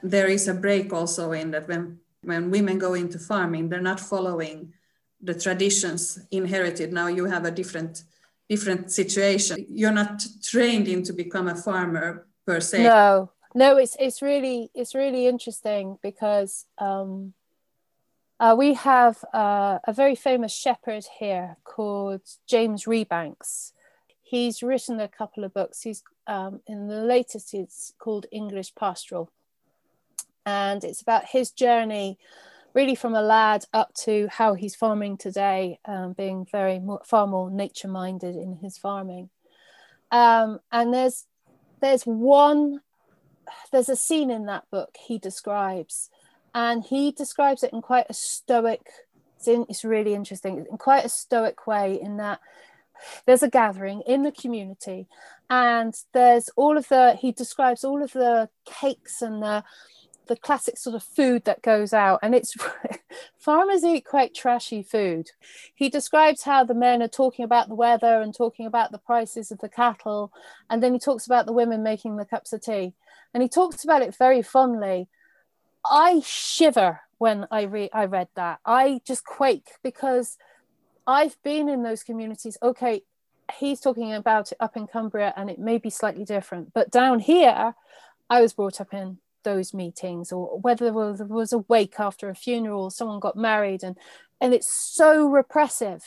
there 0.04 0.28
is 0.28 0.48
a 0.48 0.54
break 0.54 0.92
also 0.94 1.32
in 1.32 1.52
that 1.52 1.68
when 1.68 2.00
when 2.22 2.50
women 2.50 2.78
go 2.78 2.94
into 2.94 3.20
farming 3.20 3.70
they're 3.70 3.82
not 3.82 4.00
following 4.00 4.74
the 5.22 5.34
traditions 5.34 6.20
inherited 6.32 6.92
now 6.92 7.08
you 7.08 7.26
have 7.26 7.46
a 7.46 7.52
different 7.52 8.04
different 8.50 8.92
situation 8.92 9.66
you're 9.70 9.92
not 9.92 10.26
trained 10.44 10.88
in 10.88 11.04
to 11.04 11.14
become 11.14 11.48
a 11.48 11.56
farmer 11.56 12.28
per 12.46 12.60
se 12.60 12.84
no 12.84 13.32
no 13.54 13.78
it's 13.78 13.96
it's 14.00 14.22
really 14.22 14.70
it's 14.74 14.96
really 14.96 15.28
interesting 15.28 15.98
because 16.02 16.66
um, 16.78 17.34
uh, 18.40 18.56
we 18.58 18.74
have 18.74 19.24
uh, 19.34 19.80
a 19.86 19.94
very 19.94 20.16
famous 20.16 20.54
shepherd 20.54 21.06
here 21.20 21.58
called 21.64 22.22
James 22.48 22.84
Rebanks. 22.84 23.72
He's 24.24 24.62
written 24.62 25.00
a 25.00 25.08
couple 25.08 25.44
of 25.44 25.54
books. 25.54 25.84
He's 25.84 26.04
um, 26.28 26.60
in 26.68 26.88
the 26.88 27.02
latest. 27.04 27.54
It's 27.54 27.94
called 27.98 28.26
English 28.32 28.76
Pastoral, 28.76 29.32
and 30.46 30.84
it's 30.84 31.02
about 31.02 31.26
his 31.26 31.52
journey 31.52 32.18
really 32.74 32.96
from 32.96 33.16
a 33.16 33.22
lad 33.22 33.66
up 33.74 33.94
to 33.94 34.28
how 34.30 34.54
he's 34.54 34.76
farming 34.76 35.18
today 35.18 35.80
um, 35.86 36.14
being 36.14 36.46
very 36.52 36.78
more, 36.78 37.02
far 37.06 37.26
more 37.26 37.50
nature 37.50 37.88
minded 37.88 38.36
in 38.36 38.58
his 38.58 38.78
farming. 38.78 39.30
Um, 40.12 40.60
and 40.72 40.94
there's 40.94 41.26
there's 41.82 42.04
one 42.04 42.82
there's 43.72 43.90
a 43.90 43.96
scene 43.96 44.30
in 44.30 44.46
that 44.46 44.64
book 44.72 44.96
he 45.08 45.18
describes 45.18 46.10
and 46.54 46.84
he 46.84 47.12
describes 47.12 47.64
it 47.64 47.74
in 47.74 47.82
quite 47.82 48.06
a 48.10 48.14
stoic 48.14 48.88
it's, 49.38 49.48
it's 49.48 49.86
really 49.86 50.14
interesting 50.14 50.66
in 50.70 50.78
quite 50.78 51.06
a 51.06 51.10
stoic 51.10 51.68
way 51.68 52.00
in 52.02 52.18
that 52.18 52.40
there's 53.26 53.44
a 53.44 53.50
gathering 53.50 54.02
in 54.08 54.24
the 54.24 54.32
community 54.32 55.08
and 55.50 55.94
there's 56.14 56.50
all 56.56 56.78
of 56.78 56.88
the 56.88 57.18
he 57.20 57.32
describes 57.32 57.84
all 57.84 58.02
of 58.02 58.14
the 58.14 58.50
cakes 58.66 59.22
and 59.22 59.44
the 59.44 59.64
the 60.28 60.36
classic 60.36 60.78
sort 60.78 60.96
of 60.96 61.04
food 61.04 61.46
that 61.46 61.62
goes 61.62 61.94
out 61.94 62.20
and 62.22 62.36
it's 62.36 62.56
farmers 63.38 63.84
eat 63.84 64.06
quite 64.06 64.34
trashy 64.34 64.84
food. 64.84 65.32
He 65.74 65.90
describes 65.90 66.44
how 66.44 66.64
the 66.64 66.74
men 66.74 67.02
are 67.02 67.08
talking 67.08 67.46
about 67.46 67.70
the 67.70 67.76
weather 67.76 68.22
and 68.22 68.34
talking 68.34 68.66
about 68.66 68.92
the 68.92 68.98
prices 68.98 69.52
of 69.52 69.60
the 69.60 69.70
cattle 69.70 70.32
and 70.70 70.82
then 70.82 70.94
he 70.94 71.00
talks 71.00 71.26
about 71.26 71.46
the 71.46 71.54
women 71.54 71.84
making 71.84 72.18
the 72.18 72.26
cups 72.26 72.54
of 72.54 72.62
tea. 72.62 72.94
And 73.34 73.44
he 73.44 73.50
talks 73.50 73.84
about 73.84 74.02
it 74.02 74.16
very 74.16 74.42
fondly. 74.42 75.08
I 75.84 76.22
shiver 76.26 77.02
when 77.18 77.48
i 77.50 77.64
read 77.64 77.90
i 77.94 78.06
read 78.06 78.28
that. 78.36 78.60
I 78.66 79.02
just 79.06 79.24
quake 79.26 79.70
because 79.84 80.38
i've 81.08 81.42
been 81.44 81.70
in 81.70 81.84
those 81.84 82.04
communities. 82.04 82.58
Okay 82.62 83.04
he's 83.60 83.80
talking 83.80 84.14
about 84.14 84.52
it 84.52 84.58
up 84.60 84.76
in 84.76 84.88
cumbria 84.88 85.34
and 85.36 85.50
it 85.50 85.60
may 85.60 85.78
be 85.78 85.90
slightly 85.90 86.26
different 86.26 86.74
but 86.74 86.92
down 86.92 87.20
here 87.20 87.76
i 88.30 88.42
was 88.42 88.54
brought 88.54 88.82
up 88.82 88.94
in 88.94 89.18
those 89.46 89.74
meetings 89.74 90.34
or 90.34 90.60
whether 90.60 90.84
there 90.84 90.94
was, 90.94 91.20
there 91.20 91.28
was 91.28 91.54
a 91.54 91.60
wake 91.60 92.00
after 92.00 92.30
a 92.30 92.36
funeral 92.36 92.84
or 92.84 92.92
someone 92.92 93.22
got 93.22 93.38
married 93.38 93.84
and 93.84 93.98
and 94.42 94.54
it's 94.54 94.70
so 94.70 95.28
repressive 95.28 96.04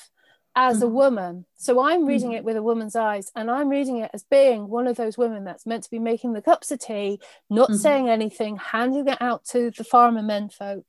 as 0.55 0.77
mm-hmm. 0.77 0.87
a 0.87 0.89
woman 0.89 1.47
so 1.57 1.83
i'm 1.83 2.05
reading 2.05 2.29
mm-hmm. 2.29 2.39
it 2.39 2.45
with 2.45 2.57
a 2.57 2.63
woman's 2.63 2.97
eyes 2.97 3.31
and 3.35 3.51
i'm 3.51 3.69
reading 3.69 3.99
it 3.99 4.11
as 4.13 4.25
being 4.25 4.69
one 4.69 4.87
of 4.87 4.97
those 4.97 5.17
women 5.17 5.45
that's 5.45 5.65
meant 5.65 5.85
to 5.85 5.91
be 5.91 5.99
making 5.99 6.33
the 6.33 6.43
cups 6.43 6.71
of 6.71 6.79
tea 6.79 7.19
not 7.49 7.69
mm-hmm. 7.69 7.79
saying 7.79 8.09
anything 8.09 8.57
handing 8.57 9.09
it 9.09 9.21
out 9.23 9.45
to 9.45 9.71
the 9.71 9.85
farmer 9.85 10.23
men 10.23 10.49
folk 10.49 10.87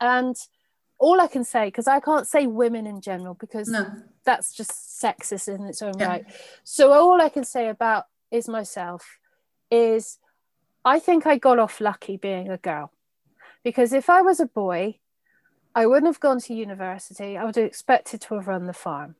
and 0.00 0.36
all 0.98 1.20
i 1.20 1.26
can 1.26 1.44
say 1.44 1.66
because 1.66 1.86
i 1.86 2.00
can't 2.00 2.26
say 2.26 2.46
women 2.46 2.86
in 2.86 3.00
general 3.00 3.34
because 3.34 3.68
no. 3.68 3.86
that's 4.24 4.52
just 4.52 5.00
sexist 5.00 5.48
in 5.48 5.64
its 5.66 5.80
own 5.80 5.94
yeah. 5.98 6.08
right 6.08 6.24
so 6.64 6.92
all 6.92 7.20
i 7.20 7.28
can 7.28 7.44
say 7.44 7.68
about 7.68 8.04
is 8.30 8.48
myself 8.48 9.18
is 9.70 10.18
I 10.88 11.00
think 11.00 11.26
I 11.26 11.36
got 11.36 11.58
off 11.58 11.82
lucky 11.82 12.16
being 12.16 12.48
a 12.48 12.56
girl 12.56 12.90
because 13.62 13.92
if 13.92 14.08
I 14.08 14.22
was 14.22 14.40
a 14.40 14.46
boy, 14.46 15.00
I 15.74 15.84
wouldn't 15.84 16.06
have 16.06 16.18
gone 16.18 16.40
to 16.40 16.54
university. 16.54 17.36
I 17.36 17.44
would 17.44 17.56
have 17.56 17.66
expected 17.66 18.22
to 18.22 18.36
have 18.36 18.48
run 18.48 18.64
the 18.64 18.72
farm. 18.72 19.16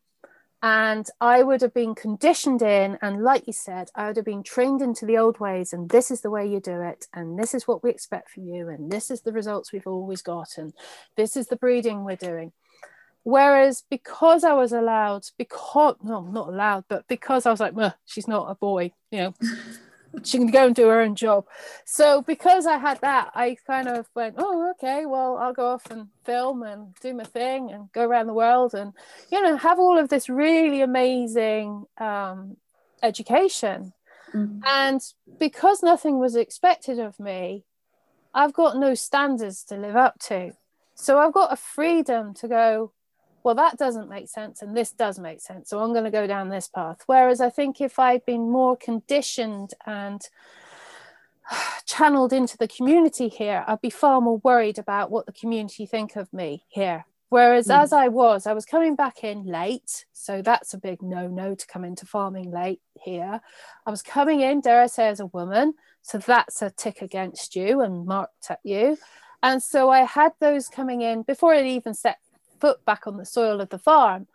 And 0.62 1.06
I 1.20 1.42
would 1.42 1.60
have 1.60 1.74
been 1.74 1.94
conditioned 1.94 2.62
in, 2.62 2.96
and 3.02 3.22
like 3.22 3.46
you 3.46 3.52
said, 3.52 3.90
I 3.94 4.06
would 4.06 4.16
have 4.16 4.24
been 4.24 4.42
trained 4.42 4.80
into 4.80 5.04
the 5.04 5.18
old 5.18 5.40
ways, 5.40 5.74
and 5.74 5.90
this 5.90 6.10
is 6.10 6.22
the 6.22 6.30
way 6.30 6.46
you 6.46 6.58
do 6.58 6.80
it, 6.80 7.06
and 7.12 7.38
this 7.38 7.52
is 7.52 7.68
what 7.68 7.84
we 7.84 7.90
expect 7.90 8.30
from 8.30 8.46
you, 8.46 8.68
and 8.70 8.90
this 8.90 9.10
is 9.10 9.20
the 9.20 9.32
results 9.32 9.70
we've 9.70 9.86
always 9.86 10.22
got, 10.22 10.56
and 10.56 10.72
this 11.18 11.36
is 11.36 11.48
the 11.48 11.56
breeding 11.56 12.02
we're 12.02 12.16
doing. 12.16 12.52
Whereas 13.24 13.84
because 13.90 14.42
I 14.42 14.54
was 14.54 14.72
allowed, 14.72 15.24
because 15.36 15.96
no, 16.02 16.22
not 16.22 16.48
allowed, 16.48 16.84
but 16.88 17.06
because 17.08 17.44
I 17.44 17.50
was 17.50 17.60
like, 17.60 17.74
she's 18.06 18.26
not 18.26 18.50
a 18.50 18.54
boy, 18.54 18.92
you 19.12 19.18
know, 19.18 19.34
she 20.22 20.38
can 20.38 20.50
go 20.50 20.66
and 20.66 20.74
do 20.74 20.88
her 20.88 21.00
own 21.00 21.14
job. 21.14 21.46
So 21.84 22.22
because 22.22 22.66
I 22.66 22.78
had 22.78 23.00
that, 23.00 23.30
I 23.34 23.56
kind 23.66 23.88
of 23.88 24.08
went, 24.14 24.36
oh, 24.38 24.70
okay, 24.72 25.06
well, 25.06 25.36
I'll 25.36 25.52
go 25.52 25.68
off 25.68 25.90
and 25.90 26.08
film 26.24 26.62
and 26.62 26.94
do 27.00 27.14
my 27.14 27.24
thing 27.24 27.70
and 27.70 27.92
go 27.92 28.04
around 28.04 28.26
the 28.26 28.34
world 28.34 28.74
and, 28.74 28.92
you 29.30 29.40
know, 29.40 29.56
have 29.56 29.78
all 29.78 29.98
of 29.98 30.08
this 30.08 30.28
really 30.28 30.80
amazing 30.80 31.86
um, 31.98 32.56
education. 33.02 33.92
Mm-hmm. 34.34 34.60
And 34.66 35.00
because 35.38 35.82
nothing 35.82 36.18
was 36.18 36.36
expected 36.36 36.98
of 36.98 37.18
me, 37.18 37.64
I've 38.34 38.52
got 38.52 38.76
no 38.76 38.94
standards 38.94 39.64
to 39.64 39.76
live 39.76 39.96
up 39.96 40.18
to. 40.20 40.52
So 40.94 41.18
I've 41.18 41.32
got 41.32 41.52
a 41.52 41.56
freedom 41.56 42.34
to 42.34 42.48
go, 42.48 42.92
well, 43.42 43.54
that 43.54 43.78
doesn't 43.78 44.08
make 44.08 44.28
sense, 44.28 44.62
and 44.62 44.76
this 44.76 44.92
does 44.92 45.18
make 45.18 45.40
sense. 45.40 45.70
So 45.70 45.80
I'm 45.80 45.92
going 45.92 46.04
to 46.04 46.10
go 46.10 46.26
down 46.26 46.48
this 46.48 46.68
path. 46.68 47.02
Whereas 47.06 47.40
I 47.40 47.50
think 47.50 47.80
if 47.80 47.98
I'd 47.98 48.24
been 48.24 48.50
more 48.50 48.76
conditioned 48.76 49.74
and 49.86 50.20
channeled 51.86 52.32
into 52.32 52.56
the 52.56 52.68
community 52.68 53.28
here, 53.28 53.64
I'd 53.66 53.80
be 53.80 53.90
far 53.90 54.20
more 54.20 54.38
worried 54.38 54.78
about 54.78 55.10
what 55.10 55.26
the 55.26 55.32
community 55.32 55.86
think 55.86 56.16
of 56.16 56.32
me 56.32 56.64
here. 56.68 57.04
Whereas 57.30 57.68
mm. 57.68 57.78
as 57.78 57.92
I 57.92 58.08
was, 58.08 58.46
I 58.46 58.54
was 58.54 58.64
coming 58.64 58.96
back 58.96 59.22
in 59.22 59.44
late. 59.44 60.06
So 60.12 60.42
that's 60.42 60.74
a 60.74 60.78
big 60.78 61.02
no 61.02 61.28
no 61.28 61.54
to 61.54 61.66
come 61.66 61.84
into 61.84 62.06
farming 62.06 62.50
late 62.50 62.80
here. 63.00 63.40
I 63.86 63.90
was 63.90 64.02
coming 64.02 64.40
in, 64.40 64.60
dare 64.60 64.82
I 64.82 64.86
say, 64.86 65.08
as 65.08 65.20
a 65.20 65.26
woman. 65.26 65.74
So 66.02 66.18
that's 66.18 66.62
a 66.62 66.70
tick 66.70 67.02
against 67.02 67.54
you 67.54 67.82
and 67.82 68.06
marked 68.06 68.50
at 68.50 68.60
you. 68.64 68.96
And 69.42 69.62
so 69.62 69.90
I 69.90 70.00
had 70.00 70.32
those 70.40 70.68
coming 70.68 71.02
in 71.02 71.22
before 71.22 71.54
it 71.54 71.66
even 71.66 71.94
set 71.94 72.18
foot 72.60 72.84
back 72.84 73.06
on 73.06 73.16
the 73.16 73.24
soil 73.24 73.60
of 73.60 73.68
the 73.68 73.78
farm 73.78 74.26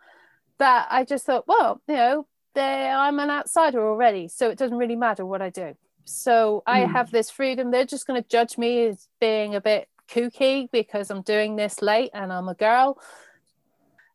that 0.58 0.86
I 0.90 1.04
just 1.04 1.26
thought, 1.26 1.48
well, 1.48 1.80
you 1.88 1.94
know, 1.94 2.26
I'm 2.56 3.18
an 3.18 3.30
outsider 3.30 3.86
already, 3.86 4.28
so 4.28 4.50
it 4.50 4.58
doesn't 4.58 4.78
really 4.78 4.96
matter 4.96 5.26
what 5.26 5.42
I 5.42 5.50
do. 5.50 5.76
So 6.04 6.62
I 6.66 6.80
mm. 6.82 6.92
have 6.92 7.10
this 7.10 7.30
freedom. 7.30 7.70
They're 7.70 7.84
just 7.84 8.06
going 8.06 8.22
to 8.22 8.28
judge 8.28 8.58
me 8.58 8.86
as 8.86 9.08
being 9.20 9.54
a 9.54 9.60
bit 9.60 9.88
kooky 10.08 10.70
because 10.70 11.10
I'm 11.10 11.22
doing 11.22 11.56
this 11.56 11.82
late 11.82 12.10
and 12.14 12.32
I'm 12.32 12.48
a 12.48 12.54
girl. 12.54 13.00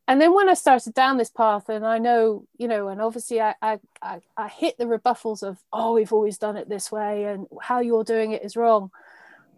And 0.08 0.20
then 0.20 0.34
when 0.34 0.48
I 0.48 0.54
started 0.54 0.94
down 0.94 1.18
this 1.18 1.30
path, 1.30 1.68
and 1.68 1.86
I 1.86 1.98
know, 1.98 2.44
you 2.58 2.66
know, 2.66 2.88
and 2.88 3.00
obviously 3.00 3.40
I, 3.40 3.54
I, 3.62 3.78
I, 4.02 4.20
I 4.36 4.48
hit 4.48 4.76
the 4.76 4.86
rebuffals 4.86 5.42
of, 5.42 5.58
oh, 5.72 5.94
we've 5.94 6.12
always 6.12 6.36
done 6.36 6.56
it 6.56 6.68
this 6.68 6.90
way, 6.90 7.24
and 7.24 7.46
how 7.62 7.78
you're 7.80 8.02
doing 8.02 8.32
it 8.32 8.44
is 8.44 8.56
wrong. 8.56 8.90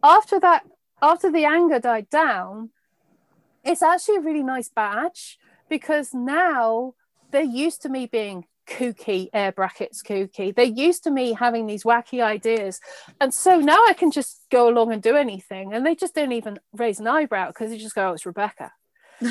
After 0.02 0.38
that, 0.40 0.66
after 1.00 1.30
the 1.32 1.46
anger 1.46 1.78
died 1.78 2.10
down, 2.10 2.70
it's 3.64 3.82
actually 3.82 4.16
a 4.16 4.20
really 4.20 4.42
nice 4.42 4.68
badge 4.68 5.38
because 5.68 6.12
now 6.12 6.94
they're 7.30 7.42
used 7.42 7.82
to 7.82 7.88
me 7.88 8.06
being 8.06 8.44
kooky 8.66 9.28
air 9.32 9.52
brackets 9.52 10.02
kooky. 10.02 10.54
They're 10.54 10.64
used 10.64 11.04
to 11.04 11.10
me 11.10 11.32
having 11.32 11.66
these 11.66 11.84
wacky 11.84 12.22
ideas. 12.22 12.80
And 13.20 13.34
so 13.34 13.58
now 13.58 13.82
i 13.88 13.92
can 13.92 14.10
just 14.10 14.46
go 14.50 14.68
along 14.68 14.92
and 14.92 15.02
do 15.02 15.16
anything. 15.16 15.72
And 15.72 15.84
they 15.84 15.94
just 15.94 16.14
don't 16.14 16.32
even 16.32 16.58
raise 16.72 17.00
an 17.00 17.06
eyebrow 17.06 17.48
because 17.48 17.70
they 17.70 17.78
just 17.78 17.94
go 17.94 18.10
oh 18.10 18.12
it's 18.12 18.26
rebecca. 18.26 18.72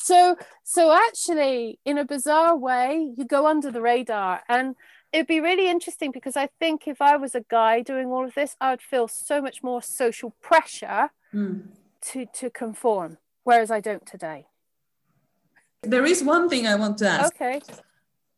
So 0.00 0.36
so 0.64 0.92
actually 0.92 1.80
in 1.84 1.98
a 1.98 2.04
bizarre 2.04 2.56
way 2.56 3.12
you 3.16 3.24
go 3.26 3.46
under 3.46 3.70
the 3.70 3.82
radar. 3.82 4.42
And 4.48 4.76
it'd 5.12 5.26
be 5.26 5.40
really 5.40 5.68
interesting 5.68 6.10
because 6.12 6.36
i 6.36 6.48
think 6.60 6.86
if 6.86 7.00
i 7.00 7.16
was 7.16 7.34
a 7.34 7.44
guy 7.48 7.80
doing 7.80 8.08
all 8.08 8.26
of 8.26 8.34
this 8.34 8.56
i 8.60 8.70
would 8.70 8.82
feel 8.82 9.08
so 9.08 9.40
much 9.40 9.62
more 9.62 9.80
social 9.80 10.34
pressure 10.42 11.10
mm 11.34 11.62
to 12.00 12.26
to 12.26 12.50
conform 12.50 13.18
whereas 13.44 13.70
i 13.70 13.80
don't 13.80 14.06
today 14.06 14.46
there 15.82 16.04
is 16.04 16.22
one 16.22 16.48
thing 16.48 16.66
i 16.66 16.74
want 16.74 16.98
to 16.98 17.08
ask 17.08 17.34
okay 17.34 17.60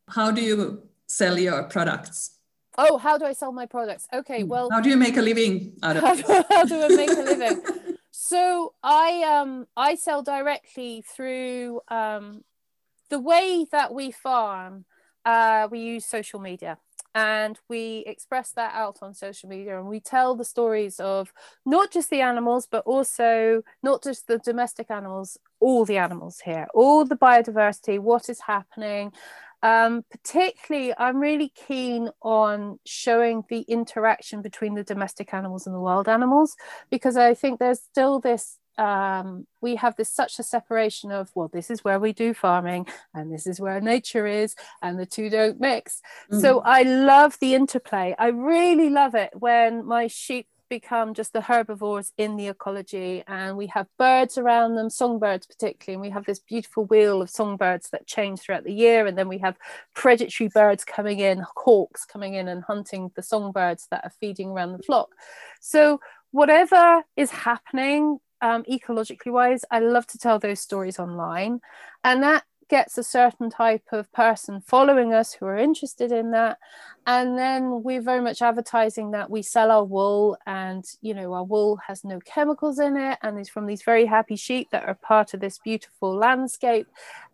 how 0.09 0.31
do 0.31 0.41
you 0.41 0.83
sell 1.07 1.37
your 1.37 1.63
products 1.63 2.37
Oh, 2.77 2.97
how 2.97 3.17
do 3.17 3.25
I 3.25 3.33
sell 3.33 3.51
my 3.51 3.65
products? 3.65 4.07
Okay, 4.13 4.43
well, 4.43 4.69
how 4.71 4.79
do 4.79 4.89
you 4.89 4.95
make 4.95 5.17
a 5.17 5.21
living 5.21 5.73
out 5.83 5.97
of 5.97 6.03
how 6.05 6.15
do, 6.15 6.43
how 6.49 6.63
do 6.63 6.81
I 6.81 6.87
make 6.87 7.09
a 7.09 7.21
living? 7.21 7.61
So 8.11 8.73
I 8.81 9.23
um 9.23 9.67
I 9.75 9.95
sell 9.95 10.23
directly 10.23 11.03
through 11.05 11.81
um 11.89 12.43
the 13.09 13.19
way 13.19 13.65
that 13.71 13.93
we 13.93 14.11
farm. 14.11 14.85
Uh, 15.23 15.67
we 15.69 15.79
use 15.79 16.05
social 16.05 16.39
media 16.39 16.77
and 17.13 17.59
we 17.67 18.03
express 18.07 18.51
that 18.51 18.73
out 18.73 18.99
on 19.01 19.13
social 19.13 19.49
media 19.49 19.77
and 19.77 19.87
we 19.87 19.99
tell 19.99 20.35
the 20.35 20.45
stories 20.45 20.99
of 20.99 21.33
not 21.65 21.91
just 21.91 22.09
the 22.09 22.21
animals 22.21 22.67
but 22.69 22.83
also 22.85 23.61
not 23.83 24.03
just 24.03 24.27
the 24.27 24.37
domestic 24.39 24.89
animals 24.89 25.37
all 25.59 25.83
the 25.85 25.97
animals 25.97 26.39
here 26.43 26.67
all 26.73 27.05
the 27.05 27.17
biodiversity 27.17 27.99
what 27.99 28.29
is 28.29 28.41
happening. 28.41 29.11
Um, 29.63 30.03
particularly 30.09 30.91
i'm 30.97 31.19
really 31.19 31.53
keen 31.67 32.09
on 32.23 32.79
showing 32.83 33.43
the 33.47 33.59
interaction 33.61 34.41
between 34.41 34.73
the 34.73 34.83
domestic 34.83 35.35
animals 35.35 35.67
and 35.67 35.75
the 35.75 35.79
wild 35.79 36.09
animals 36.09 36.55
because 36.89 37.15
i 37.15 37.35
think 37.35 37.59
there's 37.59 37.79
still 37.79 38.19
this 38.19 38.57
um, 38.81 39.45
we 39.61 39.75
have 39.75 39.95
this 39.95 40.09
such 40.09 40.39
a 40.39 40.43
separation 40.43 41.11
of 41.11 41.29
well 41.35 41.49
this 41.53 41.69
is 41.69 41.83
where 41.83 41.99
we 41.99 42.13
do 42.13 42.33
farming 42.33 42.87
and 43.13 43.31
this 43.31 43.45
is 43.45 43.59
where 43.59 43.79
nature 43.79 44.25
is 44.25 44.55
and 44.81 44.99
the 44.99 45.05
two 45.05 45.29
don't 45.29 45.59
mix. 45.59 46.01
Mm. 46.31 46.41
so 46.41 46.61
i 46.65 46.81
love 46.81 47.37
the 47.39 47.53
interplay. 47.53 48.15
I 48.17 48.27
really 48.27 48.89
love 48.89 49.13
it 49.15 49.31
when 49.37 49.85
my 49.85 50.07
sheep 50.07 50.47
become 50.67 51.13
just 51.13 51.33
the 51.33 51.41
herbivores 51.41 52.13
in 52.17 52.37
the 52.37 52.47
ecology 52.47 53.23
and 53.27 53.57
we 53.57 53.67
have 53.67 53.87
birds 53.99 54.37
around 54.37 54.75
them 54.75 54.89
songbirds 54.89 55.45
particularly 55.45 55.95
and 55.95 56.01
we 56.01 56.09
have 56.09 56.25
this 56.25 56.39
beautiful 56.39 56.85
wheel 56.85 57.21
of 57.21 57.29
songbirds 57.29 57.89
that 57.89 58.07
change 58.07 58.39
throughout 58.39 58.63
the 58.63 58.73
year. 58.73 59.05
And 59.05 59.17
then 59.17 59.27
we 59.27 59.39
have 59.39 59.57
predatory 59.93 60.47
birds 60.47 60.85
coming 60.85 61.19
in 61.19 61.43
hawks 61.57 62.05
coming 62.05 62.35
in 62.35 62.47
and 62.47 62.63
hunting 62.63 63.11
the 63.15 63.21
songbirds 63.21 63.87
that 63.91 64.05
are 64.05 64.13
feeding 64.21 64.49
around 64.51 64.71
the 64.71 64.83
flock. 64.83 65.09
So 65.59 65.99
whatever 66.31 67.03
is 67.17 67.31
happening 67.31 68.19
um, 68.41 68.63
ecologically 68.63 69.31
wise, 69.31 69.63
I 69.71 69.79
love 69.79 70.07
to 70.07 70.17
tell 70.17 70.39
those 70.39 70.59
stories 70.59 70.99
online. 70.99 71.61
And 72.03 72.23
that 72.23 72.43
gets 72.71 72.97
a 72.97 73.03
certain 73.03 73.49
type 73.49 73.83
of 73.91 74.09
person 74.13 74.61
following 74.61 75.13
us 75.13 75.33
who 75.33 75.45
are 75.45 75.57
interested 75.57 76.09
in 76.09 76.31
that. 76.31 76.57
And 77.05 77.37
then 77.37 77.83
we're 77.83 78.01
very 78.01 78.21
much 78.21 78.41
advertising 78.41 79.11
that 79.11 79.29
we 79.29 79.41
sell 79.41 79.71
our 79.71 79.83
wool 79.83 80.37
and, 80.45 80.85
you 81.01 81.13
know, 81.13 81.33
our 81.33 81.43
wool 81.43 81.79
has 81.87 82.05
no 82.05 82.21
chemicals 82.21 82.79
in 82.79 82.95
it 82.95 83.19
and 83.21 83.37
is 83.37 83.49
from 83.49 83.65
these 83.65 83.83
very 83.83 84.05
happy 84.05 84.37
sheep 84.37 84.69
that 84.71 84.87
are 84.87 84.95
part 84.95 85.33
of 85.33 85.41
this 85.41 85.59
beautiful 85.59 86.15
landscape. 86.15 86.87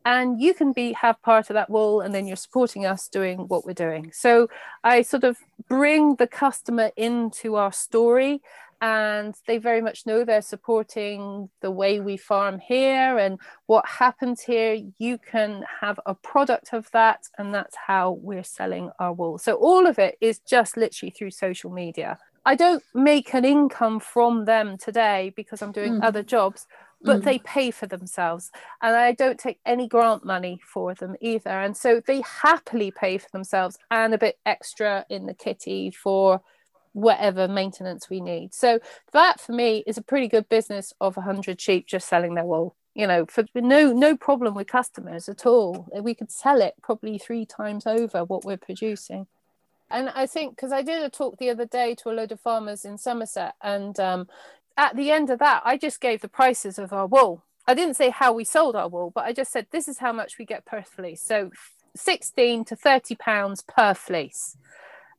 And 0.05 0.41
you 0.41 0.55
can 0.55 0.73
be 0.73 0.93
have 0.93 1.21
part 1.21 1.51
of 1.51 1.53
that 1.53 1.69
wool 1.69 2.01
and 2.01 2.15
then 2.15 2.25
you're 2.25 2.35
supporting 2.35 2.87
us 2.87 3.07
doing 3.07 3.39
what 3.47 3.63
we're 3.63 3.73
doing. 3.73 4.11
So 4.13 4.47
I 4.83 5.03
sort 5.03 5.23
of 5.23 5.37
bring 5.67 6.15
the 6.15 6.27
customer 6.27 6.91
into 6.95 7.55
our 7.55 7.73
story 7.73 8.41
and 8.81 9.35
they 9.47 9.57
very 9.57 9.81
much 9.81 10.05
know 10.05 10.23
they're 10.23 10.41
supporting 10.41 11.49
the 11.61 11.71
way 11.71 11.99
we 11.99 12.15
farm 12.15 12.59
here 12.59 13.17
and 13.17 13.39
what 13.65 13.85
happens 13.87 14.41
here 14.41 14.77
you 14.99 15.17
can 15.17 15.63
have 15.81 15.99
a 16.05 16.13
product 16.13 16.73
of 16.73 16.89
that 16.91 17.23
and 17.37 17.53
that's 17.53 17.75
how 17.87 18.11
we're 18.21 18.43
selling 18.43 18.91
our 18.99 19.13
wool 19.13 19.37
so 19.37 19.55
all 19.55 19.87
of 19.87 19.97
it 19.97 20.15
is 20.21 20.39
just 20.39 20.77
literally 20.77 21.09
through 21.09 21.31
social 21.31 21.71
media 21.71 22.19
i 22.45 22.55
don't 22.55 22.83
make 22.93 23.33
an 23.33 23.45
income 23.45 23.99
from 23.99 24.45
them 24.45 24.77
today 24.77 25.33
because 25.35 25.61
i'm 25.61 25.71
doing 25.71 25.99
mm. 25.99 26.03
other 26.03 26.21
jobs 26.21 26.67
but 27.01 27.21
mm. 27.21 27.23
they 27.23 27.39
pay 27.39 27.71
for 27.71 27.87
themselves 27.87 28.51
and 28.83 28.95
i 28.95 29.11
don't 29.11 29.39
take 29.39 29.59
any 29.65 29.87
grant 29.87 30.23
money 30.23 30.59
for 30.63 30.93
them 30.93 31.15
either 31.19 31.49
and 31.49 31.75
so 31.75 31.99
they 32.05 32.21
happily 32.21 32.91
pay 32.91 33.17
for 33.17 33.29
themselves 33.31 33.77
and 33.89 34.13
a 34.13 34.17
bit 34.19 34.37
extra 34.45 35.03
in 35.09 35.25
the 35.25 35.33
kitty 35.33 35.89
for 35.89 36.41
whatever 36.97 37.47
maintenance 37.47 38.09
we 38.09 38.19
need. 38.19 38.55
So 38.55 38.79
that 39.11 39.39
for 39.39 39.51
me 39.51 39.83
is 39.85 39.99
a 39.99 40.01
pretty 40.01 40.27
good 40.27 40.49
business 40.49 40.93
of 40.99 41.15
100 41.15 41.61
sheep 41.61 41.85
just 41.85 42.09
selling 42.09 42.33
their 42.33 42.43
wool. 42.43 42.75
You 42.95 43.05
know, 43.05 43.27
for 43.27 43.45
no 43.53 43.93
no 43.93 44.17
problem 44.17 44.55
with 44.55 44.65
customers 44.65 45.29
at 45.29 45.45
all. 45.45 45.87
We 46.01 46.15
could 46.15 46.31
sell 46.31 46.59
it 46.59 46.73
probably 46.81 47.19
three 47.19 47.45
times 47.45 47.85
over 47.85 48.25
what 48.25 48.43
we're 48.43 48.57
producing. 48.57 49.27
And 49.91 50.09
I 50.09 50.25
think 50.25 50.55
because 50.55 50.71
I 50.71 50.81
did 50.81 51.03
a 51.03 51.09
talk 51.09 51.37
the 51.37 51.51
other 51.51 51.67
day 51.67 51.93
to 52.01 52.09
a 52.09 52.13
load 52.13 52.31
of 52.31 52.39
farmers 52.39 52.83
in 52.83 52.97
Somerset, 52.97 53.53
and 53.61 53.99
um, 53.99 54.27
at 54.75 54.95
the 54.95 55.11
end 55.11 55.29
of 55.29 55.37
that, 55.37 55.61
I 55.63 55.77
just 55.77 56.01
gave 56.01 56.21
the 56.21 56.27
prices 56.27 56.79
of 56.79 56.91
our 56.91 57.05
wool. 57.05 57.43
I 57.67 57.75
didn't 57.75 57.95
say 57.95 58.09
how 58.09 58.33
we 58.33 58.43
sold 58.43 58.75
our 58.75 58.89
wool, 58.89 59.11
but 59.13 59.25
I 59.25 59.31
just 59.31 59.51
said 59.51 59.67
this 59.69 59.87
is 59.87 59.99
how 59.99 60.11
much 60.11 60.39
we 60.39 60.45
get 60.45 60.65
per 60.65 60.81
fleece. 60.81 61.21
So 61.21 61.51
16 61.95 62.65
to 62.65 62.75
30 62.75 63.15
pounds 63.15 63.61
per 63.61 63.93
fleece. 63.93 64.57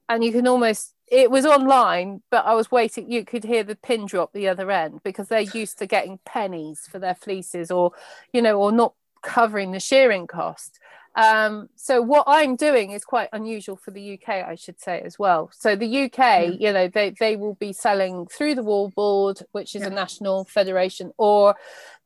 And 0.08 0.24
you 0.24 0.32
can 0.32 0.48
almost 0.48 0.94
it 1.10 1.30
was 1.30 1.46
online, 1.46 2.22
but 2.30 2.44
I 2.46 2.54
was 2.54 2.70
waiting. 2.70 3.10
You 3.10 3.24
could 3.24 3.44
hear 3.44 3.62
the 3.62 3.76
pin 3.76 4.06
drop 4.06 4.32
the 4.32 4.48
other 4.48 4.70
end 4.70 5.00
because 5.02 5.28
they're 5.28 5.40
used 5.40 5.78
to 5.78 5.86
getting 5.86 6.18
pennies 6.24 6.88
for 6.90 6.98
their 6.98 7.14
fleeces, 7.14 7.70
or 7.70 7.92
you 8.32 8.42
know, 8.42 8.60
or 8.60 8.72
not 8.72 8.94
covering 9.22 9.72
the 9.72 9.80
shearing 9.80 10.26
cost. 10.26 10.78
Um, 11.14 11.68
so 11.74 12.00
what 12.00 12.24
I'm 12.28 12.54
doing 12.54 12.92
is 12.92 13.04
quite 13.04 13.28
unusual 13.32 13.76
for 13.76 13.90
the 13.90 14.14
UK, 14.14 14.28
I 14.28 14.54
should 14.54 14.80
say 14.80 15.00
as 15.00 15.18
well. 15.18 15.50
So 15.52 15.74
the 15.74 16.04
UK, 16.04 16.18
yeah. 16.18 16.42
you 16.44 16.72
know, 16.72 16.88
they 16.88 17.10
they 17.18 17.36
will 17.36 17.54
be 17.54 17.72
selling 17.72 18.26
through 18.26 18.54
the 18.54 18.62
Wool 18.62 18.90
Board, 18.94 19.40
which 19.52 19.74
is 19.74 19.82
yeah. 19.82 19.88
a 19.88 19.90
national 19.90 20.44
federation, 20.44 21.12
or 21.18 21.56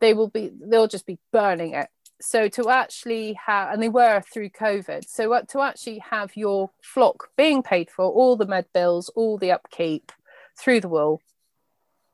they 0.01 0.15
will 0.15 0.29
be 0.29 0.51
they'll 0.61 0.89
just 0.89 1.07
be 1.07 1.19
burning 1.31 1.75
it 1.75 1.89
so 2.23 2.49
to 2.49 2.71
actually 2.71 3.35
have 3.35 3.73
and 3.73 3.83
they 3.83 3.89
were 3.89 4.21
through 4.21 4.51
covid. 4.51 5.09
So 5.09 5.33
uh, 5.33 5.43
to 5.49 5.61
actually 5.61 5.99
have 5.99 6.37
your 6.37 6.71
flock 6.81 7.31
being 7.37 7.63
paid 7.63 7.91
for 7.91 8.05
all 8.05 8.37
the 8.37 8.47
med 8.47 8.67
bills 8.73 9.11
all 9.17 9.39
the 9.39 9.51
upkeep 9.51 10.13
through 10.57 10.81
the 10.81 10.89
wool 10.89 11.21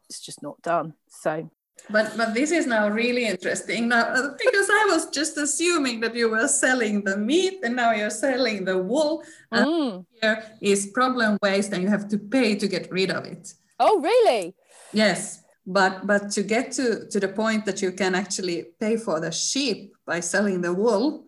it's 0.09 0.21
just 0.21 0.43
not 0.43 0.61
done. 0.63 0.95
So. 1.09 1.51
But 1.91 2.17
but 2.17 2.35
this 2.35 2.51
is 2.51 2.67
now 2.67 2.89
really 2.89 3.25
interesting. 3.27 3.89
Now 3.89 4.01
uh, 4.01 4.31
because 4.37 4.69
i 4.71 4.85
was 4.91 5.11
just 5.11 5.37
assuming 5.37 6.01
that 6.01 6.15
you 6.15 6.29
were 6.29 6.49
selling 6.49 7.05
the 7.05 7.17
meat 7.17 7.61
and 7.63 7.77
now 7.77 7.93
you're 7.93 8.11
selling 8.11 8.65
the 8.65 8.79
wool 8.79 9.23
and 9.53 9.67
mm. 9.67 10.07
here 10.21 10.43
is 10.61 10.87
problem 10.87 11.39
waste 11.41 11.73
and 11.73 11.83
you 11.83 11.89
have 11.89 12.09
to 12.09 12.19
pay 12.19 12.57
to 12.57 12.67
get 12.67 12.91
rid 12.91 13.11
of 13.11 13.25
it. 13.27 13.55
Oh 13.79 14.01
really? 14.01 14.55
Yes 14.93 15.43
but 15.69 16.07
but 16.07 16.31
to 16.31 16.43
get 16.43 16.73
to 16.73 17.07
to 17.09 17.21
the 17.21 17.29
point 17.29 17.67
that 17.67 17.83
you 17.83 17.93
can 17.93 18.15
actually 18.15 18.69
pay 18.81 18.97
for 18.97 19.21
the 19.21 19.31
sheep 19.31 19.95
by 20.07 20.19
selling 20.19 20.63
the 20.63 20.73
wool 20.73 21.27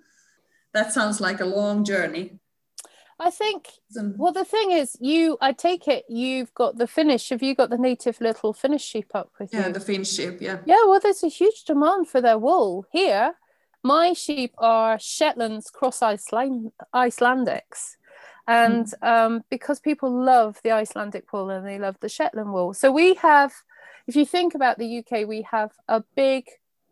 that 0.73 0.93
sounds 0.93 1.21
like 1.21 1.41
a 1.41 1.45
long 1.45 1.85
journey. 1.85 2.39
I 3.19 3.31
think 3.31 3.69
well 4.17 4.33
the 4.33 4.47
thing 4.47 4.71
is 4.71 4.97
you 4.99 5.37
i 5.43 5.53
take 5.53 5.87
it 5.87 6.05
you've 6.09 6.55
got 6.55 6.79
the 6.79 6.87
finnish 6.87 7.29
have 7.29 7.43
you 7.43 7.55
got 7.55 7.69
the 7.69 7.77
native 7.77 8.19
little 8.19 8.55
finnish 8.55 8.83
sheep 8.83 9.11
up 9.15 9.31
with 9.39 9.53
yeah, 9.53 9.59
you? 9.61 9.67
yeah 9.67 9.73
the 9.73 9.81
finnish 9.81 10.11
sheep 10.11 10.39
yeah. 10.41 10.59
Yeah 10.65 10.83
well 10.87 11.01
there's 11.01 11.23
a 11.23 11.29
huge 11.29 11.65
demand 11.65 12.09
for 12.09 12.23
their 12.23 12.39
wool. 12.39 12.87
Here 12.91 13.35
my 13.83 14.15
sheep 14.15 14.55
are 14.57 14.99
shetlands 14.99 15.71
cross 15.71 16.01
Iceland, 16.01 16.73
icelandics. 16.95 17.97
And 18.47 18.87
mm. 18.87 19.07
um, 19.07 19.45
because 19.51 19.81
people 19.81 20.11
love 20.11 20.59
the 20.65 20.73
Icelandic 20.73 21.33
wool 21.33 21.51
and 21.51 21.65
they 21.67 21.79
love 21.79 21.97
the 22.01 22.09
Shetland 22.09 22.53
wool. 22.53 22.75
So 22.75 22.91
we 22.91 23.15
have 23.15 23.53
if 24.11 24.17
you 24.17 24.27
think 24.27 24.57
about 24.57 24.77
the 24.77 24.99
UK, 24.99 25.25
we 25.25 25.47
have 25.53 25.71
a 25.87 26.03
big 26.17 26.49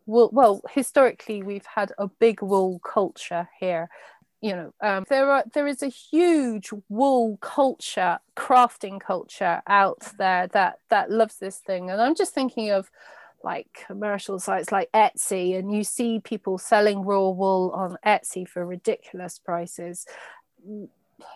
wool. 0.07 0.31
Well, 0.33 0.63
historically, 0.71 1.43
we've 1.43 1.67
had 1.67 1.91
a 1.99 2.07
big 2.07 2.43
wool 2.43 2.79
culture 2.79 3.49
here. 3.59 3.89
You 4.41 4.53
know, 4.53 4.75
um, 4.81 5.05
there 5.09 5.29
are 5.29 5.45
there 5.53 5.67
is 5.67 5.83
a 5.83 5.89
huge 5.89 6.71
wool 6.89 7.37
culture, 7.39 8.21
crafting 8.37 9.01
culture 9.01 9.63
out 9.67 10.13
there 10.17 10.47
that 10.53 10.79
that 10.91 11.11
loves 11.11 11.39
this 11.39 11.59
thing. 11.59 11.91
And 11.91 12.01
I'm 12.01 12.15
just 12.15 12.35
thinking 12.35 12.71
of 12.71 12.89
like 13.43 13.67
commercial 13.89 14.39
sites 14.39 14.71
like 14.71 14.89
Etsy, 14.93 15.59
and 15.59 15.75
you 15.75 15.83
see 15.83 16.21
people 16.21 16.57
selling 16.57 17.05
raw 17.05 17.31
wool 17.31 17.73
on 17.75 17.97
Etsy 18.07 18.47
for 18.47 18.65
ridiculous 18.65 19.41
prices 19.41 20.07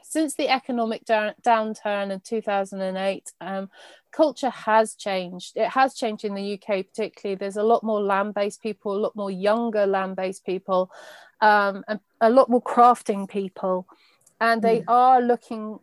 since 0.03 0.35
the 0.35 0.49
economic 0.49 1.05
down, 1.05 1.35
downturn 1.43 2.11
in 2.11 2.21
2008, 2.21 3.33
um, 3.41 3.71
culture 4.11 4.51
has 4.51 4.95
changed. 4.95 5.57
It 5.57 5.69
has 5.69 5.95
changed 5.95 6.25
in 6.25 6.35
the 6.35 6.55
UK, 6.55 6.87
particularly. 6.87 7.37
There's 7.37 7.57
a 7.57 7.63
lot 7.63 7.83
more 7.83 8.01
land 8.01 8.35
based 8.35 8.63
people, 8.63 8.95
a 8.95 8.99
lot 8.99 9.17
more 9.17 9.31
younger 9.31 9.87
land 9.87 10.17
based 10.17 10.45
people, 10.45 10.91
um, 11.41 11.85
and 11.89 12.01
a 12.21 12.31
lot 12.31 12.51
more 12.51 12.63
crafting 12.63 13.29
people. 13.29 13.87
And 14.41 14.63
they 14.63 14.81
mm. 14.81 14.85
are 14.89 15.21
looking 15.21 15.79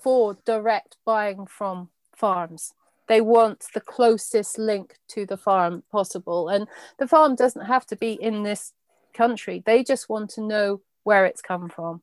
for 0.00 0.36
direct 0.44 0.96
buying 1.04 1.46
from 1.46 1.90
farms. 2.14 2.74
They 3.06 3.20
want 3.20 3.64
the 3.72 3.80
closest 3.80 4.58
link 4.58 4.96
to 5.08 5.24
the 5.24 5.36
farm 5.36 5.82
possible. 5.90 6.48
And 6.48 6.68
the 6.98 7.08
farm 7.08 7.36
doesn't 7.36 7.64
have 7.64 7.86
to 7.86 7.96
be 7.96 8.12
in 8.12 8.42
this 8.42 8.72
country, 9.14 9.62
they 9.66 9.82
just 9.82 10.08
want 10.08 10.30
to 10.30 10.40
know 10.40 10.80
where 11.02 11.24
it's 11.24 11.40
come 11.40 11.68
from 11.68 12.02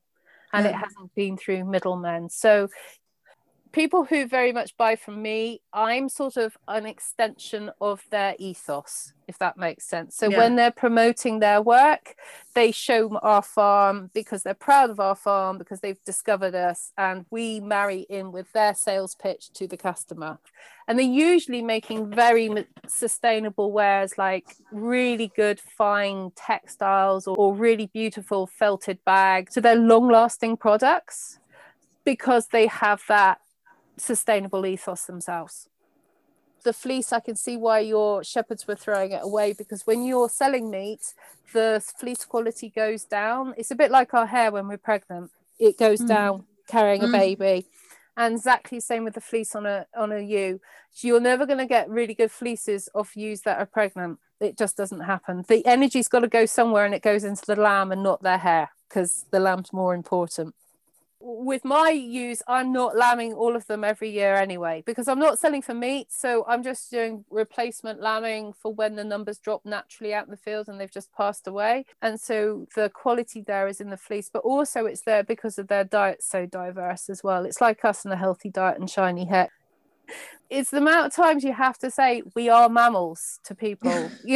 and 0.56 0.66
yeah. 0.66 0.72
it 0.72 0.76
mm. 0.76 0.84
hasn't 0.84 1.16
been 1.16 1.38
through 1.38 1.66
middlemen. 1.66 2.30
So 2.30 2.70
people 3.76 4.06
who 4.06 4.26
very 4.26 4.54
much 4.54 4.78
buy 4.78 4.96
from 4.96 5.22
me, 5.22 5.62
I'm 5.74 6.08
sort 6.08 6.38
of 6.38 6.58
an 6.66 6.86
extension 6.86 7.70
of 7.82 8.02
their 8.10 8.34
ethos, 8.40 9.12
if 9.28 9.38
that 9.40 9.58
makes 9.58 9.86
sense. 9.86 10.16
So 10.16 10.30
yeah. 10.30 10.38
when 10.38 10.56
they're 10.56 10.72
promoting 10.72 11.40
their 11.40 11.62
work, 11.62 12.16
they 12.54 12.72
show 12.72 13.18
our 13.18 13.42
farm 13.42 14.12
because 14.14 14.44
they're 14.44 14.54
proud 14.54 14.90
of 14.92 15.02
our 15.02 15.16
farm, 15.16 15.58
because 15.58 15.82
they've 15.82 16.02
discovered 16.06 16.56
us, 16.56 16.94
and 16.98 17.26
we 17.32 17.60
marry 17.60 18.06
in 18.10 18.32
with 18.32 18.50
their 18.54 18.74
sales 18.74 19.14
pitch 19.14 19.52
to 19.56 19.68
the 19.68 19.76
customer. 19.76 20.40
And 20.88 20.98
they're 20.98 21.06
usually 21.06 21.62
making 21.62 22.12
very 22.12 22.50
sustainable 22.88 23.74
wares 23.74 24.18
like 24.18 24.56
really 24.72 25.34
good 25.36 25.60
fine 25.60 26.32
textiles 26.38 27.28
or, 27.28 27.36
or 27.36 27.54
really 27.54 27.88
beautiful 27.88 28.48
felted 28.48 29.00
bags. 29.04 29.54
So 29.54 29.60
they're 29.60 29.76
long 29.76 30.08
lasting 30.10 30.56
products 30.58 31.40
because 32.06 32.48
they 32.50 32.68
have 32.68 33.02
that 33.10 33.40
sustainable 33.98 34.66
ethos 34.66 35.06
themselves. 35.06 35.70
The 36.64 36.74
fleece, 36.74 37.14
I 37.14 37.20
can 37.20 37.36
see 37.36 37.58
why 37.58 37.80
your 37.80 38.24
shepherds 38.24 38.68
were 38.68 38.76
throwing 38.76 39.12
it 39.12 39.22
away 39.24 39.54
because 39.54 39.86
when 39.86 40.04
you're 40.04 40.30
selling 40.30 40.72
meat, 40.72 41.14
the 41.54 41.84
fleece 42.00 42.26
quality 42.26 42.70
goes 42.70 43.04
down. 43.04 43.54
It's 43.58 43.72
a 43.72 43.76
bit 43.76 43.92
like 43.92 44.14
our 44.14 44.26
hair 44.26 44.52
when 44.52 44.68
we're 44.68 44.78
pregnant, 44.78 45.32
it 45.60 45.78
goes 45.78 46.02
mm. 46.02 46.08
down 46.08 46.46
carrying 46.68 47.02
mm. 47.02 47.10
a 47.10 47.12
baby. 47.12 47.68
And 48.18 48.36
exactly 48.36 48.78
the 48.78 48.82
same 48.82 49.04
with 49.04 49.14
the 49.14 49.22
fleece 49.22 49.56
on 49.56 49.66
a 49.66 49.86
on 49.96 50.12
a 50.12 50.20
ewe. 50.20 50.62
You're 51.02 51.20
never 51.20 51.46
going 51.46 51.60
to 51.60 51.66
get 51.66 51.90
really 51.90 52.14
good 52.14 52.32
fleeces 52.32 52.88
off 52.96 53.18
ewes 53.18 53.42
that 53.42 53.60
are 53.60 53.66
pregnant. 53.66 54.20
It 54.40 54.58
just 54.58 54.78
doesn't 54.78 55.02
happen. 55.02 55.44
The 55.48 55.66
energy's 55.66 56.08
got 56.08 56.22
to 56.22 56.30
go 56.30 56.46
somewhere, 56.46 56.86
and 56.86 56.96
it 56.96 57.02
goes 57.02 57.26
into 57.26 57.46
the 57.46 57.58
lamb 57.58 57.92
and 57.92 58.02
not 58.02 58.24
their 58.24 58.38
hair 58.38 58.70
because 58.88 59.26
the 59.32 59.40
lamb's 59.40 59.74
more 59.74 59.94
important 59.94 60.56
with 61.28 61.66
my 61.66 61.90
ewes, 61.90 62.44
I'm 62.48 62.72
not 62.72 62.96
lambing 62.96 63.34
all 63.34 63.56
of 63.56 63.66
them 63.66 63.84
every 63.84 64.12
year 64.12 64.36
anyway, 64.36 64.84
because 64.86 65.08
I'm 65.08 65.18
not 65.18 65.40
selling 65.40 65.64
for 65.64 65.74
meat. 65.74 66.12
So 66.12 66.46
I'm 66.48 66.62
just 66.62 66.92
doing 66.92 67.26
replacement 67.32 68.00
lambing 68.00 68.54
for 68.54 68.72
when 68.72 68.96
the 68.96 69.04
numbers 69.04 69.40
drop 69.40 69.66
naturally 69.66 70.14
out 70.14 70.26
in 70.26 70.32
the 70.32 70.38
field 70.38 70.70
and 70.70 70.80
they've 70.80 70.92
just 70.92 71.12
passed 71.14 71.48
away. 71.48 71.86
And 72.02 72.22
so 72.22 72.68
the 72.76 72.90
quality 72.90 73.42
there 73.42 73.68
is 73.68 73.82
in 73.82 73.90
the 73.90 73.98
fleece, 73.98 74.30
but 74.32 74.44
also 74.44 74.86
it's 74.86 75.02
there 75.02 75.24
because 75.24 75.58
of 75.58 75.68
their 75.68 75.84
diet 75.84 76.22
so 76.22 76.46
diverse 76.46 77.10
as 77.10 77.24
well. 77.24 77.46
It's 77.46 77.62
like 77.62 77.84
us 77.84 78.06
and 78.06 78.14
a 78.14 78.18
healthy 78.18 78.52
diet 78.52 78.80
and 78.80 78.90
shiny 78.90 79.26
hair. 79.26 79.50
It's 80.52 80.70
the 80.70 80.78
amount 80.78 81.08
of 81.08 81.16
times 81.16 81.44
you 81.44 81.54
have 81.54 81.80
to 81.80 81.90
say 81.90 82.22
we 82.36 82.50
are 82.50 82.70
mammals 82.70 83.40
to 83.46 83.56
people. 83.56 84.12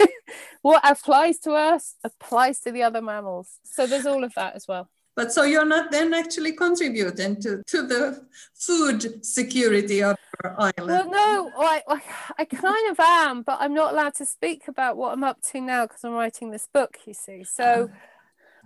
what 0.62 0.82
applies 0.82 1.38
to 1.38 1.52
us 1.52 1.94
applies 2.02 2.58
to 2.60 2.72
the 2.72 2.82
other 2.82 3.00
mammals. 3.00 3.60
So 3.62 3.86
there's 3.86 4.06
all 4.06 4.24
of 4.24 4.34
that 4.34 4.56
as 4.56 4.66
well. 4.66 4.88
But 5.18 5.32
so 5.32 5.42
you're 5.42 5.64
not 5.64 5.90
then 5.90 6.14
actually 6.14 6.52
contributing 6.52 7.42
to, 7.42 7.60
to 7.66 7.82
the 7.82 8.24
food 8.54 9.26
security 9.26 10.00
of 10.00 10.16
your 10.44 10.54
island. 10.56 10.86
Well, 10.86 11.10
no, 11.10 11.50
I, 11.58 11.82
I, 11.88 12.02
I 12.38 12.44
kind 12.44 12.88
of 12.92 13.00
am, 13.00 13.42
but 13.42 13.58
I'm 13.60 13.74
not 13.74 13.94
allowed 13.94 14.14
to 14.14 14.24
speak 14.24 14.68
about 14.68 14.96
what 14.96 15.12
I'm 15.12 15.24
up 15.24 15.42
to 15.50 15.60
now 15.60 15.86
because 15.86 16.04
I'm 16.04 16.12
writing 16.12 16.52
this 16.52 16.68
book, 16.72 16.98
you 17.04 17.14
see. 17.14 17.42
So 17.42 17.90
ah. 17.92 17.96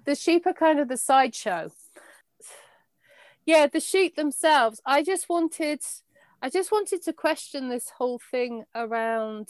the 0.04 0.14
sheep 0.14 0.44
are 0.44 0.52
kind 0.52 0.78
of 0.78 0.88
the 0.88 0.98
sideshow. 0.98 1.72
Yeah, 3.46 3.66
the 3.66 3.80
sheep 3.80 4.16
themselves. 4.16 4.82
I 4.84 5.02
just 5.02 5.30
wanted 5.30 5.80
I 6.42 6.50
just 6.50 6.70
wanted 6.70 7.02
to 7.04 7.14
question 7.14 7.70
this 7.70 7.88
whole 7.96 8.20
thing 8.30 8.64
around 8.74 9.48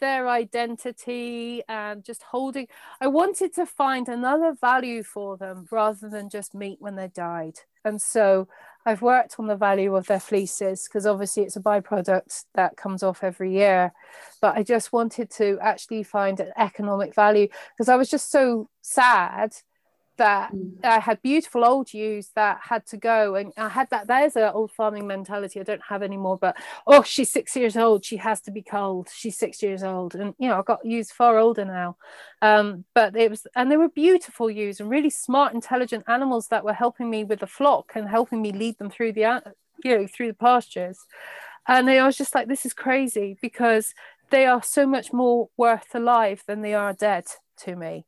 their 0.00 0.28
identity 0.28 1.62
and 1.68 2.04
just 2.04 2.22
holding 2.22 2.66
i 3.00 3.06
wanted 3.06 3.54
to 3.54 3.66
find 3.66 4.08
another 4.08 4.54
value 4.60 5.02
for 5.02 5.36
them 5.36 5.66
rather 5.70 6.08
than 6.08 6.28
just 6.28 6.54
meat 6.54 6.78
when 6.80 6.96
they 6.96 7.08
died. 7.08 7.58
And 7.84 8.00
so 8.00 8.48
i've 8.86 9.02
worked 9.02 9.36
on 9.38 9.46
the 9.46 9.56
value 9.56 9.94
of 9.96 10.06
their 10.06 10.20
fleeces 10.20 10.88
because 10.88 11.06
obviously 11.06 11.42
it's 11.42 11.56
a 11.56 11.60
byproduct 11.60 12.44
that 12.54 12.76
comes 12.76 13.02
off 13.02 13.22
every 13.22 13.52
year. 13.52 13.92
But 14.40 14.56
i 14.56 14.62
just 14.62 14.92
wanted 14.92 15.30
to 15.32 15.58
actually 15.60 16.02
find 16.02 16.40
an 16.40 16.52
economic 16.56 17.14
value 17.14 17.48
because 17.74 17.88
i 17.88 17.96
was 17.96 18.10
just 18.10 18.30
so 18.30 18.68
sad 18.82 19.54
that 20.18 20.52
mm. 20.52 20.72
I 20.84 20.98
had 20.98 21.22
beautiful 21.22 21.64
old 21.64 21.92
ewes 21.94 22.30
that 22.34 22.58
had 22.62 22.86
to 22.86 22.96
go. 22.96 23.34
And 23.34 23.52
I 23.56 23.68
had 23.68 23.88
that, 23.90 24.06
there's 24.06 24.36
an 24.36 24.50
old 24.52 24.70
farming 24.70 25.06
mentality 25.06 25.58
I 25.58 25.62
don't 25.62 25.82
have 25.88 26.02
anymore, 26.02 26.36
but 26.36 26.56
oh, 26.86 27.02
she's 27.02 27.32
six 27.32 27.56
years 27.56 27.76
old. 27.76 28.04
She 28.04 28.18
has 28.18 28.40
to 28.42 28.50
be 28.50 28.62
culled. 28.62 29.08
She's 29.12 29.38
six 29.38 29.62
years 29.62 29.82
old. 29.82 30.14
And, 30.14 30.34
you 30.38 30.48
know, 30.48 30.58
I've 30.58 30.66
got 30.66 30.84
ewes 30.84 31.10
far 31.10 31.38
older 31.38 31.64
now. 31.64 31.96
Um, 32.42 32.84
but 32.94 33.16
it 33.16 33.30
was, 33.30 33.46
and 33.56 33.70
they 33.70 33.76
were 33.76 33.88
beautiful 33.88 34.50
ewes 34.50 34.80
and 34.80 34.90
really 34.90 35.10
smart, 35.10 35.54
intelligent 35.54 36.04
animals 36.06 36.48
that 36.48 36.64
were 36.64 36.74
helping 36.74 37.08
me 37.08 37.24
with 37.24 37.40
the 37.40 37.46
flock 37.46 37.92
and 37.94 38.08
helping 38.08 38.42
me 38.42 38.52
lead 38.52 38.78
them 38.78 38.90
through 38.90 39.12
the, 39.12 39.42
you 39.82 39.98
know, 39.98 40.06
through 40.06 40.28
the 40.28 40.34
pastures. 40.34 40.98
And 41.66 41.88
I 41.88 42.04
was 42.06 42.16
just 42.16 42.34
like, 42.34 42.48
this 42.48 42.66
is 42.66 42.72
crazy 42.74 43.36
because 43.40 43.94
they 44.30 44.46
are 44.46 44.62
so 44.62 44.86
much 44.86 45.12
more 45.12 45.48
worth 45.56 45.94
alive 45.94 46.42
than 46.46 46.62
they 46.62 46.74
are 46.74 46.92
dead 46.92 47.24
to 47.58 47.76
me 47.76 48.04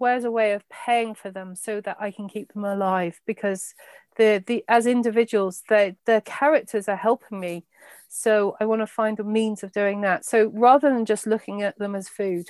where's 0.00 0.24
a 0.24 0.30
way 0.30 0.52
of 0.52 0.68
paying 0.68 1.14
for 1.14 1.30
them 1.30 1.54
so 1.54 1.80
that 1.82 1.98
I 2.00 2.10
can 2.10 2.28
keep 2.28 2.52
them 2.52 2.64
alive? 2.64 3.20
Because 3.26 3.74
the 4.16 4.42
the 4.44 4.64
as 4.66 4.86
individuals, 4.86 5.62
the 5.68 5.96
the 6.06 6.22
characters 6.24 6.88
are 6.88 6.96
helping 6.96 7.38
me. 7.38 7.66
So 8.08 8.56
I 8.58 8.64
want 8.64 8.80
to 8.80 8.86
find 8.86 9.20
a 9.20 9.24
means 9.24 9.62
of 9.62 9.72
doing 9.72 10.00
that. 10.00 10.24
So 10.24 10.50
rather 10.54 10.88
than 10.92 11.04
just 11.04 11.26
looking 11.26 11.62
at 11.62 11.78
them 11.78 11.94
as 11.94 12.08
food, 12.08 12.46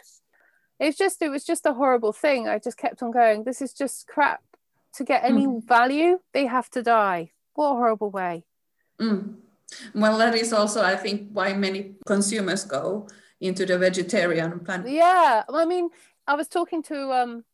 it's 0.78 0.96
just 0.96 1.20
it 1.20 1.28
was 1.28 1.44
just 1.44 1.66
a 1.66 1.74
horrible 1.74 2.12
thing. 2.12 2.48
I 2.48 2.59
just 2.59 2.78
kept 2.78 3.03
on 3.03 3.11
going. 3.11 3.44
This 3.44 3.61
is 3.61 3.74
just 3.74 4.07
crap. 4.07 4.42
To 4.94 5.05
get 5.05 5.22
any 5.22 5.46
mm. 5.46 5.64
value, 5.68 6.18
they 6.32 6.46
have 6.46 6.68
to 6.70 6.82
die. 6.82 7.30
What 7.55 7.72
a 7.72 7.74
horrible 7.74 8.11
way. 8.11 8.44
Mm. 9.01 9.36
Well, 9.94 10.18
that 10.18 10.34
is 10.34 10.53
also, 10.53 10.82
I 10.82 10.96
think, 10.96 11.28
why 11.32 11.53
many 11.53 11.94
consumers 12.07 12.64
go 12.64 13.07
into 13.40 13.64
the 13.64 13.78
vegetarian 13.78 14.61
plant. 14.61 14.88
Yeah, 14.88 15.44
I 15.48 15.64
mean, 15.64 15.88
I 16.26 16.34
was 16.34 16.48
talking 16.48 16.82
to 16.84 17.12
um, 17.12 17.44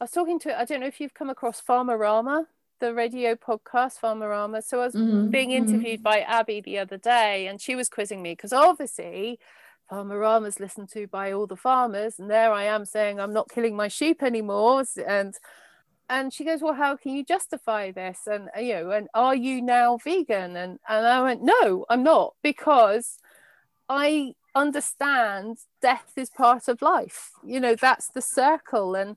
I 0.00 0.04
was 0.04 0.10
talking 0.10 0.38
to 0.40 0.58
I 0.58 0.64
don't 0.64 0.80
know 0.80 0.86
if 0.86 1.00
you've 1.00 1.14
come 1.14 1.30
across 1.30 1.60
Farmerama, 1.60 2.46
the 2.80 2.94
radio 2.94 3.34
podcast 3.34 4.00
Farmerama. 4.00 4.62
So 4.62 4.80
I 4.80 4.86
was 4.86 4.94
mm-hmm, 4.94 5.28
being 5.28 5.50
mm-hmm. 5.50 5.68
interviewed 5.68 6.00
mm-hmm. 6.00 6.02
by 6.02 6.20
Abby 6.20 6.60
the 6.60 6.78
other 6.78 6.98
day, 6.98 7.46
and 7.46 7.60
she 7.60 7.74
was 7.74 7.88
quizzing 7.88 8.22
me 8.22 8.32
because 8.32 8.52
obviously 8.52 9.38
Farmerama's 9.90 10.60
listened 10.60 10.90
to 10.90 11.06
by 11.06 11.32
all 11.32 11.46
the 11.46 11.56
farmers, 11.56 12.18
and 12.18 12.30
there 12.30 12.52
I 12.52 12.64
am 12.64 12.84
saying 12.84 13.20
I'm 13.20 13.32
not 13.32 13.50
killing 13.50 13.76
my 13.76 13.88
sheep 13.88 14.22
anymore, 14.22 14.84
and 15.06 15.34
and 16.10 16.32
she 16.32 16.44
goes, 16.44 16.60
well, 16.60 16.74
how 16.74 16.96
can 16.96 17.12
you 17.12 17.24
justify 17.24 17.92
this? 17.92 18.26
And 18.26 18.48
you 18.58 18.74
know, 18.74 18.90
and 18.90 19.08
are 19.14 19.34
you 19.34 19.62
now 19.62 19.96
vegan? 19.98 20.56
And 20.56 20.78
and 20.88 21.06
I 21.06 21.22
went, 21.22 21.42
no, 21.42 21.86
I'm 21.88 22.02
not 22.02 22.34
because 22.42 23.18
I 23.88 24.34
understand 24.54 25.58
death 25.80 26.12
is 26.16 26.30
part 26.30 26.68
of 26.68 26.82
life. 26.82 27.32
You 27.44 27.60
know, 27.60 27.74
that's 27.74 28.08
the 28.08 28.22
circle. 28.22 28.94
And 28.94 29.16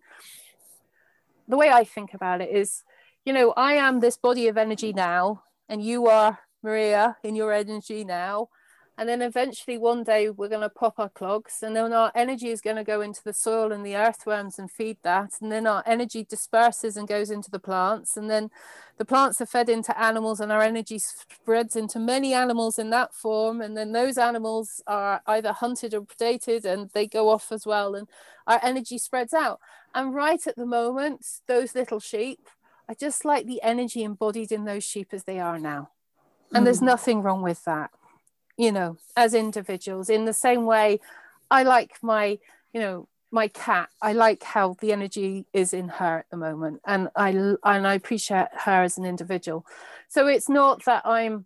the 1.48 1.58
way 1.58 1.70
I 1.70 1.84
think 1.84 2.14
about 2.14 2.42
it 2.42 2.50
is, 2.50 2.84
you 3.26 3.34
know, 3.34 3.54
I 3.56 3.74
am 3.74 4.00
this 4.00 4.18
body 4.18 4.48
of 4.48 4.58
energy 4.58 4.94
now, 4.94 5.44
and 5.70 5.84
you 5.84 6.08
are 6.08 6.40
Maria 6.62 7.18
in 7.24 7.36
your 7.36 7.54
energy 7.54 8.04
now 8.04 8.50
and 8.98 9.10
then 9.10 9.22
eventually 9.22 9.78
one 9.78 10.04
day 10.04 10.30
we're 10.30 10.48
going 10.48 10.62
to 10.62 10.70
pop 10.70 11.00
our 11.00 11.10
clogs 11.10 11.64
and 11.64 11.76
then 11.76 11.92
our 11.94 12.12
energy 12.14 12.50
is 12.50 12.62
going 12.62 12.76
to 12.76 12.84
go 12.84 13.02
into 13.02 13.24
the 13.24 13.34
soil 13.34 13.72
and 13.72 13.86
the 13.86 13.96
earthworms 13.96 14.60
and 14.60 14.70
feed 14.70 14.98
that 15.04 15.32
and 15.42 15.52
then 15.52 15.66
our 15.66 15.84
energy 15.86 16.24
disperses 16.24 16.96
and 16.96 17.08
goes 17.08 17.32
into 17.32 17.50
the 17.50 17.60
plants 17.60 18.16
and 18.16 18.30
then 18.30 18.50
the 18.98 19.06
plants 19.06 19.42
are 19.42 19.48
fed 19.48 19.68
into 19.68 20.00
animals 20.00 20.40
and 20.40 20.52
our 20.52 20.62
energy 20.62 21.00
spreads 21.00 21.76
into 21.76 21.98
many 21.98 22.34
animals 22.34 22.78
in 22.78 22.92
that 22.92 23.14
form 23.14 23.62
and 23.62 23.76
then 23.76 23.92
those 23.92 24.18
animals 24.18 24.84
are 24.86 25.22
either 25.26 25.54
hunted 25.54 25.94
or 25.94 26.02
predated 26.02 26.64
and 26.64 26.92
they 26.94 27.08
go 27.08 27.30
off 27.30 27.52
as 27.52 27.66
well 27.66 27.96
and 27.96 28.08
our 28.46 28.60
energy 28.62 29.00
spreads 29.00 29.34
out. 29.34 29.60
And 29.96 30.14
right 30.14 30.46
at 30.46 30.56
the 30.56 30.66
moment 30.66 31.26
those 31.48 31.74
little 31.74 32.00
sheep 32.00 32.48
are 32.88 32.96
just 32.96 33.26
like 33.26 33.48
the 33.48 33.62
energy 33.64 34.04
embodied 34.04 34.52
in 34.52 34.66
those 34.66 34.84
sheep 34.84 35.10
as 35.12 35.24
they 35.24 35.40
are 35.40 35.58
now. 35.58 35.90
And 36.54 36.62
mm. 36.62 36.66
there's 36.66 36.82
nothing 36.82 37.24
wrong 37.24 37.42
with 37.42 37.64
that 37.64 37.90
you 38.58 38.72
know, 38.72 38.98
as 39.16 39.34
individuals. 39.34 40.10
In 40.10 40.26
the 40.26 40.34
same 40.34 40.66
way, 40.66 41.00
I 41.50 41.64
like 41.64 41.98
my, 42.02 42.40
you 42.74 42.82
know, 42.82 43.08
my 43.32 43.48
cat. 43.48 43.90
I 44.02 44.14
like 44.14 44.44
how 44.44 44.76
the 44.80 44.92
energy 44.92 45.46
is 45.54 45.74
in 45.74 45.88
her 45.88 46.20
at 46.20 46.30
the 46.30 46.38
moment, 46.38 46.82
and 46.86 47.10
I 47.16 47.30
and 47.30 47.88
I 47.88 47.96
appreciate 47.96 48.48
her 48.66 48.84
as 48.84 48.98
an 48.98 49.06
individual. 49.06 49.66
So 50.08 50.28
it's 50.28 50.50
not 50.50 50.86
that 50.86 51.06
I'm 51.06 51.46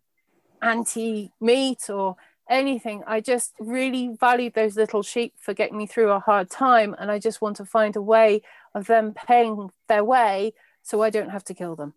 anti 0.62 1.32
meat 1.40 1.90
or 1.90 2.18
anything. 2.50 3.04
I 3.08 3.22
just 3.22 3.54
really 3.60 4.16
value 4.20 4.52
those 4.52 4.76
little 4.76 5.04
sheep 5.04 5.34
for 5.38 5.54
getting 5.54 5.78
me 5.78 5.88
through 5.88 6.12
a 6.12 6.20
hard 6.20 6.50
time, 6.50 6.96
and 7.00 7.10
I 7.10 7.20
just 7.20 7.42
want 7.42 7.58
to 7.58 7.66
find 7.66 7.96
a 7.96 8.02
way 8.02 8.42
of 8.74 8.88
them 8.88 9.14
paying 9.14 9.70
their 9.88 10.04
way 10.04 10.54
so 10.84 11.02
I 11.02 11.10
don't 11.10 11.30
have 11.30 11.44
to 11.46 11.54
kill 11.54 11.76
them. 11.76 11.94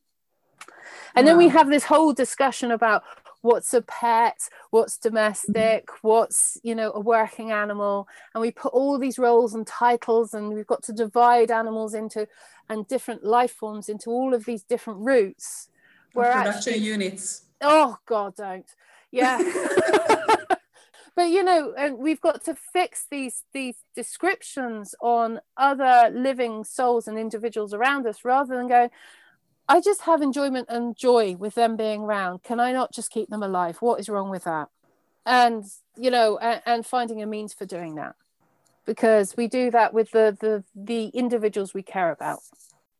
And 1.14 1.26
wow. 1.26 1.30
then 1.30 1.38
we 1.38 1.48
have 1.48 1.68
this 1.68 1.84
whole 1.84 2.12
discussion 2.12 2.70
about 2.70 3.02
what's 3.42 3.72
a 3.74 3.82
pet 3.82 4.38
what's 4.70 4.96
mm-hmm. 4.98 5.08
domestic 5.08 5.88
what's 6.02 6.58
you 6.62 6.74
know 6.74 6.92
a 6.92 7.00
working 7.00 7.50
animal 7.50 8.06
and 8.34 8.42
we 8.42 8.50
put 8.50 8.72
all 8.72 8.98
these 8.98 9.18
roles 9.18 9.54
and 9.54 9.66
titles 9.66 10.34
and 10.34 10.52
we've 10.52 10.66
got 10.66 10.82
to 10.82 10.92
divide 10.92 11.50
animals 11.50 11.94
into 11.94 12.26
and 12.68 12.86
different 12.86 13.24
life 13.24 13.52
forms 13.52 13.88
into 13.88 14.10
all 14.10 14.34
of 14.34 14.44
these 14.44 14.62
different 14.62 15.00
routes 15.00 15.68
where 16.12 16.32
production 16.32 16.74
actually, 16.74 16.86
units 16.86 17.44
Oh 17.60 17.96
God, 18.06 18.36
don't. 18.36 18.66
Yeah. 19.10 19.38
but 21.16 21.24
you 21.24 21.42
know, 21.42 21.74
and 21.76 21.98
we've 21.98 22.20
got 22.20 22.44
to 22.44 22.54
fix 22.54 23.06
these 23.10 23.44
these 23.52 23.76
descriptions 23.94 24.94
on 25.00 25.40
other 25.56 26.10
living 26.12 26.64
souls 26.64 27.06
and 27.06 27.18
individuals 27.18 27.74
around 27.74 28.06
us 28.06 28.24
rather 28.24 28.56
than 28.56 28.68
going, 28.68 28.90
I 29.70 29.80
just 29.80 30.00
have 30.02 30.20
enjoyment 30.20 30.66
and 30.68 30.96
joy 30.96 31.36
with 31.36 31.54
them 31.54 31.76
being 31.76 32.02
around. 32.02 32.42
Can 32.42 32.58
I 32.58 32.72
not 32.72 32.92
just 32.92 33.12
keep 33.12 33.28
them 33.28 33.44
alive? 33.44 33.76
What 33.78 34.00
is 34.00 34.08
wrong 34.08 34.28
with 34.28 34.42
that? 34.42 34.68
And 35.24 35.64
you 35.96 36.10
know, 36.10 36.38
and, 36.38 36.60
and 36.66 36.84
finding 36.84 37.22
a 37.22 37.26
means 37.26 37.54
for 37.54 37.66
doing 37.66 37.94
that. 37.94 38.16
Because 38.84 39.36
we 39.36 39.46
do 39.46 39.70
that 39.70 39.94
with 39.94 40.10
the 40.10 40.36
the 40.40 40.64
the 40.74 41.04
individuals 41.10 41.72
we 41.72 41.84
care 41.84 42.10
about. 42.10 42.40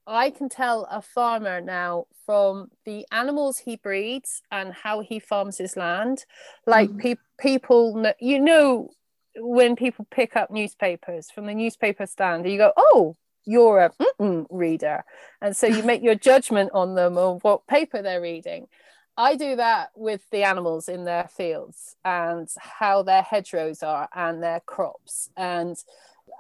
I 0.06 0.30
can 0.30 0.48
tell 0.48 0.86
a 0.88 1.02
farmer 1.02 1.60
now 1.60 2.04
from 2.24 2.70
the 2.84 3.04
animals 3.10 3.58
he 3.58 3.74
breeds 3.74 4.42
and 4.52 4.72
how 4.72 5.00
he 5.00 5.18
farms 5.18 5.58
his 5.58 5.76
land. 5.76 6.24
Like 6.66 6.90
mm. 6.90 7.00
pe- 7.00 7.26
people, 7.40 8.12
you 8.20 8.38
know, 8.38 8.90
when 9.36 9.74
people 9.74 10.06
pick 10.08 10.36
up 10.36 10.52
newspapers 10.52 11.32
from 11.32 11.46
the 11.46 11.54
newspaper 11.54 12.06
stand, 12.06 12.48
you 12.48 12.58
go, 12.58 12.72
"Oh, 12.76 13.16
you're 13.44 13.78
a 13.78 13.92
reader," 14.50 15.04
and 15.40 15.56
so 15.56 15.66
you 15.66 15.82
make 15.82 16.02
your 16.02 16.14
judgment 16.14 16.70
on 16.72 16.94
them 16.94 17.18
or 17.18 17.38
what 17.38 17.66
paper 17.66 18.02
they're 18.02 18.20
reading. 18.20 18.68
I 19.16 19.36
do 19.36 19.56
that 19.56 19.90
with 19.94 20.22
the 20.30 20.44
animals 20.44 20.88
in 20.88 21.04
their 21.04 21.28
fields 21.28 21.96
and 22.04 22.48
how 22.58 23.02
their 23.02 23.22
hedgerows 23.22 23.82
are 23.82 24.08
and 24.14 24.42
their 24.42 24.60
crops, 24.60 25.30
and 25.36 25.76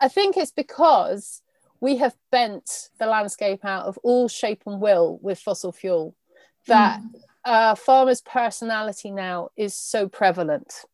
I 0.00 0.08
think 0.08 0.36
it's 0.36 0.52
because 0.52 1.42
we 1.80 1.96
have 1.96 2.14
bent 2.30 2.90
the 2.98 3.06
landscape 3.06 3.64
out 3.64 3.86
of 3.86 3.98
all 4.02 4.28
shape 4.28 4.62
and 4.66 4.80
will 4.80 5.18
with 5.22 5.38
fossil 5.38 5.72
fuel 5.72 6.14
that 6.66 7.00
mm. 7.00 7.20
uh, 7.44 7.74
farmers' 7.74 8.20
personality 8.20 9.10
now 9.10 9.48
is 9.56 9.74
so 9.74 10.08
prevalent 10.08 10.84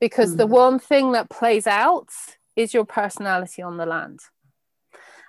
because 0.00 0.34
mm. 0.34 0.38
the 0.38 0.46
one 0.46 0.78
thing 0.78 1.12
that 1.12 1.30
plays 1.30 1.66
out 1.66 2.10
is 2.56 2.72
your 2.72 2.84
personality 2.84 3.62
on 3.62 3.76
the 3.76 3.86
land. 3.86 4.20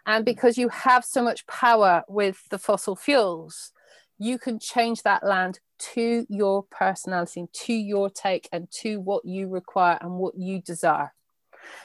And 0.05 0.25
because 0.25 0.57
you 0.57 0.69
have 0.69 1.03
so 1.03 1.23
much 1.23 1.47
power 1.47 2.03
with 2.07 2.37
the 2.49 2.59
fossil 2.59 2.95
fuels, 2.95 3.71
you 4.17 4.37
can 4.37 4.59
change 4.59 5.03
that 5.03 5.25
land 5.25 5.59
to 5.77 6.25
your 6.29 6.63
personality, 6.71 7.45
to 7.51 7.73
your 7.73 8.09
take, 8.09 8.47
and 8.51 8.69
to 8.81 8.99
what 8.99 9.25
you 9.25 9.47
require 9.47 9.97
and 9.99 10.13
what 10.13 10.37
you 10.37 10.61
desire. 10.61 11.13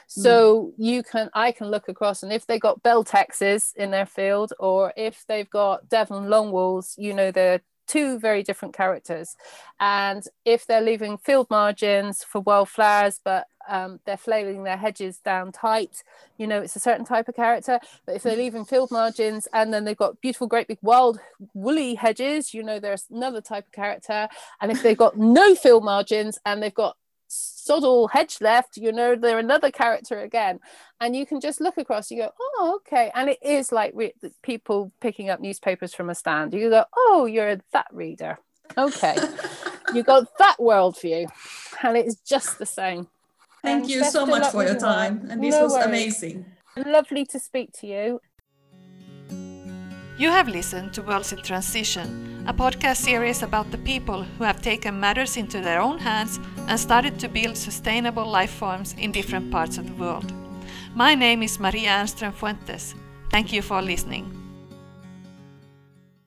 So 0.07 0.73
mm. 0.79 0.85
you 0.85 1.03
can, 1.03 1.29
I 1.33 1.51
can 1.51 1.67
look 1.67 1.89
across, 1.89 2.23
and 2.23 2.31
if 2.31 2.45
they 2.45 2.59
got 2.59 2.83
Beltexes 2.83 3.75
in 3.75 3.91
their 3.91 4.05
field, 4.05 4.53
or 4.59 4.93
if 4.95 5.25
they've 5.27 5.49
got 5.49 5.89
Devon 5.89 6.25
Longwools, 6.25 6.93
you 6.97 7.13
know 7.13 7.31
they're 7.31 7.61
two 7.87 8.19
very 8.19 8.43
different 8.43 8.75
characters. 8.75 9.35
And 9.79 10.23
if 10.45 10.65
they're 10.65 10.81
leaving 10.81 11.17
field 11.17 11.47
margins 11.49 12.23
for 12.23 12.39
wildflowers, 12.41 13.19
but 13.23 13.47
um, 13.67 13.99
they're 14.05 14.17
flailing 14.17 14.63
their 14.63 14.77
hedges 14.77 15.17
down 15.17 15.51
tight, 15.51 16.03
you 16.37 16.47
know, 16.47 16.61
it's 16.61 16.75
a 16.75 16.79
certain 16.79 17.05
type 17.05 17.27
of 17.27 17.35
character. 17.35 17.79
But 18.05 18.15
if 18.15 18.23
they're 18.23 18.35
leaving 18.35 18.65
field 18.65 18.91
margins 18.91 19.47
and 19.53 19.73
then 19.73 19.85
they've 19.85 19.97
got 19.97 20.21
beautiful, 20.21 20.47
great 20.47 20.67
big 20.67 20.79
wild 20.81 21.19
woolly 21.53 21.95
hedges, 21.95 22.53
you 22.53 22.63
know, 22.63 22.79
there's 22.79 23.05
another 23.11 23.41
type 23.41 23.67
of 23.67 23.71
character. 23.71 24.27
And 24.59 24.71
if 24.71 24.83
they've 24.83 24.97
got 24.97 25.17
no 25.17 25.55
field 25.55 25.83
margins 25.83 26.39
and 26.45 26.61
they've 26.61 26.73
got 26.73 26.97
Soddle 27.33 28.09
hedge 28.09 28.41
left, 28.41 28.75
you 28.75 28.91
know, 28.91 29.15
they're 29.15 29.39
another 29.39 29.71
character 29.71 30.19
again. 30.19 30.59
And 30.99 31.15
you 31.15 31.25
can 31.25 31.39
just 31.39 31.61
look 31.61 31.77
across, 31.77 32.11
you 32.11 32.17
go, 32.17 32.31
oh, 32.39 32.73
okay. 32.77 33.11
And 33.15 33.29
it 33.29 33.39
is 33.41 33.71
like 33.71 33.93
re- 33.95 34.13
people 34.41 34.91
picking 34.99 35.29
up 35.29 35.39
newspapers 35.39 35.93
from 35.93 36.09
a 36.09 36.15
stand. 36.15 36.53
You 36.53 36.69
go, 36.69 36.85
oh, 36.95 37.25
you're 37.25 37.57
that 37.71 37.87
reader. 37.91 38.37
Okay. 38.77 39.15
you 39.93 40.03
got 40.03 40.27
that 40.39 40.57
worldview. 40.59 41.29
And 41.83 41.97
it's 41.97 42.15
just 42.15 42.59
the 42.59 42.65
same. 42.65 43.07
Thank 43.63 43.83
um, 43.85 43.89
you 43.89 44.03
so 44.05 44.25
much 44.25 44.51
for 44.51 44.63
your 44.63 44.79
time. 44.79 45.27
And 45.29 45.43
this 45.43 45.55
no 45.55 45.63
was 45.63 45.73
worries. 45.73 45.85
amazing. 45.85 46.45
Lovely 46.77 47.25
to 47.25 47.39
speak 47.39 47.71
to 47.79 47.87
you. 47.87 48.19
You 50.17 50.29
have 50.29 50.47
listened 50.47 50.93
to 50.93 51.01
Worlds 51.01 51.33
in 51.33 51.41
Transition, 51.41 52.43
a 52.47 52.53
podcast 52.53 52.97
series 52.97 53.41
about 53.41 53.71
the 53.71 53.77
people 53.79 54.23
who 54.23 54.43
have 54.43 54.61
taken 54.61 54.99
matters 54.99 55.35
into 55.35 55.61
their 55.61 55.81
own 55.81 55.97
hands 55.97 56.39
and 56.67 56.79
started 56.79 57.19
to 57.19 57.27
build 57.27 57.57
sustainable 57.57 58.25
life 58.25 58.51
forms 58.51 58.93
in 58.99 59.11
different 59.11 59.51
parts 59.51 59.77
of 59.77 59.87
the 59.87 59.95
world. 59.95 60.31
My 60.95 61.15
name 61.15 61.41
is 61.41 61.59
Maria 61.59 61.89
Ehrnström 61.89 62.33
Fuentes. 62.33 62.93
Thank 63.31 63.51
you 63.51 63.61
for 63.61 63.81
listening. 63.81 64.40